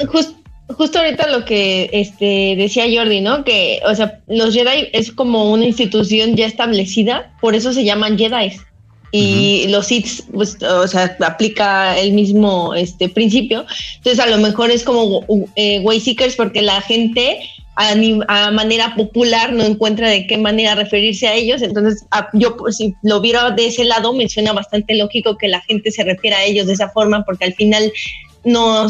[0.68, 3.44] justo ahorita lo que este decía Jordi, ¿no?
[3.44, 8.18] Que, o sea, los Jedi es como una institución ya establecida, por eso se llaman
[8.18, 8.52] Jedi.
[9.16, 13.64] Y los Sith, pues, o sea, aplica el mismo este principio.
[13.98, 15.24] Entonces, a lo mejor es como
[15.54, 17.38] eh, Wayseekers porque la gente
[17.76, 21.62] a, manera popular no encuentra de qué manera referirse a ellos.
[21.62, 25.60] Entonces, yo pues, si lo viera de ese lado, me suena bastante lógico que la
[25.60, 27.92] gente se refiera a ellos de esa forma, porque al final
[28.44, 28.88] no,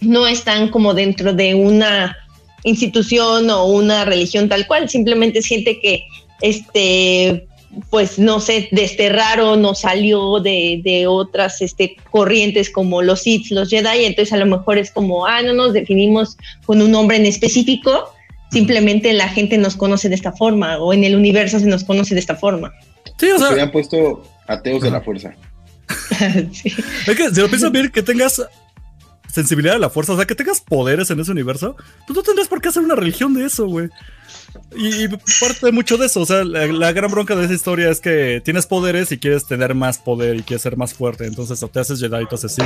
[0.00, 2.16] no están como dentro de una
[2.64, 6.02] institución o una religión tal cual, simplemente siente que
[6.40, 7.48] este
[7.90, 13.68] pues no sé, desterraron o salió de, de, otras este, corrientes como los Sith, los
[13.68, 17.26] Jedi, entonces a lo mejor es como, ah, no nos definimos con un nombre en
[17.26, 18.12] específico,
[18.50, 22.14] simplemente la gente nos conoce de esta forma o en el universo se nos conoce
[22.14, 22.72] de esta forma.
[23.18, 25.34] Sí, o sea, se habían puesto ateos de la fuerza.
[26.52, 26.72] sí.
[27.06, 28.42] Es que si lo piensas bien, que tengas
[29.32, 31.76] sensibilidad a la fuerza, o sea, que tengas poderes en ese universo,
[32.06, 33.88] pues no tendrás por qué hacer una religión de eso, güey.
[34.76, 35.08] Y,
[35.40, 38.66] parte mucho de eso, o sea, la, gran bronca de esa historia es que tienes
[38.66, 42.00] poderes y quieres tener más poder y quieres ser más fuerte, entonces o te haces
[42.00, 42.64] Jedi o te haces Sith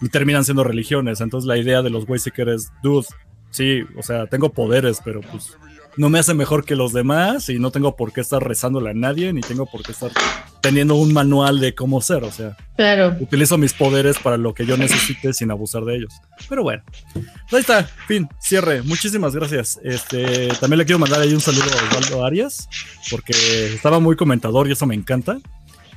[0.00, 3.06] y terminan siendo religiones, entonces la idea de los Wayseekers es, dude,
[3.50, 5.56] sí, o sea, tengo poderes, pero pues
[5.98, 8.94] no me hace mejor que los demás y no tengo por qué estar rezándole a
[8.94, 10.12] nadie, ni tengo por qué estar
[10.60, 13.16] teniendo un manual de cómo ser, o sea, claro.
[13.20, 16.14] utilizo mis poderes para lo que yo necesite sin abusar de ellos.
[16.48, 16.84] Pero bueno,
[17.50, 18.82] ahí está, fin, cierre.
[18.82, 19.80] Muchísimas gracias.
[19.82, 22.68] Este, también le quiero mandar ahí un saludo a Osvaldo Arias,
[23.10, 23.32] porque
[23.74, 25.38] estaba muy comentador y eso me encanta.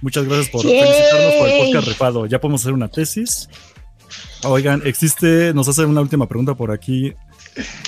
[0.01, 2.25] Muchas gracias por felicitarnos por el podcast rifado.
[2.25, 3.47] Ya podemos hacer una tesis.
[4.43, 7.13] Oigan, existe, nos hace una última pregunta por aquí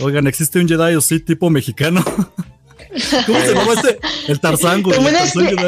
[0.01, 2.03] Oigan, ¿existe un Jedi o sí tipo mexicano?
[3.25, 3.99] ¿Cómo se llama este?
[4.27, 4.95] El Tarzán, güey.
[4.95, 5.09] Como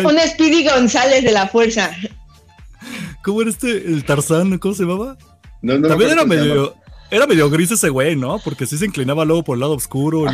[0.10, 1.92] un, Speedy González de la fuerza.
[3.24, 3.70] ¿Cómo era este?
[3.70, 5.18] El Tarzán, ¿cómo se llamaba?
[5.62, 6.76] No, no, También era medio.
[7.12, 8.40] Era medio gris ese güey, ¿no?
[8.40, 10.26] Porque sí se inclinaba luego por el lado oscuro.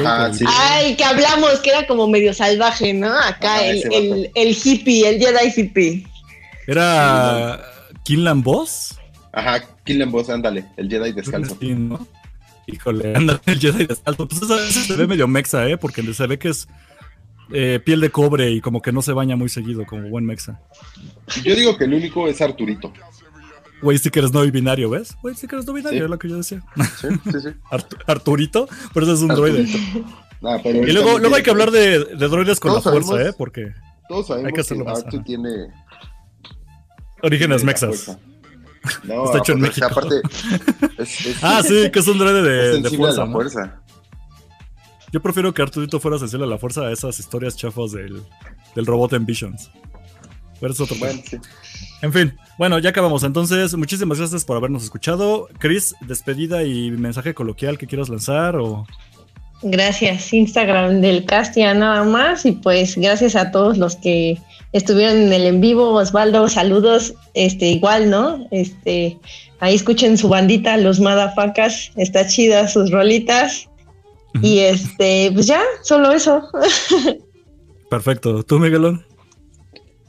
[0.47, 3.11] Ay, que hablamos que era como medio salvaje, ¿no?
[3.13, 6.07] Acá el, el, hippie, el Jedi hippie.
[6.67, 7.61] ¿Era
[8.03, 8.97] Kinlan Boss?
[9.33, 11.57] Ajá, Killen Boss, ándale, el Jedi descalzo.
[12.71, 14.27] Híjole, anda el Jedi descalzo.
[14.27, 15.77] Pues eso a veces se ve medio mexa, ¿eh?
[15.77, 16.67] Porque se ve que es
[17.51, 20.61] eh, piel de cobre y como que no se baña muy seguido, como buen mexa.
[21.43, 22.93] Yo digo que el único es Arturito.
[23.81, 25.17] Güey, sí que eres no binario, ¿ves?
[25.23, 26.03] Güey, sí que eres no binario, Sí.
[26.03, 26.61] es lo que yo decía.
[26.99, 27.49] Sí, sí, sí.
[27.71, 29.65] Artu- Arturito, pero eso es un droide.
[30.39, 33.29] Nah, pero Y luego, luego hay que hablar de, de droides con la fuerza, sabemos-
[33.31, 33.35] ¿eh?
[33.37, 33.73] Porque
[34.07, 35.49] Todos sabemos hay que que, hacerlo más, Artu tiene
[37.23, 38.17] orígenes mexas.
[39.03, 39.85] No, Está hecho en México.
[39.89, 40.21] aparte,
[40.97, 42.39] es, es- Ah, sí, que es un droide
[42.77, 43.33] es de, de fuerza, a la ¿no?
[43.37, 43.81] fuerza.
[45.11, 48.23] Yo prefiero que Arturito fuera sensible a la fuerza a esas historias chafas del,
[48.75, 49.69] del robot en Visions.
[50.59, 50.95] Pero es otro.
[50.99, 51.37] Bueno, sí.
[52.01, 53.23] En fin, bueno, ya acabamos.
[53.23, 55.49] Entonces, muchísimas gracias por habernos escuchado.
[55.59, 58.85] Chris, despedida y mensaje coloquial que quieras lanzar o...
[59.63, 62.45] Gracias, Instagram del Castia nada más.
[62.45, 64.37] Y pues gracias a todos los que
[64.73, 65.93] estuvieron en el en vivo.
[65.93, 67.13] Osvaldo, saludos.
[67.33, 68.47] Este, igual, ¿no?
[68.51, 69.17] Este,
[69.59, 71.91] ahí escuchen su bandita, los Madafacas.
[71.95, 73.67] Está chida sus rolitas.
[74.41, 76.41] Y este, pues ya, solo eso.
[77.89, 78.43] Perfecto.
[78.43, 79.05] ¿Tú, Miguelón?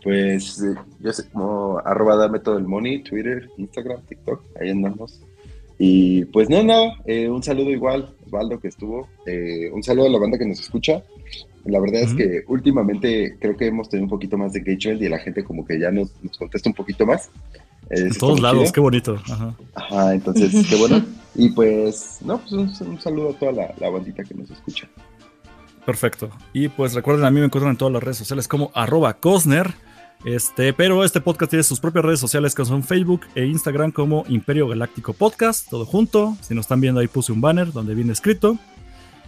[0.02, 5.20] Pues eh, yo sé como arroba dame todo el money, Twitter, Instagram, TikTok, ahí andamos.
[5.78, 10.10] Y pues no, nada, eh, un saludo igual, Osvaldo que estuvo, eh, un saludo a
[10.10, 11.02] la banda que nos escucha.
[11.64, 15.08] La verdad es que últimamente creo que hemos tenido un poquito más de engagement y
[15.08, 17.30] la gente como que ya nos, nos contesta un poquito más.
[17.90, 18.72] Eh, En todos lados, chido.
[18.72, 19.22] qué bonito.
[19.30, 19.56] Ajá.
[19.74, 21.04] Ajá, entonces, qué bueno.
[21.34, 24.86] Y pues, no, pues un, un saludo a toda la, la bandita que nos escucha.
[25.86, 26.30] Perfecto.
[26.52, 29.72] Y pues recuerden, a mí me encuentran en todas las redes sociales como arroba Cosner.
[30.24, 34.24] Este, pero este podcast tiene sus propias redes sociales que son Facebook e Instagram como
[34.28, 36.36] Imperio Galáctico Podcast, todo junto.
[36.40, 38.56] Si nos están viendo ahí puse un banner donde viene escrito.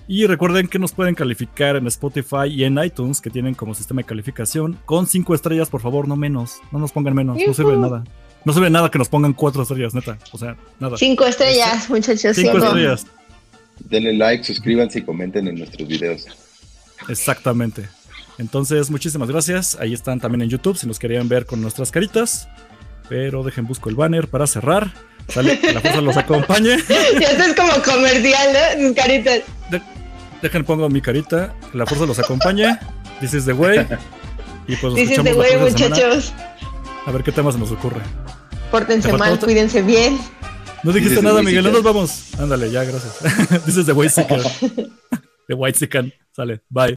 [0.07, 4.03] Y recuerden que nos pueden calificar en Spotify y en iTunes, que tienen como sistema
[4.03, 6.59] de calificación, con cinco estrellas, por favor, no menos.
[6.73, 8.05] No nos pongan menos, no sirve de nada.
[8.45, 10.19] No sirve de nada que nos pongan cuatro estrellas, neta.
[10.33, 10.99] O sea, nada.
[10.99, 12.37] Cinco estrellas, muchachos.
[12.37, 12.67] Cinco cinco.
[12.67, 13.07] estrellas.
[13.81, 16.27] Denle like, suscríbanse y comenten en nuestros videos.
[17.09, 17.89] Exactamente.
[18.39, 19.77] Entonces, muchísimas gracias.
[19.81, 22.49] Ahí están también en YouTube si nos querían ver con nuestras caritas.
[23.09, 24.93] Pero dejen busco el banner para cerrar.
[25.29, 26.77] Sale, que la fuerza los acompañe.
[27.21, 28.87] Ya esto es como comercial, ¿no?
[28.89, 29.41] Sus caritas.
[30.43, 31.55] Dejen pongo mi carita.
[31.71, 32.79] Que la fuerza los acompañe.
[33.21, 33.87] This is the way.
[34.67, 36.07] Y pues nos Dices escuchamos de la güey, próxima semana.
[36.15, 36.33] muchachos.
[37.07, 38.01] A ver qué tema se nos ocurre.
[38.71, 40.19] Pórtense ¿Te faltó mal, cuídense bien.
[40.83, 41.65] No dijiste This is the nada, way Miguel.
[41.65, 42.35] No nos vamos.
[42.39, 43.19] Ándale, ya, gracias.
[43.65, 44.41] This is the way seeker.
[45.49, 46.13] The white Sican.
[46.33, 46.63] Sale.
[46.71, 46.97] Bye.